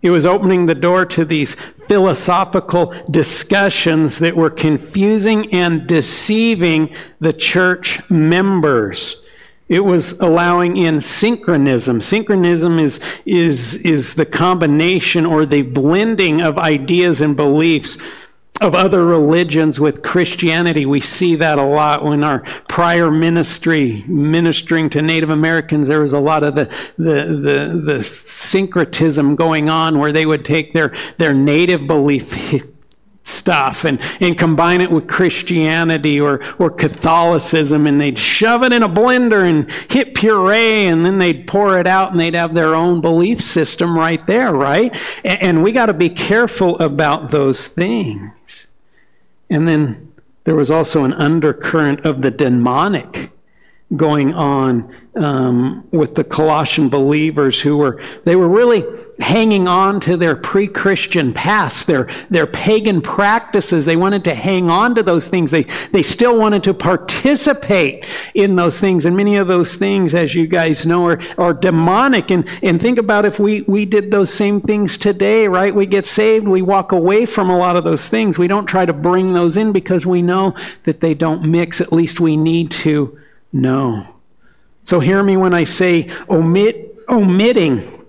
It 0.02 0.10
was 0.10 0.26
opening 0.26 0.66
the 0.66 0.74
door 0.74 1.04
to 1.06 1.24
these 1.24 1.56
philosophical 1.88 2.94
discussions 3.10 4.18
that 4.18 4.36
were 4.36 4.50
confusing 4.50 5.52
and 5.52 5.86
deceiving 5.86 6.94
the 7.20 7.32
church 7.32 8.00
members. 8.10 9.16
It 9.68 9.84
was 9.84 10.12
allowing 10.20 10.76
in 10.76 11.00
syncretism. 11.00 12.00
Syncretism 12.00 12.78
is, 12.78 13.00
is, 13.24 13.74
is 13.74 14.14
the 14.14 14.26
combination 14.26 15.26
or 15.26 15.44
the 15.44 15.62
blending 15.62 16.40
of 16.40 16.56
ideas 16.58 17.20
and 17.20 17.36
beliefs 17.36 17.98
of 18.60 18.74
other 18.74 19.04
religions 19.04 19.78
with 19.78 20.02
Christianity. 20.02 20.86
We 20.86 21.00
see 21.00 21.36
that 21.36 21.58
a 21.58 21.64
lot 21.64 22.04
when 22.04 22.24
our 22.24 22.40
prior 22.68 23.10
ministry, 23.10 24.04
ministering 24.06 24.88
to 24.90 25.02
Native 25.02 25.30
Americans, 25.30 25.88
there 25.88 26.00
was 26.00 26.12
a 26.12 26.18
lot 26.18 26.42
of 26.42 26.54
the, 26.54 26.64
the, 26.96 27.24
the, 27.24 27.82
the 27.84 28.02
syncretism 28.02 29.36
going 29.36 29.68
on 29.68 29.98
where 29.98 30.12
they 30.12 30.26
would 30.26 30.44
take 30.44 30.72
their, 30.72 30.94
their 31.18 31.34
native 31.34 31.86
belief 31.86 32.62
stuff 33.26 33.84
and, 33.84 34.00
and 34.20 34.38
combine 34.38 34.80
it 34.80 34.90
with 34.90 35.08
Christianity 35.08 36.20
or, 36.20 36.42
or 36.58 36.70
Catholicism 36.70 37.86
and 37.86 38.00
they'd 38.00 38.18
shove 38.18 38.62
it 38.62 38.72
in 38.72 38.82
a 38.82 38.88
blender 38.88 39.48
and 39.48 39.70
hit 39.90 40.14
puree 40.14 40.86
and 40.86 41.04
then 41.04 41.18
they'd 41.18 41.46
pour 41.46 41.78
it 41.78 41.86
out 41.86 42.12
and 42.12 42.20
they'd 42.20 42.34
have 42.34 42.54
their 42.54 42.74
own 42.74 43.00
belief 43.00 43.42
system 43.42 43.96
right 43.96 44.24
there, 44.26 44.52
right? 44.52 44.94
And, 45.24 45.42
and 45.42 45.62
we 45.64 45.72
got 45.72 45.86
to 45.86 45.92
be 45.92 46.08
careful 46.08 46.78
about 46.78 47.30
those 47.30 47.66
things. 47.66 48.66
And 49.50 49.68
then 49.68 50.12
there 50.44 50.56
was 50.56 50.70
also 50.70 51.04
an 51.04 51.12
undercurrent 51.12 52.06
of 52.06 52.22
the 52.22 52.30
demonic 52.30 53.32
going 53.94 54.34
on 54.34 54.92
um, 55.14 55.86
with 55.92 56.16
the 56.16 56.24
Colossian 56.24 56.88
believers 56.88 57.60
who 57.60 57.76
were, 57.76 58.02
they 58.24 58.34
were 58.34 58.48
really 58.48 58.84
hanging 59.20 59.68
on 59.68 60.00
to 60.00 60.16
their 60.16 60.34
pre-Christian 60.34 61.32
past, 61.32 61.86
their, 61.86 62.10
their 62.28 62.46
pagan 62.48 63.00
practices. 63.00 63.84
They 63.84 63.96
wanted 63.96 64.24
to 64.24 64.34
hang 64.34 64.70
on 64.70 64.94
to 64.96 65.04
those 65.04 65.28
things. 65.28 65.52
They, 65.52 65.62
they 65.92 66.02
still 66.02 66.36
wanted 66.36 66.64
to 66.64 66.74
participate 66.74 68.04
in 68.34 68.56
those 68.56 68.80
things. 68.80 69.06
And 69.06 69.16
many 69.16 69.36
of 69.36 69.46
those 69.46 69.76
things, 69.76 70.14
as 70.14 70.34
you 70.34 70.48
guys 70.48 70.84
know, 70.84 71.06
are, 71.06 71.20
are 71.38 71.54
demonic. 71.54 72.30
And, 72.30 72.46
and 72.62 72.80
think 72.80 72.98
about 72.98 73.24
if 73.24 73.38
we, 73.38 73.62
we 73.62 73.86
did 73.86 74.10
those 74.10 74.34
same 74.34 74.60
things 74.60 74.98
today, 74.98 75.46
right? 75.46 75.74
We 75.74 75.86
get 75.86 76.06
saved, 76.06 76.46
we 76.46 76.60
walk 76.60 76.90
away 76.90 77.24
from 77.24 77.50
a 77.50 77.56
lot 77.56 77.76
of 77.76 77.84
those 77.84 78.08
things. 78.08 78.36
We 78.36 78.48
don't 78.48 78.66
try 78.66 78.84
to 78.84 78.92
bring 78.92 79.32
those 79.32 79.56
in 79.56 79.72
because 79.72 80.04
we 80.04 80.22
know 80.22 80.54
that 80.84 81.00
they 81.00 81.14
don't 81.14 81.42
mix. 81.44 81.80
At 81.80 81.92
least 81.92 82.18
we 82.18 82.36
need 82.36 82.72
to 82.72 83.18
know. 83.60 84.06
So 84.84 85.00
hear 85.00 85.22
me 85.22 85.36
when 85.36 85.54
I 85.54 85.64
say 85.64 86.10
omit, 86.28 86.96
omitting 87.08 88.04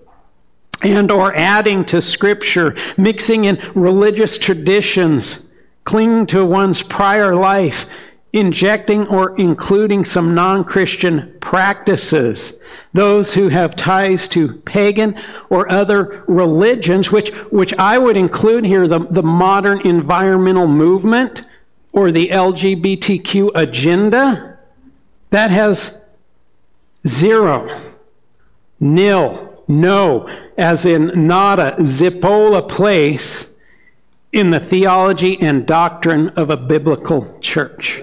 and 0.82 1.10
or 1.10 1.34
adding 1.36 1.84
to 1.86 2.00
scripture, 2.00 2.76
mixing 2.96 3.46
in 3.46 3.60
religious 3.74 4.38
traditions, 4.38 5.38
clinging 5.84 6.26
to 6.26 6.44
one's 6.44 6.82
prior 6.82 7.34
life, 7.34 7.86
injecting 8.32 9.06
or 9.08 9.36
including 9.38 10.04
some 10.04 10.34
non-Christian 10.34 11.34
practices. 11.40 12.52
Those 12.92 13.32
who 13.32 13.48
have 13.48 13.74
ties 13.74 14.28
to 14.28 14.54
pagan 14.58 15.18
or 15.50 15.70
other 15.72 16.24
religions, 16.28 17.10
which, 17.10 17.30
which 17.50 17.72
I 17.74 17.98
would 17.98 18.16
include 18.16 18.64
here 18.64 18.86
the, 18.86 19.00
the 19.10 19.22
modern 19.22 19.80
environmental 19.80 20.68
movement 20.68 21.44
or 21.92 22.10
the 22.12 22.28
LGBTQ 22.28 23.52
agenda, 23.54 24.57
that 25.30 25.50
has 25.50 25.98
Zero. 27.06 27.94
Nil. 28.80 29.64
No. 29.68 30.28
As 30.56 30.86
in 30.86 31.26
not 31.26 31.58
nada. 31.58 31.76
Zipola 31.80 32.68
place 32.68 33.46
in 34.32 34.50
the 34.50 34.60
theology 34.60 35.40
and 35.40 35.66
doctrine 35.66 36.30
of 36.30 36.50
a 36.50 36.56
biblical 36.56 37.38
church. 37.40 38.02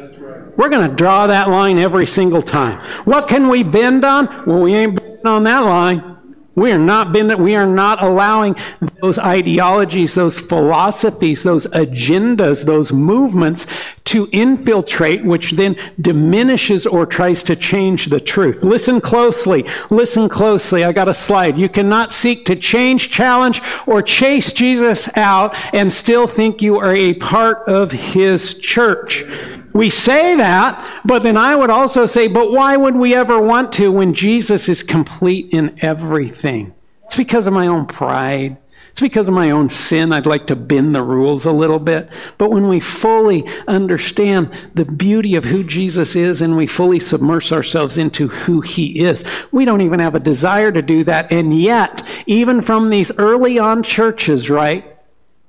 We're 0.58 0.70
going 0.70 0.90
to 0.90 0.96
draw 0.96 1.28
that 1.28 1.50
line 1.50 1.78
every 1.78 2.08
single 2.08 2.42
time. 2.42 2.80
What 3.04 3.28
can 3.28 3.50
we 3.50 3.62
bend 3.62 4.06
on? 4.06 4.46
Well, 4.46 4.62
we 4.62 4.74
ain't 4.74 4.96
bending 4.96 5.28
on 5.28 5.44
that 5.44 5.60
line. 5.60 6.15
We 6.56 6.72
are 6.72 6.80
not 6.80 7.12
been, 7.12 7.42
we 7.42 7.56
are 7.56 7.68
not 7.68 8.02
allowing 8.02 8.56
those 9.02 9.18
ideologies, 9.18 10.16
those 10.16 10.40
philosophies, 10.40 11.44
those 11.44 11.68
agendas, 11.68 12.66
those 12.66 12.94
movements 12.94 13.68
to 14.06 14.30
infiltrate, 14.32 15.24
which 15.26 15.52
then 15.52 15.76
diminishes 16.00 16.86
or 16.86 17.06
tries 17.06 17.44
to 17.44 17.56
change 17.56 18.08
the 18.08 18.20
truth. 18.20 18.64
Listen 18.64 19.02
closely. 19.02 19.66
Listen 19.90 20.30
closely. 20.30 20.84
I 20.84 20.94
got 20.94 21.10
a 21.10 21.14
slide. 21.14 21.58
You 21.58 21.68
cannot 21.68 22.14
seek 22.14 22.46
to 22.46 22.56
change, 22.56 23.10
challenge, 23.10 23.62
or 23.86 24.02
chase 24.02 24.54
Jesus 24.54 25.10
out 25.18 25.56
and 25.74 25.92
still 25.92 26.28
think 26.28 26.62
you 26.62 26.80
are 26.80 26.96
a 26.96 27.14
part 27.16 27.68
of 27.68 27.92
his 27.92 28.54
church. 28.56 29.26
We 29.76 29.90
say 29.90 30.38
that, 30.38 31.02
but 31.04 31.24
then 31.24 31.36
I 31.36 31.54
would 31.54 31.70
also 31.70 32.06
say, 32.06 32.30
but 32.30 32.50
why 32.50 32.78
would 32.78 32.96
we 32.96 33.14
ever 33.14 33.42
want 33.42 33.74
to 33.74 33.92
when 33.92 34.14
Jesus 34.14 34.70
is 34.70 34.82
complete 34.82 35.50
in 35.52 35.78
everything? 35.82 36.74
It's 37.04 37.18
because 37.18 37.46
of 37.46 37.52
my 37.52 37.68
own 37.68 37.86
pride. 37.86 38.56
It's 38.92 39.02
because 39.02 39.28
of 39.28 39.34
my 39.34 39.52
own 39.52 39.70
sin. 39.70 40.14
I'd 40.14 40.26
like 40.26 40.48
to 40.48 40.56
bend 40.56 40.96
the 40.96 41.04
rules 41.04 41.44
a 41.44 41.52
little 41.52 41.80
bit. 41.80 42.10
But 42.38 42.52
when 42.52 42.70
we 42.70 42.80
fully 42.80 43.46
understand 43.68 44.50
the 44.76 44.86
beauty 44.86 45.36
of 45.36 45.44
who 45.44 45.62
Jesus 45.62 46.16
is 46.16 46.42
and 46.42 46.56
we 46.56 46.68
fully 46.68 47.02
submerge 47.02 47.52
ourselves 47.52 47.98
into 47.98 48.30
who 48.30 48.62
he 48.62 49.02
is, 49.02 49.26
we 49.52 49.66
don't 49.66 49.82
even 49.82 50.00
have 50.00 50.16
a 50.16 50.22
desire 50.22 50.72
to 50.72 50.82
do 50.82 51.04
that. 51.04 51.34
And 51.34 51.60
yet, 51.60 52.02
even 52.28 52.62
from 52.62 52.90
these 52.90 53.12
early 53.18 53.60
on 53.60 53.84
churches, 53.84 54.50
right? 54.50 54.95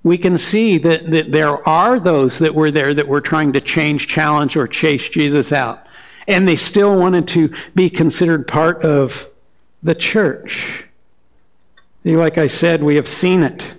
We 0.06 0.16
can 0.16 0.38
see 0.38 0.78
that, 0.78 1.10
that 1.10 1.32
there 1.32 1.68
are 1.68 1.98
those 1.98 2.38
that 2.38 2.54
were 2.54 2.70
there 2.70 2.94
that 2.94 3.08
were 3.08 3.20
trying 3.20 3.52
to 3.52 3.60
change, 3.60 4.06
challenge, 4.06 4.56
or 4.56 4.68
chase 4.68 5.08
Jesus 5.08 5.50
out. 5.50 5.84
And 6.28 6.48
they 6.48 6.54
still 6.54 6.96
wanted 6.96 7.26
to 7.28 7.52
be 7.74 7.90
considered 7.90 8.46
part 8.46 8.84
of 8.84 9.26
the 9.82 9.96
church. 9.96 10.84
Like 12.04 12.38
I 12.38 12.46
said, 12.46 12.84
we 12.84 12.94
have 12.94 13.08
seen 13.08 13.42
it. 13.42 13.74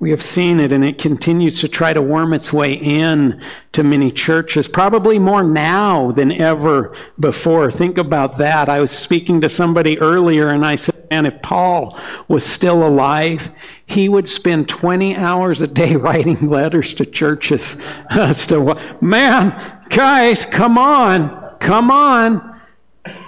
We 0.00 0.10
have 0.10 0.24
seen 0.24 0.58
it, 0.58 0.72
and 0.72 0.84
it 0.84 0.98
continues 0.98 1.60
to 1.60 1.68
try 1.68 1.92
to 1.92 2.02
worm 2.02 2.32
its 2.32 2.52
way 2.52 2.72
in 2.72 3.40
to 3.74 3.84
many 3.84 4.10
churches, 4.10 4.66
probably 4.66 5.20
more 5.20 5.44
now 5.44 6.10
than 6.10 6.32
ever 6.32 6.96
before. 7.20 7.70
Think 7.70 7.98
about 7.98 8.38
that. 8.38 8.68
I 8.68 8.80
was 8.80 8.90
speaking 8.90 9.40
to 9.42 9.48
somebody 9.48 10.00
earlier, 10.00 10.48
and 10.48 10.66
I 10.66 10.74
said, 10.74 10.97
Man, 11.10 11.26
if 11.26 11.40
Paul 11.42 11.98
was 12.28 12.44
still 12.44 12.86
alive, 12.86 13.50
he 13.86 14.08
would 14.08 14.28
spend 14.28 14.68
20 14.68 15.16
hours 15.16 15.60
a 15.60 15.66
day 15.66 15.96
writing 15.96 16.48
letters 16.48 16.94
to 16.94 17.06
churches. 17.06 17.76
so, 18.34 18.78
man, 19.00 19.82
guys, 19.88 20.44
come 20.44 20.78
on, 20.78 21.56
come 21.60 21.90
on. 21.90 22.60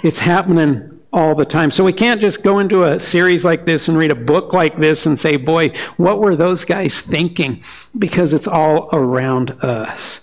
It's 0.02 0.18
happening 0.18 0.90
all 1.12 1.34
the 1.34 1.44
time. 1.44 1.70
So 1.70 1.82
we 1.82 1.92
can't 1.92 2.20
just 2.20 2.42
go 2.42 2.58
into 2.58 2.84
a 2.84 3.00
series 3.00 3.44
like 3.44 3.66
this 3.66 3.88
and 3.88 3.98
read 3.98 4.12
a 4.12 4.16
book 4.16 4.52
like 4.52 4.78
this 4.78 5.06
and 5.06 5.18
say, 5.18 5.36
boy, 5.36 5.74
what 5.96 6.20
were 6.20 6.36
those 6.36 6.64
guys 6.64 7.00
thinking? 7.00 7.64
Because 7.98 8.32
it's 8.32 8.46
all 8.46 8.88
around 8.92 9.50
us. 9.62 10.20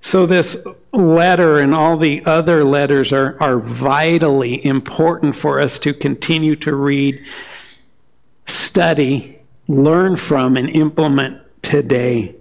So 0.00 0.26
this 0.26 0.56
letter 0.92 1.58
and 1.58 1.74
all 1.74 1.96
the 1.96 2.24
other 2.24 2.64
letters 2.64 3.12
are, 3.12 3.36
are 3.40 3.58
vitally 3.58 4.64
important 4.64 5.36
for 5.36 5.60
us 5.60 5.78
to 5.80 5.92
continue 5.92 6.56
to 6.56 6.74
read, 6.74 7.24
study, 8.46 9.40
learn 9.68 10.16
from 10.16 10.56
and 10.56 10.70
implement 10.70 11.40
today. 11.62 12.34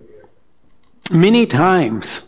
Many 1.11 1.45
times, 1.45 2.21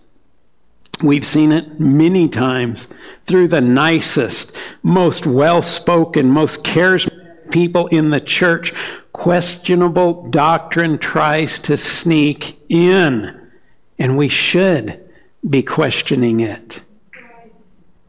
we've 1.04 1.26
seen 1.26 1.52
it 1.52 1.80
many 1.80 2.28
times 2.28 2.88
through 3.26 3.50
the 3.50 3.62
nicest, 3.62 4.52
most 4.84 5.26
well 5.26 5.62
spoken, 5.62 6.30
most 6.30 6.63
charismatic 6.63 7.52
people 7.52 7.88
in 7.88 8.10
the 8.10 8.21
church. 8.21 8.73
Questionable 9.13 10.28
doctrine 10.30 10.98
tries 10.98 11.58
to 11.60 11.78
sneak 11.78 12.60
in, 12.69 13.50
and 13.98 14.17
we 14.17 14.30
should 14.30 15.07
be 15.50 15.63
questioning 15.63 16.39
it. 16.39 16.81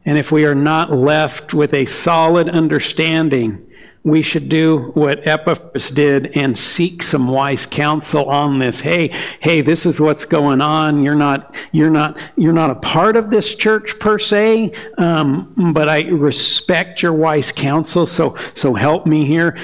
And 0.04 0.16
if 0.16 0.32
we 0.32 0.44
are 0.44 0.54
not 0.54 0.92
left 0.92 1.52
with 1.52 1.74
a 1.74 1.86
solid 1.86 2.48
understanding 2.48 3.67
we 4.04 4.22
should 4.22 4.48
do 4.48 4.90
what 4.94 5.26
Epaphras 5.26 5.90
did 5.90 6.36
and 6.36 6.56
seek 6.56 7.02
some 7.02 7.26
wise 7.28 7.66
counsel 7.66 8.28
on 8.28 8.58
this. 8.58 8.80
Hey, 8.80 9.08
hey, 9.40 9.60
this 9.60 9.86
is 9.86 10.00
what's 10.00 10.24
going 10.24 10.60
on. 10.60 11.02
You're 11.02 11.14
not, 11.14 11.54
you're 11.72 11.90
not, 11.90 12.18
you're 12.36 12.52
not 12.52 12.70
a 12.70 12.76
part 12.76 13.16
of 13.16 13.30
this 13.30 13.54
church 13.54 13.98
per 13.98 14.18
se, 14.18 14.72
um, 14.98 15.72
but 15.74 15.88
I 15.88 16.02
respect 16.02 17.02
your 17.02 17.12
wise 17.12 17.50
counsel. 17.50 18.06
So, 18.06 18.36
so 18.54 18.72
help 18.74 19.04
me 19.04 19.26
here. 19.26 19.58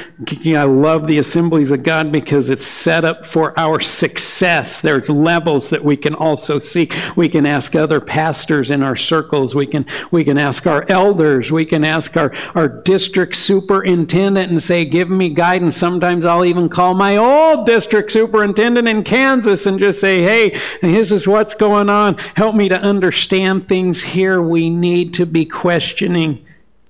I 0.47 0.64
love 0.64 1.07
the 1.07 1.18
assemblies 1.18 1.70
of 1.70 1.82
God 1.82 2.11
because 2.11 2.51
it's 2.51 2.66
set 2.66 3.05
up 3.05 3.26
for 3.26 3.59
our 3.59 3.80
success. 3.80 4.80
There's 4.80 5.09
levels 5.09 5.70
that 5.70 5.82
we 5.82 5.97
can 5.97 6.14
also 6.14 6.59
seek. 6.59 6.95
We 7.16 7.28
can 7.28 7.47
ask 7.47 7.76
other 7.76 8.01
pastors 8.01 8.70
in 8.70 8.82
our 8.82 8.97
circles. 8.97 9.55
We 9.55 9.66
can, 9.66 9.87
we 10.11 10.24
can 10.24 10.39
ask 10.39 10.66
our 10.66 10.85
elders. 10.89 11.53
We 11.53 11.64
can 11.64 11.85
ask 11.85 12.16
our, 12.16 12.35
our 12.55 12.68
district 12.68 13.37
superintendent 13.37 14.23
superintendent 14.24 14.52
and 14.52 14.62
say, 14.62 14.84
Give 14.84 15.10
me 15.10 15.28
guidance. 15.28 15.76
Sometimes 15.76 16.24
I'll 16.24 16.44
even 16.44 16.68
call 16.68 16.94
my 16.94 17.16
old 17.16 17.66
district 17.66 18.12
superintendent 18.12 18.88
in 18.88 19.04
Kansas 19.04 19.66
and 19.66 19.78
just 19.78 20.00
say, 20.00 20.22
Hey, 20.22 20.58
this 20.80 21.10
is 21.10 21.28
what's 21.28 21.54
going 21.54 21.90
on. 21.90 22.16
Help 22.36 22.54
me 22.54 22.68
to 22.68 22.80
understand 22.80 23.68
things 23.68 24.02
here. 24.02 24.40
We 24.40 24.70
need 24.70 25.14
to 25.14 25.26
be 25.26 25.44
questioning 25.44 26.44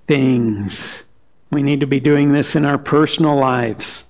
things. 0.07 1.03
We 1.51 1.63
need 1.63 1.81
to 1.81 1.87
be 1.87 2.01
doing 2.01 2.33
this 2.33 2.57
in 2.57 2.65
our 2.65 2.79
personal 2.79 3.37
lives. 3.37 4.05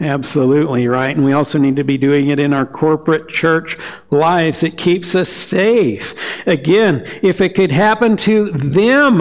Absolutely, 0.00 0.88
right? 0.88 1.14
And 1.14 1.24
we 1.24 1.32
also 1.32 1.58
need 1.58 1.76
to 1.76 1.84
be 1.84 1.96
doing 1.96 2.30
it 2.30 2.40
in 2.40 2.52
our 2.52 2.66
corporate 2.66 3.28
church 3.28 3.78
lives. 4.10 4.64
It 4.64 4.76
keeps 4.76 5.14
us 5.14 5.28
safe. 5.28 6.14
Again, 6.46 7.06
if 7.22 7.40
it 7.40 7.54
could 7.54 7.70
happen 7.70 8.16
to 8.18 8.50
them 8.50 9.20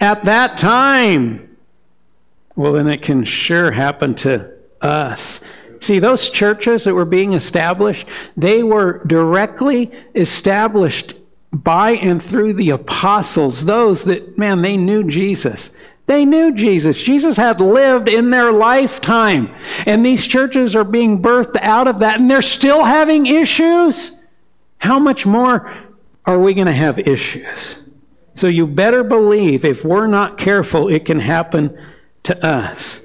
at 0.00 0.24
that 0.24 0.56
time, 0.56 1.51
well, 2.56 2.72
then 2.72 2.88
it 2.88 3.02
can 3.02 3.24
sure 3.24 3.70
happen 3.70 4.14
to 4.16 4.50
us. 4.80 5.40
See, 5.80 5.98
those 5.98 6.30
churches 6.30 6.84
that 6.84 6.94
were 6.94 7.04
being 7.04 7.32
established, 7.32 8.06
they 8.36 8.62
were 8.62 9.02
directly 9.06 9.90
established 10.14 11.14
by 11.52 11.92
and 11.92 12.22
through 12.22 12.54
the 12.54 12.70
apostles, 12.70 13.64
those 13.64 14.04
that, 14.04 14.38
man, 14.38 14.62
they 14.62 14.76
knew 14.76 15.04
Jesus. 15.04 15.70
They 16.06 16.24
knew 16.24 16.54
Jesus. 16.54 17.02
Jesus 17.02 17.36
had 17.36 17.60
lived 17.60 18.08
in 18.08 18.30
their 18.30 18.52
lifetime. 18.52 19.54
And 19.86 20.04
these 20.04 20.26
churches 20.26 20.74
are 20.74 20.84
being 20.84 21.22
birthed 21.22 21.56
out 21.60 21.88
of 21.88 22.00
that, 22.00 22.20
and 22.20 22.30
they're 22.30 22.42
still 22.42 22.84
having 22.84 23.26
issues. 23.26 24.16
How 24.78 24.98
much 24.98 25.26
more 25.26 25.72
are 26.24 26.38
we 26.38 26.54
going 26.54 26.66
to 26.66 26.72
have 26.72 26.98
issues? 26.98 27.76
So 28.34 28.46
you 28.46 28.66
better 28.66 29.04
believe 29.04 29.64
if 29.64 29.84
we're 29.84 30.06
not 30.06 30.38
careful, 30.38 30.88
it 30.88 31.04
can 31.04 31.20
happen 31.20 31.76
to 32.24 32.46
us. 32.46 33.00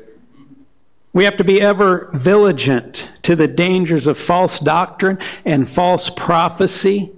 We 1.13 1.23
have 1.23 1.37
to 1.37 1.43
be 1.43 1.61
ever 1.61 2.11
vigilant 2.13 3.07
to 3.23 3.35
the 3.35 3.47
dangers 3.47 4.07
of 4.07 4.19
false 4.19 4.59
doctrine 4.59 5.17
and 5.45 5.69
false 5.69 6.09
prophecy 6.09 7.11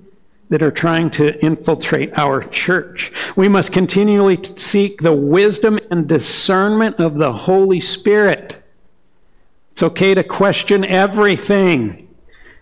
that 0.50 0.64
are 0.64 0.72
trying 0.72 1.12
to 1.12 1.40
infiltrate 1.44 2.18
our 2.18 2.44
church. 2.44 3.12
We 3.36 3.48
must 3.48 3.72
continually 3.72 4.40
seek 4.58 5.02
the 5.02 5.14
wisdom 5.14 5.80
and 5.92 6.08
discernment 6.08 7.00
of 7.00 7.16
the 7.16 7.32
Holy 7.32 7.80
Spirit. 7.80 8.56
It's 9.74 9.84
okay 9.84 10.16
to 10.16 10.24
question 10.24 10.84
everything. 10.84 12.09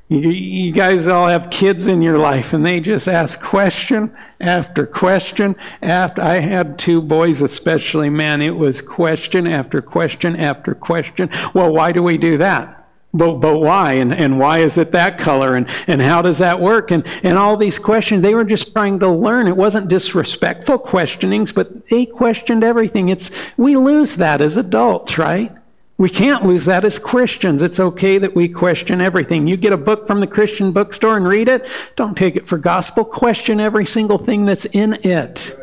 You, 0.09 0.29
you, 0.29 0.71
guys 0.71 1.05
all 1.05 1.27
have 1.27 1.49
kids 1.49 1.87
in 1.87 2.01
your 2.01 2.17
life, 2.17 2.53
and 2.53 2.65
they 2.65 2.79
just 2.79 3.09
ask 3.09 3.41
question 3.41 4.15
after 4.39 4.85
question. 4.85 5.57
After 5.81 6.21
I 6.21 6.39
had 6.39 6.79
two 6.79 7.01
boys, 7.01 7.41
especially, 7.41 8.09
man, 8.09 8.41
it 8.41 8.55
was 8.55 8.79
question 8.79 9.45
after 9.45 9.81
question 9.81 10.37
after 10.37 10.73
question. 10.73 11.29
Well, 11.53 11.73
why 11.73 11.91
do 11.91 12.01
we 12.01 12.17
do 12.17 12.37
that? 12.37 12.87
But, 13.13 13.37
but 13.37 13.57
why? 13.57 13.93
And, 13.93 14.15
and 14.15 14.39
why 14.39 14.59
is 14.59 14.77
it 14.77 14.93
that 14.93 15.19
color? 15.19 15.55
And, 15.55 15.69
and 15.87 16.01
how 16.01 16.21
does 16.21 16.37
that 16.37 16.61
work? 16.61 16.91
And, 16.91 17.05
and 17.23 17.37
all 17.37 17.57
these 17.57 17.79
questions, 17.79 18.21
they 18.21 18.33
were 18.35 18.45
just 18.45 18.71
trying 18.71 18.99
to 18.99 19.09
learn. 19.09 19.47
It 19.47 19.57
wasn't 19.57 19.89
disrespectful 19.89 20.77
questionings, 20.77 21.51
but 21.51 21.87
they 21.87 22.05
questioned 22.05 22.63
everything. 22.63 23.09
It's, 23.09 23.29
we 23.57 23.75
lose 23.75 24.15
that 24.15 24.39
as 24.39 24.55
adults, 24.55 25.17
right? 25.17 25.51
We 25.97 26.09
can't 26.11 26.45
lose 26.45 26.65
that 26.65 26.85
as 26.85 26.99
Christians. 26.99 27.63
It's 27.63 27.79
okay 27.79 28.19
that 28.19 28.35
we 28.35 28.47
question 28.47 29.01
everything. 29.01 29.47
You 29.47 29.57
get 29.57 29.73
a 29.73 29.77
book 29.77 30.05
from 30.05 30.19
the 30.19 30.27
Christian 30.27 30.71
bookstore 30.71 31.17
and 31.17 31.27
read 31.27 31.49
it, 31.49 31.67
don't 31.95 32.15
take 32.15 32.35
it 32.35 32.47
for 32.47 32.59
gospel. 32.59 33.03
Question 33.03 33.59
every 33.59 33.85
single 33.85 34.19
thing 34.19 34.45
that's 34.45 34.65
in 34.65 34.93
it. 35.03 35.57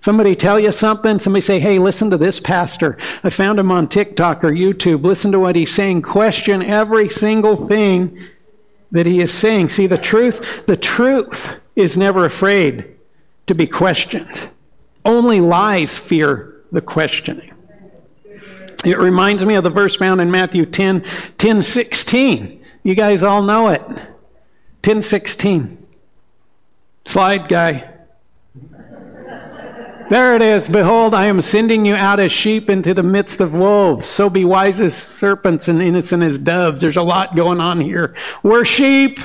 Somebody 0.00 0.36
tell 0.36 0.60
you 0.60 0.72
something, 0.72 1.18
somebody 1.18 1.40
say, 1.40 1.58
hey, 1.58 1.78
listen 1.78 2.10
to 2.10 2.18
this 2.18 2.38
pastor. 2.38 2.98
I 3.24 3.30
found 3.30 3.58
him 3.58 3.72
on 3.72 3.88
TikTok 3.88 4.44
or 4.44 4.52
YouTube. 4.52 5.02
Listen 5.02 5.32
to 5.32 5.40
what 5.40 5.56
he's 5.56 5.74
saying. 5.74 6.02
Question 6.02 6.62
every 6.62 7.08
single 7.08 7.66
thing 7.66 8.28
that 8.92 9.06
he 9.06 9.20
is 9.20 9.32
saying. 9.32 9.70
See, 9.70 9.86
the 9.86 9.98
truth, 9.98 10.66
the 10.66 10.76
truth 10.76 11.50
is 11.74 11.96
never 11.96 12.26
afraid 12.26 12.96
to 13.46 13.54
be 13.54 13.66
questioned. 13.66 14.48
Only 15.04 15.40
lies 15.40 15.96
fear 15.96 16.62
the 16.70 16.80
questioning. 16.80 17.52
It 18.84 18.98
reminds 18.98 19.44
me 19.44 19.54
of 19.54 19.64
the 19.64 19.70
verse 19.70 19.96
found 19.96 20.20
in 20.20 20.30
Matthew 20.30 20.64
10, 20.64 21.04
10 21.36 21.62
16. 21.62 22.64
You 22.84 22.94
guys 22.94 23.22
all 23.22 23.42
know 23.42 23.68
it. 23.68 23.82
10 24.82 25.02
16. 25.02 25.86
Slide 27.06 27.48
guy. 27.48 27.94
There 30.10 30.34
it 30.34 30.40
is. 30.40 30.66
Behold, 30.68 31.14
I 31.14 31.26
am 31.26 31.42
sending 31.42 31.84
you 31.84 31.94
out 31.94 32.18
as 32.18 32.32
sheep 32.32 32.70
into 32.70 32.94
the 32.94 33.02
midst 33.02 33.40
of 33.40 33.52
wolves. 33.52 34.06
So 34.06 34.30
be 34.30 34.44
wise 34.44 34.80
as 34.80 34.96
serpents 34.96 35.68
and 35.68 35.82
innocent 35.82 36.22
as 36.22 36.38
doves. 36.38 36.80
There's 36.80 36.96
a 36.96 37.02
lot 37.02 37.36
going 37.36 37.60
on 37.60 37.78
here. 37.80 38.14
We're 38.42 38.64
sheep. 38.64 39.18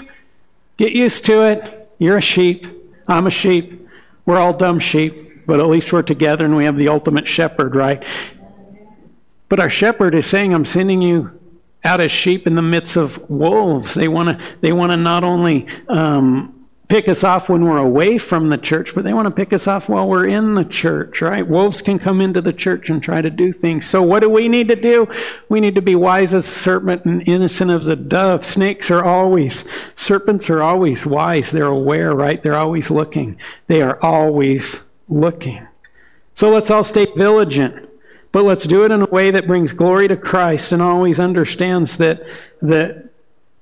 Get 0.76 0.92
used 0.92 1.24
to 1.26 1.44
it. 1.44 1.90
You're 2.00 2.18
a 2.18 2.22
sheep. 2.22 2.68
I'm 3.08 3.28
a 3.28 3.32
sheep. 3.32 3.88
We're 4.26 4.38
all 4.38 4.54
dumb 4.54 4.80
sheep, 4.80 5.46
but 5.46 5.62
at 5.62 5.68
least 5.68 5.94
we're 5.94 6.02
together 6.02 6.44
and 6.44 6.56
we 6.56 6.66
have 6.66 6.76
the 6.76 6.90
ultimate 6.90 7.28
shepherd, 7.28 7.76
right? 7.76 8.04
But 9.54 9.60
our 9.60 9.70
shepherd 9.70 10.16
is 10.16 10.26
saying, 10.26 10.52
I'm 10.52 10.66
sending 10.66 11.00
you 11.04 11.40
out 11.84 12.02
as 12.02 12.12
sheep 12.12 12.48
in 12.48 12.56
the 12.56 12.64
midst 12.64 12.96
of 12.96 13.30
wolves. 13.30 13.94
They 13.94 14.08
want 14.08 14.30
to 14.30 14.46
they 14.62 14.74
want 14.74 14.94
to 14.94 14.98
not 14.98 15.24
only 15.24 15.68
um, 15.90 16.66
pick 16.88 17.08
us 17.08 17.24
off 17.24 17.50
when 17.50 17.64
we're 17.64 17.78
away 17.78 18.18
from 18.18 18.50
the 18.50 18.58
church, 18.58 18.96
but 18.96 19.04
they 19.04 19.14
want 19.14 19.28
to 19.28 19.32
pick 19.32 19.54
us 19.54 19.68
off 19.68 19.90
while 19.90 20.10
we're 20.10 20.26
in 20.26 20.56
the 20.56 20.66
church, 20.66 21.22
right? 21.22 21.48
Wolves 21.48 21.84
can 21.84 22.00
come 22.00 22.20
into 22.20 22.42
the 22.42 22.52
church 22.52 22.90
and 22.90 23.04
try 23.04 23.22
to 23.22 23.30
do 23.30 23.54
things. 23.54 23.88
So 23.88 24.02
what 24.02 24.24
do 24.24 24.30
we 24.30 24.48
need 24.48 24.70
to 24.70 24.76
do? 24.76 25.08
We 25.50 25.60
need 25.60 25.76
to 25.76 25.84
be 25.84 25.94
wise 25.94 26.34
as 26.34 26.48
a 26.48 26.52
serpent 26.52 27.06
and 27.06 27.22
innocent 27.28 27.70
as 27.70 27.88
a 27.88 27.96
dove. 27.96 28.44
Snakes 28.44 28.90
are 28.90 29.06
always, 29.06 29.66
serpents 29.96 30.50
are 30.50 30.64
always 30.64 31.06
wise. 31.06 31.52
They're 31.52 31.68
aware, 31.68 32.16
right? 32.16 32.42
They're 32.42 32.56
always 32.56 32.90
looking. 32.90 33.38
They 33.68 33.84
are 33.84 34.00
always 34.02 34.80
looking. 35.08 35.68
So 36.34 36.50
let's 36.50 36.72
all 36.72 36.84
stay 36.84 37.06
vigilant. 37.16 37.92
But 38.34 38.46
let's 38.46 38.66
do 38.66 38.84
it 38.84 38.92
in 38.92 39.04
a 39.04 39.06
way 39.06 39.30
that 39.30 39.46
brings 39.46 39.74
glory 39.74 40.08
to 40.08 40.18
Christ 40.18 40.72
and 40.72 40.82
always 40.82 41.20
understands 41.20 41.98
that, 41.98 42.26
that 42.64 43.10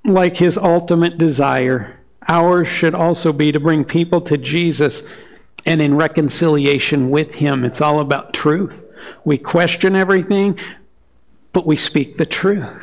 like 0.06 0.38
his 0.38 0.58
ultimate 0.58 1.18
desire, 1.18 2.00
ours 2.30 2.70
should 2.70 2.96
also 2.96 3.34
be 3.34 3.52
to 3.52 3.60
bring 3.60 3.84
people 3.84 4.22
to 4.22 4.38
Jesus 4.38 5.04
and 5.66 5.82
in 5.82 5.96
reconciliation 5.96 7.10
with 7.10 7.32
him. 7.32 7.66
It's 7.66 7.82
all 7.82 8.00
about 8.00 8.34
truth. 8.34 8.74
We 9.26 9.38
question 9.38 9.94
everything, 9.94 10.58
but 11.52 11.68
we 11.68 11.76
speak 11.76 12.18
the 12.18 12.26
truth. 12.26 12.82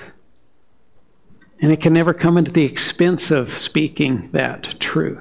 And 1.61 1.73
it 1.73 1.81
can 1.81 1.95
never 1.95 2.13
come 2.13 2.37
at 2.37 2.53
the 2.53 2.65
expense 2.65 3.31
of 3.31 3.57
speaking 3.57 4.29
that 4.33 4.79
truth. 4.79 5.21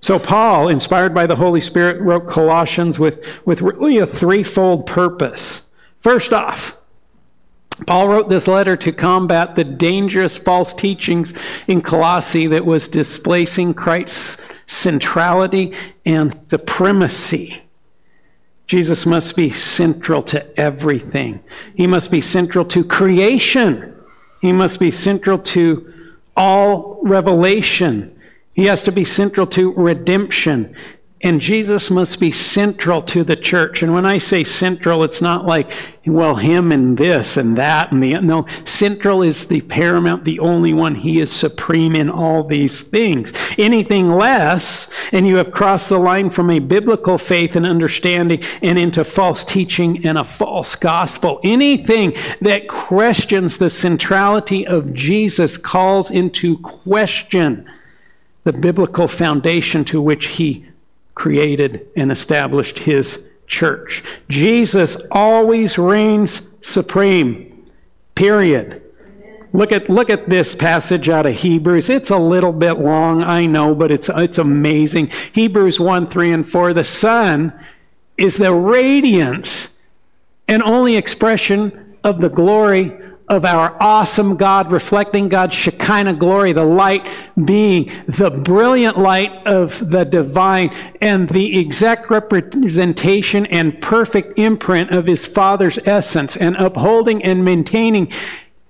So, 0.00 0.18
Paul, 0.18 0.68
inspired 0.68 1.14
by 1.14 1.28
the 1.28 1.36
Holy 1.36 1.60
Spirit, 1.60 2.00
wrote 2.00 2.28
Colossians 2.28 2.98
with, 2.98 3.20
with 3.44 3.62
really 3.62 3.98
a 3.98 4.06
threefold 4.06 4.84
purpose. 4.86 5.62
First 6.06 6.32
off, 6.32 6.76
Paul 7.84 8.06
wrote 8.06 8.28
this 8.28 8.46
letter 8.46 8.76
to 8.76 8.92
combat 8.92 9.56
the 9.56 9.64
dangerous 9.64 10.36
false 10.36 10.72
teachings 10.72 11.34
in 11.66 11.82
Colossae 11.82 12.46
that 12.46 12.64
was 12.64 12.86
displacing 12.86 13.74
Christ's 13.74 14.36
centrality 14.68 15.74
and 16.04 16.38
supremacy. 16.48 17.60
Jesus 18.68 19.04
must 19.04 19.34
be 19.34 19.50
central 19.50 20.22
to 20.22 20.60
everything. 20.60 21.42
He 21.74 21.88
must 21.88 22.12
be 22.12 22.20
central 22.20 22.64
to 22.66 22.84
creation. 22.84 23.92
He 24.40 24.52
must 24.52 24.78
be 24.78 24.92
central 24.92 25.40
to 25.40 25.92
all 26.36 27.00
revelation. 27.02 28.16
He 28.54 28.66
has 28.66 28.84
to 28.84 28.92
be 28.92 29.04
central 29.04 29.48
to 29.48 29.72
redemption. 29.72 30.76
And 31.22 31.40
Jesus 31.40 31.90
must 31.90 32.20
be 32.20 32.30
central 32.30 33.00
to 33.04 33.24
the 33.24 33.36
church. 33.36 33.82
And 33.82 33.94
when 33.94 34.04
I 34.04 34.18
say 34.18 34.44
central, 34.44 35.02
it's 35.02 35.22
not 35.22 35.46
like, 35.46 35.72
well, 36.04 36.36
him 36.36 36.72
and 36.72 36.96
this 36.96 37.38
and 37.38 37.56
that 37.56 37.90
and 37.90 38.02
the. 38.02 38.20
No, 38.20 38.46
central 38.66 39.22
is 39.22 39.46
the 39.46 39.62
paramount, 39.62 40.24
the 40.24 40.38
only 40.40 40.74
one. 40.74 40.94
He 40.94 41.22
is 41.22 41.32
supreme 41.32 41.96
in 41.96 42.10
all 42.10 42.44
these 42.44 42.82
things. 42.82 43.32
Anything 43.56 44.10
less, 44.10 44.88
and 45.10 45.26
you 45.26 45.38
have 45.38 45.52
crossed 45.52 45.88
the 45.88 45.98
line 45.98 46.28
from 46.28 46.50
a 46.50 46.58
biblical 46.58 47.16
faith 47.16 47.56
and 47.56 47.66
understanding 47.66 48.42
and 48.62 48.78
into 48.78 49.02
false 49.02 49.42
teaching 49.42 50.04
and 50.06 50.18
a 50.18 50.24
false 50.24 50.74
gospel. 50.74 51.40
Anything 51.42 52.14
that 52.42 52.68
questions 52.68 53.56
the 53.56 53.70
centrality 53.70 54.66
of 54.66 54.92
Jesus 54.92 55.56
calls 55.56 56.10
into 56.10 56.58
question 56.58 57.70
the 58.44 58.52
biblical 58.52 59.08
foundation 59.08 59.82
to 59.86 60.00
which 60.00 60.26
he 60.26 60.66
created 61.16 61.88
and 61.96 62.12
established 62.12 62.78
his 62.78 63.20
church. 63.48 64.04
Jesus 64.28 64.96
always 65.10 65.78
reigns 65.78 66.46
supreme. 66.62 67.66
Period. 68.14 68.82
Look 69.52 69.72
at 69.72 69.88
look 69.88 70.10
at 70.10 70.28
this 70.28 70.54
passage 70.54 71.08
out 71.08 71.26
of 71.26 71.34
Hebrews. 71.34 71.88
It's 71.88 72.10
a 72.10 72.18
little 72.18 72.52
bit 72.52 72.74
long, 72.74 73.24
I 73.24 73.46
know, 73.46 73.74
but 73.74 73.90
it's 73.90 74.10
it's 74.14 74.38
amazing. 74.38 75.10
Hebrews 75.32 75.80
1, 75.80 76.10
3, 76.10 76.32
and 76.32 76.48
4. 76.48 76.74
The 76.74 76.84
Son 76.84 77.52
is 78.18 78.36
the 78.36 78.52
radiance 78.52 79.68
and 80.48 80.62
only 80.62 80.96
expression 80.96 81.96
of 82.04 82.20
the 82.20 82.28
glory 82.28 82.96
of 83.28 83.44
our 83.44 83.76
awesome 83.80 84.36
God, 84.36 84.70
reflecting 84.70 85.28
God's 85.28 85.56
Shekinah 85.56 86.14
glory, 86.14 86.52
the 86.52 86.64
light 86.64 87.04
being 87.44 87.90
the 88.06 88.30
brilliant 88.30 88.98
light 88.98 89.32
of 89.46 89.90
the 89.90 90.04
divine 90.04 90.74
and 91.00 91.28
the 91.30 91.58
exact 91.58 92.08
representation 92.08 93.46
and 93.46 93.80
perfect 93.82 94.38
imprint 94.38 94.90
of 94.90 95.06
his 95.06 95.26
Father's 95.26 95.78
essence, 95.84 96.36
and 96.36 96.56
upholding 96.56 97.22
and 97.24 97.44
maintaining 97.44 98.12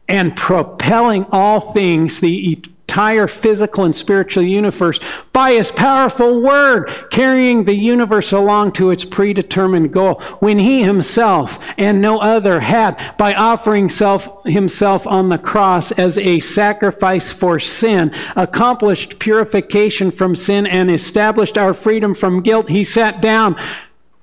and 0.09 0.35
propelling 0.37 1.27
all 1.33 1.73
things, 1.73 2.21
the 2.21 2.63
entire 2.89 3.27
physical 3.27 3.85
and 3.85 3.95
spiritual 3.95 4.45
universe 4.45 5.01
by 5.33 5.53
his 5.53 5.73
powerful 5.73 6.41
word, 6.41 6.89
carrying 7.11 7.65
the 7.65 7.75
universe 7.75 8.33
along 8.33 8.73
to 8.73 8.91
its 8.91 9.05
predetermined 9.05 9.93
goal, 9.93 10.15
when 10.39 10.59
he 10.59 10.83
himself 10.85 11.59
and 11.79 12.01
no 12.01 12.19
other 12.21 12.61
had, 12.61 13.15
by 13.19 13.35
offering 13.35 13.89
self, 13.89 14.43
himself 14.45 15.05
on 15.07 15.29
the 15.29 15.37
cross 15.37 15.91
as 15.93 16.17
a 16.17 16.39
sacrifice 16.39 17.31
for 17.31 17.59
sin, 17.59 18.15
accomplished 18.37 19.19
purification 19.19 20.13
from 20.13 20.37
sin 20.37 20.65
and 20.67 20.89
established 20.89 21.59
our 21.59 21.75
freedom 21.75 22.15
from 22.15 22.41
guilt, 22.41 22.69
he 22.69 22.85
sat 22.85 23.21
down, 23.21 23.57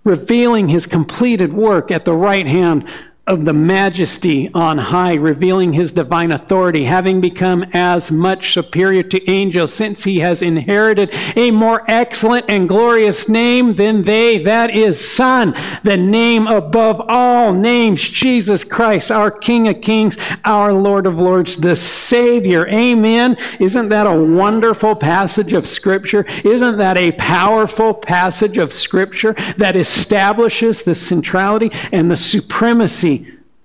revealing 0.06 0.70
his 0.70 0.88
completed 0.88 1.52
work 1.52 1.92
at 1.92 2.06
the 2.06 2.16
right 2.16 2.48
hand 2.48 2.88
of 3.26 3.46
the 3.46 3.54
majesty 3.54 4.50
on 4.54 4.78
high, 4.78 5.14
revealing 5.14 5.72
his 5.72 5.94
divine 5.94 6.34
authority, 6.34 6.84
having 6.84 7.22
become 7.22 7.64
as 7.72 8.12
much 8.12 8.52
superior 8.52 9.02
to 9.02 9.32
angels, 9.32 9.74
since 9.74 10.04
he 10.04 10.20
has 10.20 10.42
inherited 10.42 11.10
a 11.38 11.50
more 11.50 11.86
excellent 11.88 12.46
and 12.50 12.68
glorious 12.68 13.30
name 13.30 13.78
than 13.78 14.04
they, 14.04 14.44
that 14.44 14.76
is, 14.76 15.00
Son, 15.10 15.56
the 15.84 15.96
name 15.96 16.48
above 16.48 17.02
all 17.08 17.54
names, 17.54 18.02
Jesus 18.02 18.66
Christ, 18.66 19.10
our 19.10 19.32
King 19.32 19.70
of 19.70 19.80
kings, 19.80 20.18
our 20.44 20.74
Lord 20.74 21.06
of 21.06 21.16
lords, 21.16 21.56
the 21.56 21.78
Savior. 21.78 22.68
Amen. 22.68 23.38
Isn't 23.58 23.88
that 23.88 24.06
a 24.06 24.22
wonderful 24.22 24.96
passage 24.98 25.54
of 25.54 25.66
Scripture? 25.66 26.26
Isn't 26.44 26.78
that 26.78 26.98
a 26.98 27.14
powerful 27.14 27.94
passage 27.94 28.58
of 28.58 28.74
Scripture 28.74 29.34
that 29.56 29.78
establishes 29.78 30.84
the 30.84 30.94
centrality 30.94 31.72
and 31.94 32.12
the 32.12 32.18
supremacy? 32.18 33.13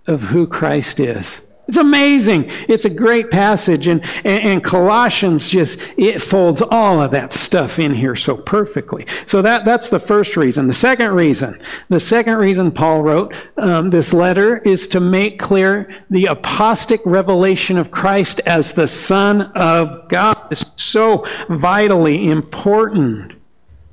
Of 0.08 0.20
who 0.20 0.46
Christ 0.46 0.98
is. 0.98 1.40
It's 1.68 1.76
amazing. 1.76 2.46
It's 2.66 2.86
a 2.86 2.90
great 2.90 3.30
passage. 3.30 3.88
And, 3.88 4.02
and, 4.24 4.42
and, 4.42 4.64
Colossians 4.64 5.50
just, 5.50 5.78
it 5.98 6.22
folds 6.22 6.62
all 6.62 7.02
of 7.02 7.10
that 7.10 7.34
stuff 7.34 7.78
in 7.78 7.94
here 7.94 8.16
so 8.16 8.38
perfectly. 8.38 9.06
So 9.26 9.42
that, 9.42 9.66
that's 9.66 9.90
the 9.90 10.00
first 10.00 10.38
reason. 10.38 10.66
The 10.66 10.72
second 10.72 11.10
reason, 11.10 11.60
the 11.90 12.00
second 12.00 12.36
reason 12.36 12.72
Paul 12.72 13.02
wrote 13.02 13.34
um, 13.58 13.90
this 13.90 14.14
letter 14.14 14.58
is 14.58 14.88
to 14.88 15.00
make 15.00 15.38
clear 15.38 15.94
the 16.08 16.26
apostolic 16.26 17.02
revelation 17.04 17.76
of 17.76 17.90
Christ 17.90 18.40
as 18.46 18.72
the 18.72 18.88
Son 18.88 19.42
of 19.54 20.08
God 20.08 20.50
is 20.50 20.64
so 20.76 21.26
vitally 21.50 22.30
important. 22.30 23.34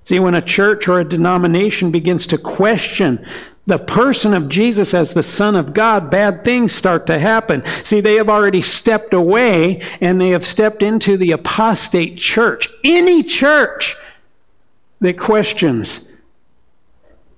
See, 0.05 0.19
when 0.19 0.35
a 0.35 0.41
church 0.41 0.87
or 0.87 1.01
a 1.01 1.09
denomination 1.09 1.91
begins 1.91 2.25
to 2.27 2.37
question 2.37 3.25
the 3.67 3.79
person 3.79 4.33
of 4.33 4.47
Jesus 4.47 4.93
as 4.93 5.13
the 5.13 5.23
Son 5.23 5.55
of 5.55 5.73
God, 5.73 6.11
bad 6.11 6.45
things 6.45 6.73
start 6.73 7.07
to 7.07 7.19
happen. 7.19 7.63
See, 7.83 7.99
they 7.99 8.15
have 8.15 8.29
already 8.29 8.61
stepped 8.61 9.13
away 9.13 9.81
and 10.01 10.21
they 10.21 10.29
have 10.29 10.45
stepped 10.45 10.83
into 10.83 11.17
the 11.17 11.31
apostate 11.31 12.17
church. 12.17 12.69
Any 12.83 13.23
church 13.23 13.95
that 15.01 15.17
questions 15.17 16.01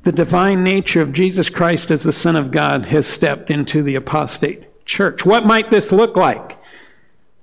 the 0.04 0.12
divine 0.12 0.64
nature 0.64 1.02
of 1.02 1.14
Jesus 1.14 1.50
Christ 1.50 1.92
as 1.92 2.04
the 2.04 2.14
Son 2.14 2.36
of 2.36 2.52
God 2.52 2.86
has 2.86 3.08
stepped 3.08 3.50
into 3.50 3.84
the 3.84 3.96
apostate 3.96 4.86
church. 4.86 5.26
What 5.26 5.46
might 5.46 5.70
this 5.70 5.92
look 5.92 6.16
like? 6.16 6.58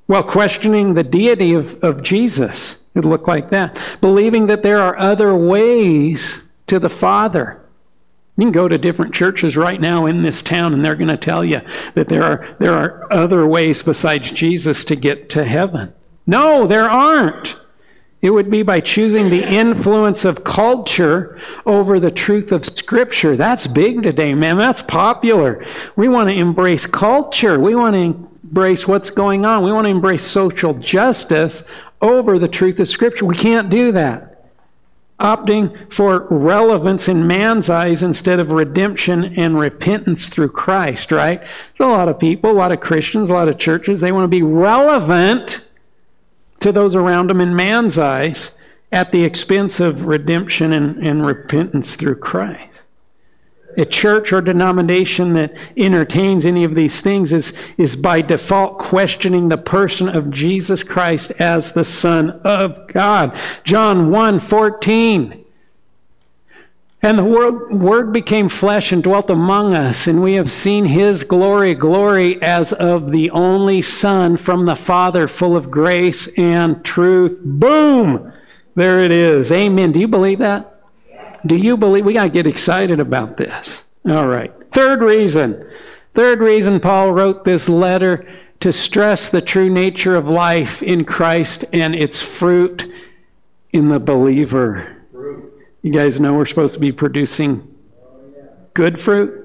Well, 0.08 0.22
questioning 0.22 0.94
the 0.94 1.02
deity 1.02 1.54
of, 1.54 1.82
of 1.82 2.02
Jesus. 2.02 2.76
It 2.94 3.00
would 3.00 3.04
look 3.06 3.26
like 3.26 3.50
that. 3.50 3.78
Believing 4.00 4.46
that 4.46 4.62
there 4.62 4.78
are 4.78 4.98
other 4.98 5.34
ways 5.34 6.38
to 6.66 6.78
the 6.78 6.90
Father 6.90 7.63
you 8.36 8.44
can 8.44 8.52
go 8.52 8.66
to 8.66 8.76
different 8.78 9.14
churches 9.14 9.56
right 9.56 9.80
now 9.80 10.06
in 10.06 10.22
this 10.22 10.42
town 10.42 10.74
and 10.74 10.84
they're 10.84 10.96
going 10.96 11.08
to 11.08 11.16
tell 11.16 11.44
you 11.44 11.60
that 11.94 12.08
there 12.08 12.24
are, 12.24 12.56
there 12.58 12.74
are 12.74 13.06
other 13.12 13.46
ways 13.46 13.82
besides 13.82 14.32
Jesus 14.32 14.84
to 14.86 14.96
get 14.96 15.28
to 15.30 15.44
heaven. 15.44 15.92
No, 16.26 16.66
there 16.66 16.90
aren't. 16.90 17.56
It 18.22 18.30
would 18.30 18.50
be 18.50 18.62
by 18.62 18.80
choosing 18.80 19.28
the 19.28 19.46
influence 19.46 20.24
of 20.24 20.42
culture 20.42 21.38
over 21.66 22.00
the 22.00 22.10
truth 22.10 22.50
of 22.50 22.64
Scripture. 22.64 23.36
That's 23.36 23.66
big 23.66 24.02
today, 24.02 24.34
man. 24.34 24.56
That's 24.56 24.82
popular. 24.82 25.64
We 25.94 26.08
want 26.08 26.30
to 26.30 26.36
embrace 26.36 26.86
culture. 26.86 27.60
We 27.60 27.74
want 27.74 27.94
to 27.94 28.00
embrace 28.00 28.88
what's 28.88 29.10
going 29.10 29.44
on. 29.44 29.62
We 29.62 29.72
want 29.72 29.84
to 29.84 29.90
embrace 29.90 30.26
social 30.26 30.74
justice 30.74 31.62
over 32.00 32.38
the 32.38 32.48
truth 32.48 32.80
of 32.80 32.88
Scripture. 32.88 33.26
We 33.26 33.36
can't 33.36 33.70
do 33.70 33.92
that 33.92 34.33
opting 35.24 35.92
for 35.92 36.26
relevance 36.28 37.08
in 37.08 37.26
man's 37.26 37.70
eyes 37.70 38.02
instead 38.02 38.38
of 38.38 38.50
redemption 38.50 39.34
and 39.38 39.58
repentance 39.58 40.26
through 40.26 40.50
Christ, 40.50 41.10
right? 41.10 41.40
There's 41.40 41.88
a 41.88 41.92
lot 41.92 42.08
of 42.08 42.18
people, 42.18 42.50
a 42.50 42.52
lot 42.52 42.72
of 42.72 42.80
Christians, 42.80 43.30
a 43.30 43.32
lot 43.32 43.48
of 43.48 43.58
churches, 43.58 44.02
they 44.02 44.12
want 44.12 44.24
to 44.24 44.28
be 44.28 44.42
relevant 44.42 45.62
to 46.60 46.72
those 46.72 46.94
around 46.94 47.30
them 47.30 47.40
in 47.40 47.56
man's 47.56 47.98
eyes 47.98 48.50
at 48.92 49.12
the 49.12 49.24
expense 49.24 49.80
of 49.80 50.04
redemption 50.04 50.74
and, 50.74 51.04
and 51.04 51.26
repentance 51.26 51.96
through 51.96 52.16
Christ 52.16 52.74
a 53.76 53.84
church 53.84 54.32
or 54.32 54.40
denomination 54.40 55.34
that 55.34 55.54
entertains 55.76 56.46
any 56.46 56.64
of 56.64 56.74
these 56.74 57.00
things 57.00 57.32
is, 57.32 57.52
is 57.78 57.96
by 57.96 58.22
default 58.22 58.78
questioning 58.78 59.48
the 59.48 59.58
person 59.58 60.08
of 60.08 60.30
Jesus 60.30 60.82
Christ 60.82 61.30
as 61.38 61.72
the 61.72 61.84
Son 61.84 62.30
of 62.44 62.86
God. 62.88 63.38
John 63.64 64.10
1 64.10 64.40
14. 64.40 65.44
And 67.02 67.18
the 67.18 67.24
word, 67.24 67.70
word 67.70 68.12
became 68.14 68.48
flesh 68.48 68.90
and 68.90 69.02
dwelt 69.02 69.28
among 69.28 69.74
us, 69.74 70.06
and 70.06 70.22
we 70.22 70.34
have 70.34 70.50
seen 70.50 70.86
his 70.86 71.22
glory, 71.22 71.74
glory 71.74 72.40
as 72.40 72.72
of 72.72 73.12
the 73.12 73.30
only 73.30 73.82
Son 73.82 74.38
from 74.38 74.64
the 74.64 74.74
Father, 74.74 75.28
full 75.28 75.54
of 75.54 75.70
grace 75.70 76.28
and 76.38 76.82
truth. 76.82 77.38
Boom! 77.44 78.32
There 78.74 79.00
it 79.00 79.12
is. 79.12 79.52
Amen. 79.52 79.92
Do 79.92 80.00
you 80.00 80.08
believe 80.08 80.38
that? 80.38 80.73
Do 81.46 81.56
you 81.56 81.76
believe? 81.76 82.04
We 82.04 82.14
got 82.14 82.24
to 82.24 82.28
get 82.30 82.46
excited 82.46 83.00
about 83.00 83.36
this. 83.36 83.82
All 84.08 84.26
right. 84.26 84.52
Third 84.72 85.00
reason. 85.02 85.68
Third 86.14 86.40
reason 86.40 86.80
Paul 86.80 87.12
wrote 87.12 87.44
this 87.44 87.68
letter 87.68 88.26
to 88.60 88.72
stress 88.72 89.28
the 89.28 89.42
true 89.42 89.68
nature 89.68 90.16
of 90.16 90.26
life 90.26 90.82
in 90.82 91.04
Christ 91.04 91.64
and 91.72 91.94
its 91.94 92.22
fruit 92.22 92.90
in 93.72 93.88
the 93.88 93.98
believer. 93.98 94.96
You 95.82 95.92
guys 95.92 96.18
know 96.18 96.34
we're 96.34 96.46
supposed 96.46 96.74
to 96.74 96.80
be 96.80 96.92
producing 96.92 97.74
good 98.72 99.00
fruit? 99.00 99.43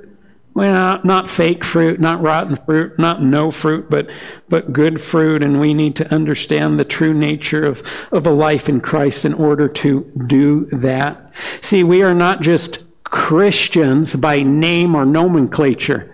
Well, 0.60 0.74
not, 0.74 1.06
not 1.06 1.32
fake 1.32 1.64
fruit, 1.64 2.02
not 2.02 2.22
rotten 2.22 2.58
fruit, 2.66 3.00
not 3.00 3.24
no 3.24 3.50
fruit, 3.50 3.90
but, 3.90 4.10
but 4.50 4.74
good 4.74 5.02
fruit. 5.02 5.42
And 5.42 5.58
we 5.58 5.74
need 5.74 5.96
to 5.96 6.14
understand 6.14 6.78
the 6.78 6.84
true 6.84 7.14
nature 7.14 7.64
of, 7.64 7.82
of 8.12 8.28
a 8.28 8.32
life 8.32 8.68
in 8.68 8.82
Christ 8.82 9.24
in 9.24 9.34
order 9.34 9.70
to 9.70 10.02
do 10.28 10.68
that. 10.74 11.32
See, 11.62 11.86
we 11.86 12.04
are 12.04 12.14
not 12.14 12.42
just 12.42 12.80
Christians 13.06 14.14
by 14.16 14.44
name 14.44 14.96
or 14.96 15.06
nomenclature. 15.06 16.14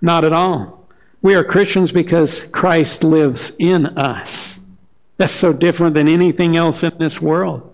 Not 0.00 0.24
at 0.24 0.32
all. 0.32 0.88
We 1.20 1.34
are 1.34 1.44
Christians 1.44 1.92
because 1.92 2.40
Christ 2.50 3.04
lives 3.04 3.52
in 3.58 3.84
us. 3.98 4.54
That's 5.18 5.30
so 5.30 5.52
different 5.52 5.94
than 5.94 6.08
anything 6.08 6.56
else 6.56 6.82
in 6.82 6.96
this 6.96 7.20
world. 7.20 7.67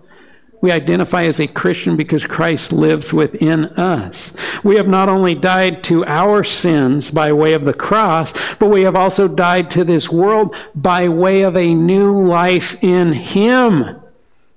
We 0.64 0.72
identify 0.72 1.24
as 1.24 1.40
a 1.40 1.46
Christian 1.46 1.94
because 1.94 2.24
Christ 2.24 2.72
lives 2.72 3.12
within 3.12 3.66
us. 3.78 4.32
We 4.62 4.76
have 4.76 4.88
not 4.88 5.10
only 5.10 5.34
died 5.34 5.84
to 5.84 6.06
our 6.06 6.42
sins 6.42 7.10
by 7.10 7.34
way 7.34 7.52
of 7.52 7.66
the 7.66 7.74
cross, 7.74 8.32
but 8.58 8.70
we 8.70 8.80
have 8.80 8.96
also 8.96 9.28
died 9.28 9.70
to 9.72 9.84
this 9.84 10.08
world 10.08 10.56
by 10.74 11.06
way 11.10 11.42
of 11.42 11.54
a 11.54 11.74
new 11.74 12.18
life 12.18 12.82
in 12.82 13.12
Him. 13.12 14.00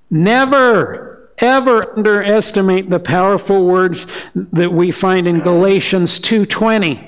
Never, 0.09 1.29
ever 1.39 1.97
underestimate 1.97 2.89
the 2.89 2.99
powerful 2.99 3.65
words 3.65 4.07
that 4.33 4.71
we 4.71 4.91
find 4.91 5.27
in 5.27 5.41
Galatians 5.41 6.19
2:20. 6.19 7.06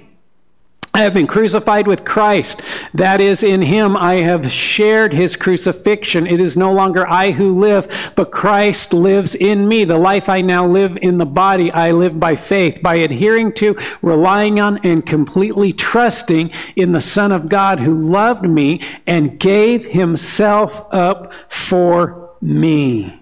I 0.92 1.04
have 1.04 1.14
been 1.14 1.28
crucified 1.28 1.86
with 1.86 2.04
Christ. 2.04 2.62
That 2.96 3.22
is, 3.22 3.44
in 3.44 3.62
him 3.62 3.96
I 3.96 4.16
have 4.16 4.52
shared 4.52 5.14
his 5.14 5.36
crucifixion. 5.36 6.26
It 6.26 6.42
is 6.42 6.58
no 6.58 6.74
longer 6.74 7.08
I 7.08 7.32
who 7.32 7.60
live, 7.60 8.12
but 8.16 8.32
Christ 8.32 8.92
lives 8.92 9.36
in 9.36 9.68
me. 9.68 9.84
The 9.84 9.98
life 9.98 10.30
I 10.30 10.42
now 10.42 10.66
live 10.66 10.98
in 11.02 11.20
the 11.20 11.26
body, 11.26 11.72
I 11.72 11.92
live 11.92 12.20
by 12.20 12.36
faith, 12.36 12.82
by 12.82 12.96
adhering 12.96 13.54
to, 13.54 13.78
relying 14.02 14.60
on, 14.60 14.80
and 14.80 15.06
completely 15.06 15.74
trusting 15.74 16.52
in 16.76 16.92
the 16.92 17.02
Son 17.02 17.32
of 17.32 17.50
God 17.50 17.80
who 17.80 18.02
loved 18.02 18.50
me 18.50 18.82
and 19.06 19.40
gave 19.40 19.86
himself 19.86 20.88
up 20.92 21.32
for 21.50 22.32
me. 22.42 23.22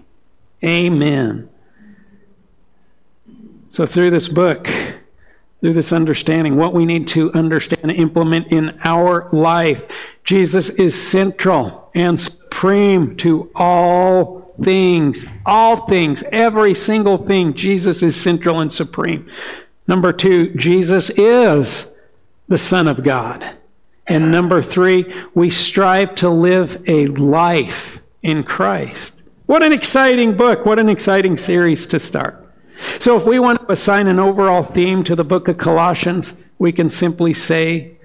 Amen. 0.64 1.50
So, 3.70 3.84
through 3.84 4.10
this 4.10 4.28
book, 4.28 4.68
through 5.60 5.74
this 5.74 5.92
understanding, 5.92 6.56
what 6.56 6.72
we 6.72 6.84
need 6.84 7.08
to 7.08 7.32
understand 7.32 7.82
and 7.82 7.92
implement 7.92 8.48
in 8.48 8.78
our 8.84 9.28
life. 9.32 9.82
Jesus 10.24 10.68
is 10.70 11.00
central 11.00 11.90
and 11.94 12.20
supreme 12.20 13.16
to 13.16 13.50
all 13.54 14.54
things. 14.62 15.24
All 15.46 15.86
things, 15.88 16.22
every 16.30 16.74
single 16.74 17.26
thing. 17.26 17.54
Jesus 17.54 18.02
is 18.02 18.14
central 18.14 18.60
and 18.60 18.72
supreme. 18.72 19.28
Number 19.86 20.12
two, 20.12 20.54
Jesus 20.54 21.10
is 21.10 21.88
the 22.46 22.58
Son 22.58 22.86
of 22.86 23.02
God. 23.02 23.56
And 24.06 24.30
number 24.30 24.62
three, 24.62 25.12
we 25.34 25.50
strive 25.50 26.14
to 26.16 26.30
live 26.30 26.82
a 26.86 27.06
life 27.08 27.98
in 28.22 28.42
Christ. 28.42 29.12
What 29.46 29.62
an 29.62 29.72
exciting 29.72 30.36
book. 30.36 30.64
What 30.64 30.78
an 30.78 30.88
exciting 30.88 31.36
series 31.36 31.86
to 31.86 31.98
start. 31.98 32.47
So, 32.98 33.16
if 33.16 33.24
we 33.24 33.38
want 33.38 33.60
to 33.60 33.72
assign 33.72 34.06
an 34.06 34.18
overall 34.18 34.64
theme 34.64 35.04
to 35.04 35.16
the 35.16 35.24
book 35.24 35.48
of 35.48 35.58
Colossians, 35.58 36.34
we 36.58 36.72
can 36.72 36.90
simply 36.90 37.34
say 37.34 37.96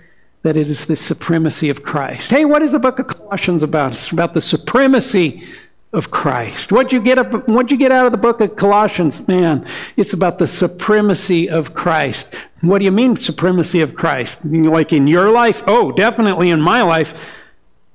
that 0.43 0.57
it 0.57 0.69
is 0.69 0.85
the 0.85 0.95
supremacy 0.95 1.69
of 1.69 1.83
Christ. 1.83 2.29
Hey, 2.29 2.45
what 2.45 2.61
is 2.61 2.71
the 2.71 2.79
book 2.79 2.99
of 2.99 3.07
Colossians 3.07 3.63
about? 3.63 3.91
It's 3.91 4.11
about 4.11 4.33
the 4.33 4.41
supremacy 4.41 5.47
of 5.93 6.09
Christ. 6.09 6.71
What'd 6.71 6.91
you 6.91 6.99
get 6.99 7.19
up, 7.19 7.47
what'd 7.47 7.71
you 7.71 7.77
get 7.77 7.91
out 7.91 8.05
of 8.05 8.11
the 8.11 8.17
book 8.17 8.41
of 8.41 8.55
Colossians? 8.55 9.25
Man, 9.27 9.65
it's 9.95 10.13
about 10.13 10.39
the 10.39 10.47
supremacy 10.47 11.49
of 11.49 11.73
Christ. 11.73 12.27
What 12.61 12.79
do 12.79 12.85
you 12.85 12.91
mean 12.91 13.15
supremacy 13.15 13.81
of 13.81 13.95
Christ? 13.95 14.43
Like 14.43 14.91
in 14.91 15.07
your 15.07 15.29
life? 15.29 15.61
Oh, 15.67 15.91
definitely 15.91 16.49
in 16.49 16.61
my 16.61 16.81
life. 16.81 17.13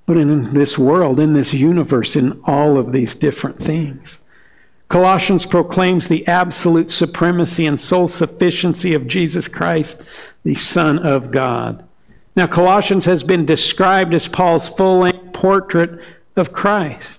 But 0.07 0.16
in 0.16 0.55
this 0.55 0.79
world, 0.79 1.20
in 1.20 1.35
this 1.35 1.53
universe, 1.53 2.16
in 2.16 2.41
all 2.45 2.79
of 2.79 2.93
these 2.93 3.14
different 3.14 3.62
things. 3.62 4.18
Colossians 4.89 5.45
proclaims 5.45 6.09
the 6.09 6.26
absolute 6.26 6.91
supremacy 6.91 7.66
and 7.66 7.78
sole 7.78 8.09
sufficiency 8.09 8.95
of 8.95 9.07
Jesus 9.07 9.47
Christ, 9.47 9.99
the 10.45 10.55
Son 10.55 10.99
of 11.01 11.30
God. 11.30 11.84
Now, 12.36 12.47
Colossians 12.47 13.05
has 13.05 13.22
been 13.22 13.45
described 13.45 14.14
as 14.14 14.28
Paul's 14.28 14.68
full 14.68 15.01
length 15.01 15.32
portrait 15.32 16.01
of 16.36 16.53
Christ. 16.53 17.18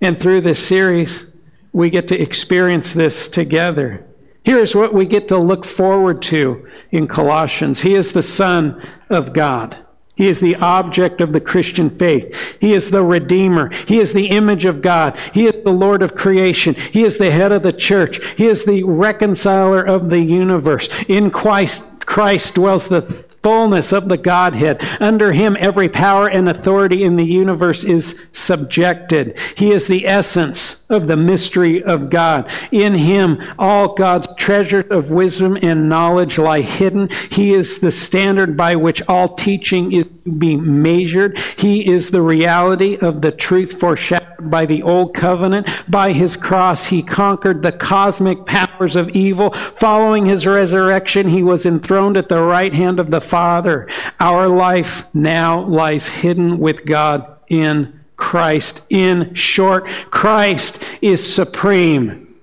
And 0.00 0.20
through 0.20 0.42
this 0.42 0.64
series, 0.64 1.26
we 1.72 1.90
get 1.90 2.08
to 2.08 2.20
experience 2.20 2.92
this 2.92 3.26
together. 3.26 4.04
Here's 4.44 4.74
what 4.74 4.94
we 4.94 5.04
get 5.04 5.28
to 5.28 5.38
look 5.38 5.64
forward 5.64 6.22
to 6.22 6.68
in 6.92 7.08
Colossians 7.08 7.80
He 7.80 7.94
is 7.94 8.12
the 8.12 8.22
Son 8.22 8.80
of 9.10 9.32
God. 9.32 9.76
He 10.18 10.26
is 10.26 10.40
the 10.40 10.56
object 10.56 11.20
of 11.20 11.32
the 11.32 11.40
Christian 11.40 11.96
faith. 11.96 12.56
He 12.60 12.72
is 12.72 12.90
the 12.90 13.04
Redeemer. 13.04 13.70
He 13.86 14.00
is 14.00 14.12
the 14.12 14.26
image 14.26 14.64
of 14.64 14.82
God. 14.82 15.16
He 15.32 15.46
is 15.46 15.62
the 15.62 15.70
Lord 15.70 16.02
of 16.02 16.16
creation. 16.16 16.74
He 16.74 17.04
is 17.04 17.18
the 17.18 17.30
head 17.30 17.52
of 17.52 17.62
the 17.62 17.72
church. 17.72 18.20
He 18.36 18.46
is 18.46 18.64
the 18.64 18.82
reconciler 18.82 19.80
of 19.80 20.10
the 20.10 20.20
universe. 20.20 20.88
In 21.06 21.30
Christ, 21.30 21.84
Christ 22.00 22.56
dwells 22.56 22.88
the 22.88 23.02
fullness 23.44 23.92
of 23.92 24.08
the 24.08 24.16
Godhead. 24.16 24.82
Under 24.98 25.32
him, 25.32 25.56
every 25.60 25.88
power 25.88 26.26
and 26.26 26.48
authority 26.48 27.04
in 27.04 27.14
the 27.14 27.24
universe 27.24 27.84
is 27.84 28.16
subjected. 28.32 29.38
He 29.54 29.70
is 29.70 29.86
the 29.86 30.04
essence 30.04 30.77
of 30.90 31.06
the 31.06 31.16
mystery 31.16 31.82
of 31.82 32.10
God. 32.10 32.50
In 32.72 32.94
him, 32.94 33.42
all 33.58 33.94
God's 33.94 34.28
treasures 34.36 34.86
of 34.90 35.10
wisdom 35.10 35.58
and 35.60 35.88
knowledge 35.88 36.38
lie 36.38 36.62
hidden. 36.62 37.08
He 37.30 37.52
is 37.52 37.78
the 37.78 37.90
standard 37.90 38.56
by 38.56 38.76
which 38.76 39.02
all 39.08 39.34
teaching 39.34 39.92
is 39.92 40.06
to 40.24 40.30
be 40.30 40.56
measured. 40.56 41.38
He 41.56 41.86
is 41.86 42.10
the 42.10 42.22
reality 42.22 42.96
of 42.96 43.20
the 43.20 43.32
truth 43.32 43.78
foreshadowed 43.78 44.50
by 44.50 44.66
the 44.66 44.82
old 44.82 45.14
covenant. 45.14 45.68
By 45.88 46.12
his 46.12 46.36
cross, 46.36 46.86
he 46.86 47.02
conquered 47.02 47.62
the 47.62 47.72
cosmic 47.72 48.46
powers 48.46 48.96
of 48.96 49.10
evil. 49.10 49.52
Following 49.76 50.26
his 50.26 50.46
resurrection, 50.46 51.28
he 51.28 51.42
was 51.42 51.66
enthroned 51.66 52.16
at 52.16 52.28
the 52.28 52.42
right 52.42 52.72
hand 52.72 52.98
of 52.98 53.10
the 53.10 53.20
Father. 53.20 53.88
Our 54.20 54.48
life 54.48 55.04
now 55.12 55.66
lies 55.66 56.08
hidden 56.08 56.58
with 56.58 56.86
God 56.86 57.36
in 57.48 57.97
Christ. 58.18 58.82
In 58.90 59.34
short, 59.34 59.88
Christ 60.10 60.82
is 61.00 61.34
supreme. 61.34 62.34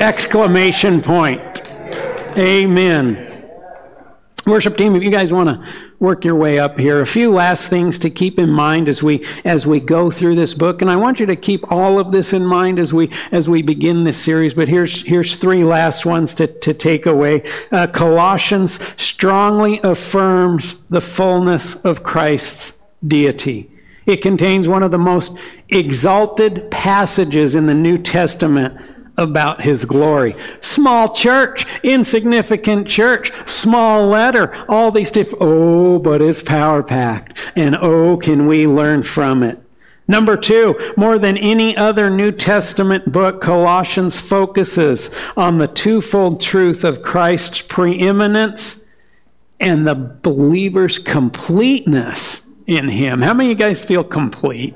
Exclamation 0.00 1.02
point. 1.02 1.68
Amen. 2.38 3.28
Worship 4.46 4.76
team, 4.76 4.96
if 4.96 5.02
you 5.02 5.10
guys 5.10 5.32
want 5.32 5.48
to 5.50 5.72
work 6.00 6.24
your 6.24 6.34
way 6.34 6.58
up 6.58 6.76
here, 6.76 7.00
a 7.00 7.06
few 7.06 7.30
last 7.30 7.68
things 7.68 7.96
to 8.00 8.10
keep 8.10 8.40
in 8.40 8.50
mind 8.50 8.88
as 8.88 9.00
we 9.00 9.24
as 9.44 9.68
we 9.68 9.78
go 9.78 10.10
through 10.10 10.34
this 10.34 10.52
book, 10.52 10.82
and 10.82 10.90
I 10.90 10.96
want 10.96 11.20
you 11.20 11.26
to 11.26 11.36
keep 11.36 11.70
all 11.70 12.00
of 12.00 12.10
this 12.10 12.32
in 12.32 12.44
mind 12.44 12.80
as 12.80 12.92
we 12.92 13.12
as 13.30 13.48
we 13.48 13.62
begin 13.62 14.02
this 14.02 14.16
series. 14.16 14.54
But 14.54 14.68
here's 14.68 15.02
here's 15.02 15.36
three 15.36 15.62
last 15.62 16.04
ones 16.04 16.34
to 16.36 16.48
to 16.48 16.74
take 16.74 17.06
away. 17.06 17.44
Uh, 17.70 17.86
Colossians 17.86 18.80
strongly 18.96 19.78
affirms 19.84 20.74
the 20.90 21.00
fullness 21.00 21.74
of 21.76 22.02
Christ's 22.02 22.76
deity. 23.06 23.71
It 24.06 24.22
contains 24.22 24.68
one 24.68 24.82
of 24.82 24.90
the 24.90 24.98
most 24.98 25.36
exalted 25.68 26.70
passages 26.70 27.54
in 27.54 27.66
the 27.66 27.74
New 27.74 27.98
Testament 27.98 28.80
about 29.16 29.62
his 29.62 29.84
glory. 29.84 30.36
Small 30.60 31.14
church, 31.14 31.66
insignificant 31.82 32.88
church, 32.88 33.32
small 33.46 34.06
letter, 34.06 34.64
all 34.68 34.90
these 34.90 35.10
different. 35.10 35.42
Oh, 35.42 35.98
but 35.98 36.22
it's 36.22 36.42
power 36.42 36.82
packed. 36.82 37.38
And 37.56 37.76
oh, 37.76 38.16
can 38.16 38.46
we 38.46 38.66
learn 38.66 39.02
from 39.02 39.42
it? 39.42 39.62
Number 40.08 40.36
two, 40.36 40.92
more 40.96 41.18
than 41.18 41.38
any 41.38 41.76
other 41.76 42.10
New 42.10 42.32
Testament 42.32 43.12
book, 43.12 43.40
Colossians 43.40 44.18
focuses 44.18 45.10
on 45.36 45.58
the 45.58 45.68
twofold 45.68 46.40
truth 46.40 46.84
of 46.84 47.02
Christ's 47.02 47.62
preeminence 47.62 48.80
and 49.60 49.86
the 49.86 49.94
believer's 49.94 50.98
completeness 50.98 52.41
in 52.66 52.88
Him. 52.88 53.22
How 53.22 53.34
many 53.34 53.52
of 53.52 53.58
you 53.58 53.66
guys 53.66 53.84
feel 53.84 54.04
complete? 54.04 54.74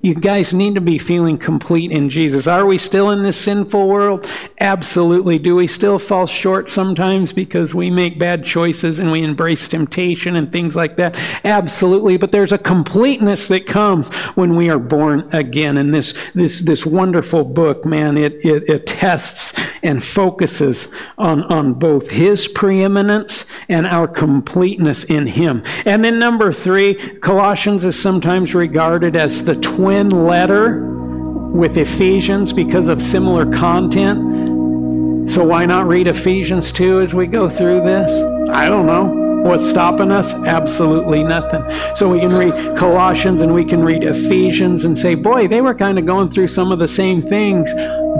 You 0.00 0.14
guys 0.14 0.54
need 0.54 0.76
to 0.76 0.80
be 0.80 0.98
feeling 0.98 1.38
complete 1.38 1.90
in 1.90 2.08
Jesus. 2.08 2.46
Are 2.46 2.66
we 2.66 2.78
still 2.78 3.10
in 3.10 3.24
this 3.24 3.36
sinful 3.36 3.88
world? 3.88 4.28
Absolutely. 4.60 5.38
Do 5.38 5.56
we 5.56 5.66
still 5.66 5.98
fall 5.98 6.26
short 6.26 6.70
sometimes 6.70 7.32
because 7.32 7.74
we 7.74 7.90
make 7.90 8.18
bad 8.18 8.44
choices 8.44 9.00
and 9.00 9.10
we 9.10 9.22
embrace 9.22 9.66
temptation 9.66 10.36
and 10.36 10.52
things 10.52 10.76
like 10.76 10.96
that? 10.96 11.16
Absolutely. 11.44 12.16
But 12.16 12.30
there's 12.30 12.52
a 12.52 12.58
completeness 12.58 13.48
that 13.48 13.66
comes 13.66 14.08
when 14.36 14.54
we 14.54 14.70
are 14.70 14.78
born 14.78 15.28
again. 15.32 15.78
And 15.78 15.92
this 15.92 16.14
this 16.34 16.60
this 16.60 16.86
wonderful 16.86 17.42
book, 17.42 17.84
man, 17.84 18.16
it 18.16 18.34
it 18.44 18.70
attests 18.70 19.52
and 19.82 20.02
focuses 20.02 20.88
on, 21.18 21.42
on 21.44 21.72
both 21.72 22.08
his 22.08 22.48
preeminence 22.48 23.46
and 23.68 23.86
our 23.86 24.08
completeness 24.08 25.04
in 25.04 25.26
him. 25.26 25.62
And 25.86 26.04
then 26.04 26.18
number 26.18 26.52
three, 26.52 26.94
Colossians 27.20 27.84
is 27.84 28.00
sometimes 28.00 28.54
regarded 28.54 29.14
as 29.16 29.44
the 29.44 29.54
twin 29.56 29.87
letter 29.88 30.84
with 31.52 31.76
Ephesians 31.76 32.52
because 32.52 32.88
of 32.88 33.02
similar 33.02 33.50
content. 33.50 35.30
So 35.30 35.44
why 35.44 35.66
not 35.66 35.86
read 35.86 36.08
Ephesians 36.08 36.72
2 36.72 37.00
as 37.00 37.14
we 37.14 37.26
go 37.26 37.50
through 37.50 37.80
this? 37.80 38.12
I 38.50 38.68
don't 38.68 38.86
know. 38.86 39.42
What's 39.42 39.68
stopping 39.68 40.10
us? 40.10 40.32
Absolutely 40.32 41.22
nothing. 41.22 41.64
So 41.96 42.08
we 42.08 42.20
can 42.20 42.30
read 42.30 42.76
Colossians 42.76 43.40
and 43.40 43.54
we 43.54 43.64
can 43.64 43.82
read 43.82 44.04
Ephesians 44.04 44.84
and 44.84 44.96
say, 44.98 45.14
boy, 45.14 45.48
they 45.48 45.60
were 45.60 45.74
kind 45.74 45.98
of 45.98 46.06
going 46.06 46.30
through 46.30 46.48
some 46.48 46.72
of 46.72 46.78
the 46.78 46.88
same 46.88 47.22
things. 47.22 47.72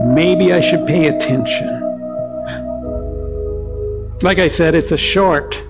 Maybe 0.07 0.53
I 0.53 0.61
should 0.61 0.87
pay 0.87 1.09
attention. 1.09 1.75
Like 4.23 4.39
I 4.39 4.49
said, 4.49 4.75
it's 4.75 4.93
a 4.93 4.97
short 4.97 5.63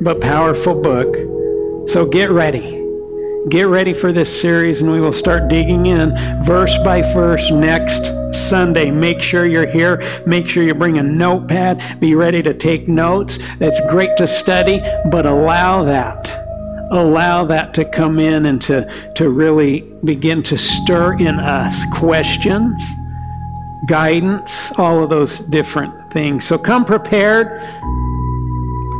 but 0.00 0.20
powerful 0.20 0.74
book. 0.80 1.14
So 1.88 2.04
get 2.04 2.30
ready. 2.30 2.75
Get 3.48 3.68
ready 3.68 3.94
for 3.94 4.12
this 4.12 4.40
series, 4.40 4.80
and 4.80 4.90
we 4.90 5.00
will 5.00 5.12
start 5.12 5.48
digging 5.48 5.86
in 5.86 6.10
verse 6.44 6.76
by 6.82 7.02
verse 7.12 7.48
next 7.52 8.06
Sunday. 8.32 8.90
Make 8.90 9.20
sure 9.20 9.46
you're 9.46 9.68
here. 9.68 10.02
Make 10.26 10.48
sure 10.48 10.64
you 10.64 10.74
bring 10.74 10.98
a 10.98 11.02
notepad. 11.04 12.00
Be 12.00 12.16
ready 12.16 12.42
to 12.42 12.52
take 12.52 12.88
notes. 12.88 13.38
It's 13.60 13.78
great 13.88 14.16
to 14.16 14.26
study, 14.26 14.80
but 15.12 15.26
allow 15.26 15.84
that. 15.84 16.28
Allow 16.90 17.44
that 17.44 17.72
to 17.74 17.84
come 17.84 18.18
in 18.18 18.46
and 18.46 18.60
to, 18.62 19.12
to 19.14 19.30
really 19.30 19.82
begin 20.02 20.42
to 20.42 20.58
stir 20.58 21.16
in 21.20 21.38
us 21.38 21.84
questions, 21.94 22.84
guidance, 23.86 24.72
all 24.76 25.04
of 25.04 25.08
those 25.08 25.38
different 25.38 26.12
things. 26.12 26.44
So 26.44 26.58
come 26.58 26.84
prepared, 26.84 27.60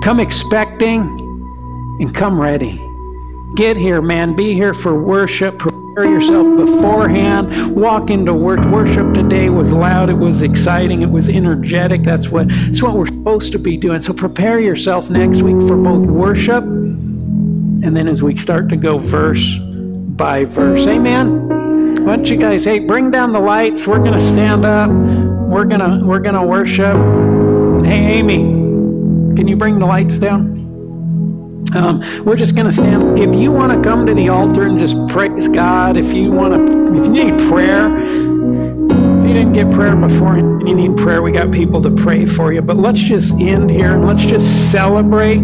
come 0.05 0.20
expecting, 0.20 1.01
and 2.01 2.14
come 2.14 2.40
ready. 2.40 2.86
Get 3.57 3.76
here, 3.76 4.02
man. 4.02 4.36
Be 4.36 4.54
here 4.54 4.74
for 4.74 5.02
worship 5.02 5.59
prepare 5.96 6.12
yourself 6.12 6.59
beforehand. 6.59 7.74
Walk 7.74 8.11
into 8.11 8.34
work. 8.34 8.62
Worship 8.66 9.14
today 9.14 9.48
was 9.48 9.72
loud. 9.72 10.11
It 10.11 10.18
was 10.18 10.42
exciting. 10.42 11.00
It 11.00 11.11
was 11.11 11.30
energetic. 11.30 12.02
That's 12.02 12.28
what, 12.28 12.48
that's 12.48 12.82
what 12.82 12.94
we're 12.94 13.07
supposed 13.07 13.52
to 13.52 13.59
be 13.59 13.78
doing. 13.78 14.02
So 14.02 14.12
prepare 14.12 14.61
yourself 14.61 15.09
next 15.09 15.40
week 15.40 15.57
for 15.66 15.74
both 15.74 16.07
worship 16.07 16.64
and 16.64 17.96
then 17.96 18.09
as 18.09 18.22
we 18.22 18.36
start 18.36 18.68
to 18.68 18.76
go 18.76 18.98
verse 18.98 19.57
by 19.59 20.44
verse. 20.44 20.86
Amen. 20.86 22.04
Why 22.04 22.16
don't 22.16 22.26
you 22.26 22.36
guys, 22.36 22.64
hey, 22.64 22.78
bring 22.78 23.11
down 23.11 23.32
the 23.32 23.40
lights. 23.40 23.86
We're 23.86 23.98
gonna 23.98 24.20
stand 24.20 24.66
up. 24.66 24.90
We're 24.90 25.64
gonna 25.64 26.04
we're 26.04 26.18
gonna 26.18 26.44
worship. 26.44 26.94
Hey, 27.86 28.18
Amy, 28.18 28.36
can 29.34 29.48
you 29.48 29.57
bring 29.57 29.78
the 29.78 29.86
lights 29.86 30.18
down? 30.18 30.55
Um, 31.76 32.24
we're 32.24 32.36
just 32.36 32.54
going 32.54 32.66
to 32.66 32.72
stand. 32.72 33.18
If 33.18 33.34
you 33.34 33.52
want 33.52 33.70
to 33.70 33.88
come 33.88 34.06
to 34.06 34.14
the 34.14 34.30
altar 34.30 34.62
and 34.62 34.78
just 34.78 34.96
praise 35.08 35.46
God, 35.46 35.96
if 35.98 36.12
you 36.12 36.30
want 36.30 36.54
to, 36.54 36.98
if 36.98 37.06
you 37.06 37.12
need 37.12 37.38
prayer, 37.50 37.94
if 37.98 39.28
you 39.28 39.34
didn't 39.34 39.52
get 39.52 39.70
prayer 39.70 39.94
before 39.94 40.36
and 40.36 40.66
you 40.66 40.74
need 40.74 40.96
prayer, 40.96 41.20
we 41.20 41.32
got 41.32 41.52
people 41.52 41.82
to 41.82 41.90
pray 41.90 42.24
for 42.24 42.52
you. 42.52 42.62
But 42.62 42.78
let's 42.78 43.00
just 43.00 43.34
end 43.34 43.70
here 43.70 43.92
and 43.94 44.06
let's 44.06 44.22
just 44.22 44.70
celebrate 44.72 45.42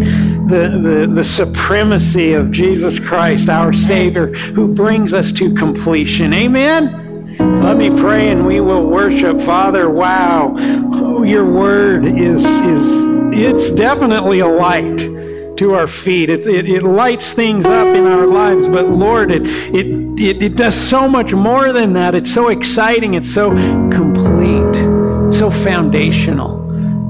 the, 0.48 0.80
the, 0.82 1.12
the 1.14 1.24
supremacy 1.24 2.32
of 2.32 2.50
Jesus 2.50 2.98
Christ, 2.98 3.50
our 3.50 3.74
Savior, 3.74 4.28
who 4.28 4.68
brings 4.68 5.12
us 5.12 5.32
to 5.32 5.54
completion. 5.54 6.32
Amen. 6.32 7.36
Let 7.62 7.76
me 7.76 7.90
pray 7.90 8.30
and 8.30 8.46
we 8.46 8.60
will 8.60 8.86
worship. 8.86 9.40
Father, 9.42 9.90
wow. 9.90 10.54
Oh, 10.94 11.22
your 11.24 11.44
word 11.44 12.06
is 12.06 12.44
is 12.44 13.12
it's 13.34 13.70
definitely 13.70 14.40
a 14.40 14.46
light 14.46 15.00
to 15.56 15.74
our 15.74 15.86
feet. 15.86 16.30
It, 16.30 16.46
it, 16.46 16.68
it, 16.68 16.82
lights 16.82 17.32
things 17.32 17.66
up 17.66 17.86
in 17.96 18.06
our 18.06 18.26
lives, 18.26 18.66
but 18.68 18.88
Lord, 18.88 19.32
it, 19.32 19.46
it, 19.46 19.86
it, 20.20 20.42
it 20.42 20.56
does 20.56 20.74
so 20.74 21.08
much 21.08 21.32
more 21.32 21.72
than 21.72 21.92
that. 21.94 22.14
It's 22.14 22.32
so 22.32 22.48
exciting, 22.48 23.14
it's 23.14 23.32
so 23.32 23.50
complete, 23.90 24.74
so 25.32 25.50
foundational. 25.50 26.60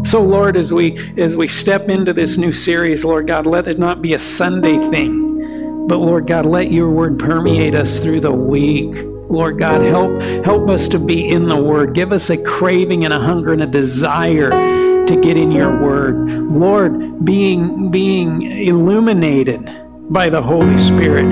So 0.05 0.21
Lord, 0.21 0.57
as 0.57 0.73
we 0.73 0.99
as 1.17 1.37
we 1.37 1.47
step 1.47 1.89
into 1.89 2.13
this 2.13 2.37
new 2.37 2.53
series, 2.53 3.05
Lord 3.05 3.29
God, 3.29 3.47
let 3.47 3.69
it 3.69 3.79
not 3.79 4.03
be 4.03 4.15
a 4.15 4.19
Sunday 4.19 4.77
thing, 4.91 5.87
but 5.87 5.99
Lord 5.99 6.27
God, 6.27 6.45
let 6.45 6.73
your 6.73 6.91
word 6.91 7.21
permeate 7.21 7.77
us 7.77 8.01
through 8.01 8.21
the 8.21 8.33
week. 8.33 8.93
Lord 9.29 9.61
God, 9.61 9.81
help 9.83 10.21
help 10.45 10.69
us 10.69 10.89
to 10.89 10.99
be 10.99 11.29
in 11.29 11.47
the 11.47 11.57
word. 11.57 11.95
Give 11.95 12.13
us 12.13 12.31
a 12.31 12.37
craving 12.37 13.05
and 13.05 13.15
a 13.15 13.21
hunger 13.21 13.53
and 13.53 13.63
a 13.63 13.67
desire 13.67 14.51
to 15.07 15.21
get 15.21 15.37
in 15.37 15.51
your 15.51 15.81
word. 15.81 16.17
Lord, 16.51 17.25
being, 17.25 17.91
being 17.91 18.43
illuminated 18.43 19.71
by 20.11 20.29
the 20.29 20.43
Holy 20.43 20.77
Spirit, 20.79 21.25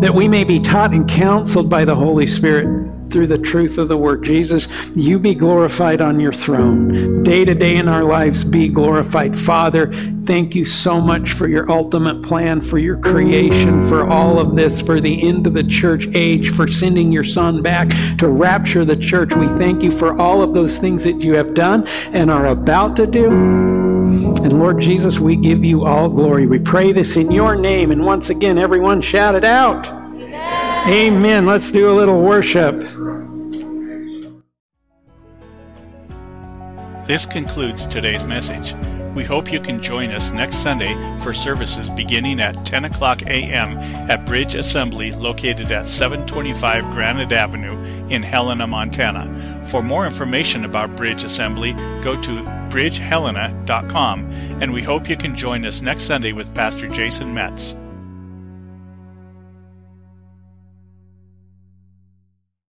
that 0.00 0.14
we 0.14 0.28
may 0.28 0.44
be 0.44 0.60
taught 0.60 0.92
and 0.92 1.08
counseled 1.08 1.68
by 1.68 1.84
the 1.84 1.94
Holy 1.94 2.26
Spirit 2.26 2.90
through 3.10 3.26
the 3.26 3.38
truth 3.38 3.78
of 3.78 3.88
the 3.88 3.96
word. 3.96 4.24
Jesus, 4.24 4.68
you 4.94 5.18
be 5.18 5.34
glorified 5.34 6.00
on 6.00 6.20
your 6.20 6.32
throne. 6.32 7.22
Day 7.22 7.44
to 7.44 7.54
day 7.54 7.76
in 7.76 7.88
our 7.88 8.04
lives, 8.04 8.44
be 8.44 8.68
glorified. 8.68 9.38
Father, 9.38 9.92
thank 10.26 10.54
you 10.54 10.64
so 10.64 11.00
much 11.00 11.32
for 11.32 11.48
your 11.48 11.70
ultimate 11.70 12.22
plan, 12.22 12.60
for 12.60 12.78
your 12.78 12.96
creation, 12.98 13.88
for 13.88 14.08
all 14.08 14.38
of 14.38 14.56
this, 14.56 14.80
for 14.80 15.00
the 15.00 15.28
end 15.28 15.46
of 15.46 15.54
the 15.54 15.64
church 15.64 16.06
age, 16.14 16.50
for 16.50 16.70
sending 16.70 17.12
your 17.12 17.24
son 17.24 17.62
back 17.62 17.88
to 18.18 18.28
rapture 18.28 18.84
the 18.84 18.96
church. 18.96 19.34
We 19.34 19.46
thank 19.58 19.82
you 19.82 19.92
for 19.92 20.18
all 20.20 20.42
of 20.42 20.54
those 20.54 20.78
things 20.78 21.04
that 21.04 21.20
you 21.20 21.34
have 21.34 21.54
done 21.54 21.86
and 22.12 22.30
are 22.30 22.46
about 22.46 22.96
to 22.96 23.06
do. 23.06 23.30
And 23.30 24.58
Lord 24.58 24.80
Jesus, 24.80 25.18
we 25.18 25.36
give 25.36 25.64
you 25.64 25.84
all 25.84 26.08
glory. 26.08 26.46
We 26.46 26.58
pray 26.58 26.92
this 26.92 27.16
in 27.16 27.30
your 27.30 27.54
name. 27.54 27.90
And 27.90 28.04
once 28.04 28.30
again, 28.30 28.58
everyone 28.58 29.02
shout 29.02 29.34
it 29.34 29.44
out. 29.44 29.99
Amen. 30.88 31.46
Let's 31.46 31.70
do 31.70 31.90
a 31.90 31.94
little 31.94 32.20
worship. 32.20 32.74
This 37.06 37.26
concludes 37.26 37.86
today's 37.86 38.24
message. 38.24 38.74
We 39.14 39.24
hope 39.24 39.52
you 39.52 39.58
can 39.58 39.82
join 39.82 40.10
us 40.10 40.30
next 40.30 40.58
Sunday 40.58 40.94
for 41.22 41.34
services 41.34 41.90
beginning 41.90 42.40
at 42.40 42.64
10 42.64 42.84
o'clock 42.84 43.22
a.m. 43.22 43.76
at 44.08 44.24
Bridge 44.24 44.54
Assembly 44.54 45.10
located 45.10 45.72
at 45.72 45.86
725 45.86 46.84
Granite 46.92 47.32
Avenue 47.32 47.76
in 48.08 48.22
Helena, 48.22 48.68
Montana. 48.68 49.66
For 49.66 49.82
more 49.82 50.06
information 50.06 50.64
about 50.64 50.96
Bridge 50.96 51.24
Assembly, 51.24 51.72
go 52.02 52.20
to 52.22 52.30
bridgehelena.com 52.70 54.30
and 54.60 54.72
we 54.72 54.82
hope 54.82 55.08
you 55.08 55.16
can 55.16 55.34
join 55.34 55.64
us 55.64 55.82
next 55.82 56.04
Sunday 56.04 56.32
with 56.32 56.54
Pastor 56.54 56.86
Jason 56.86 57.34
Metz. 57.34 57.76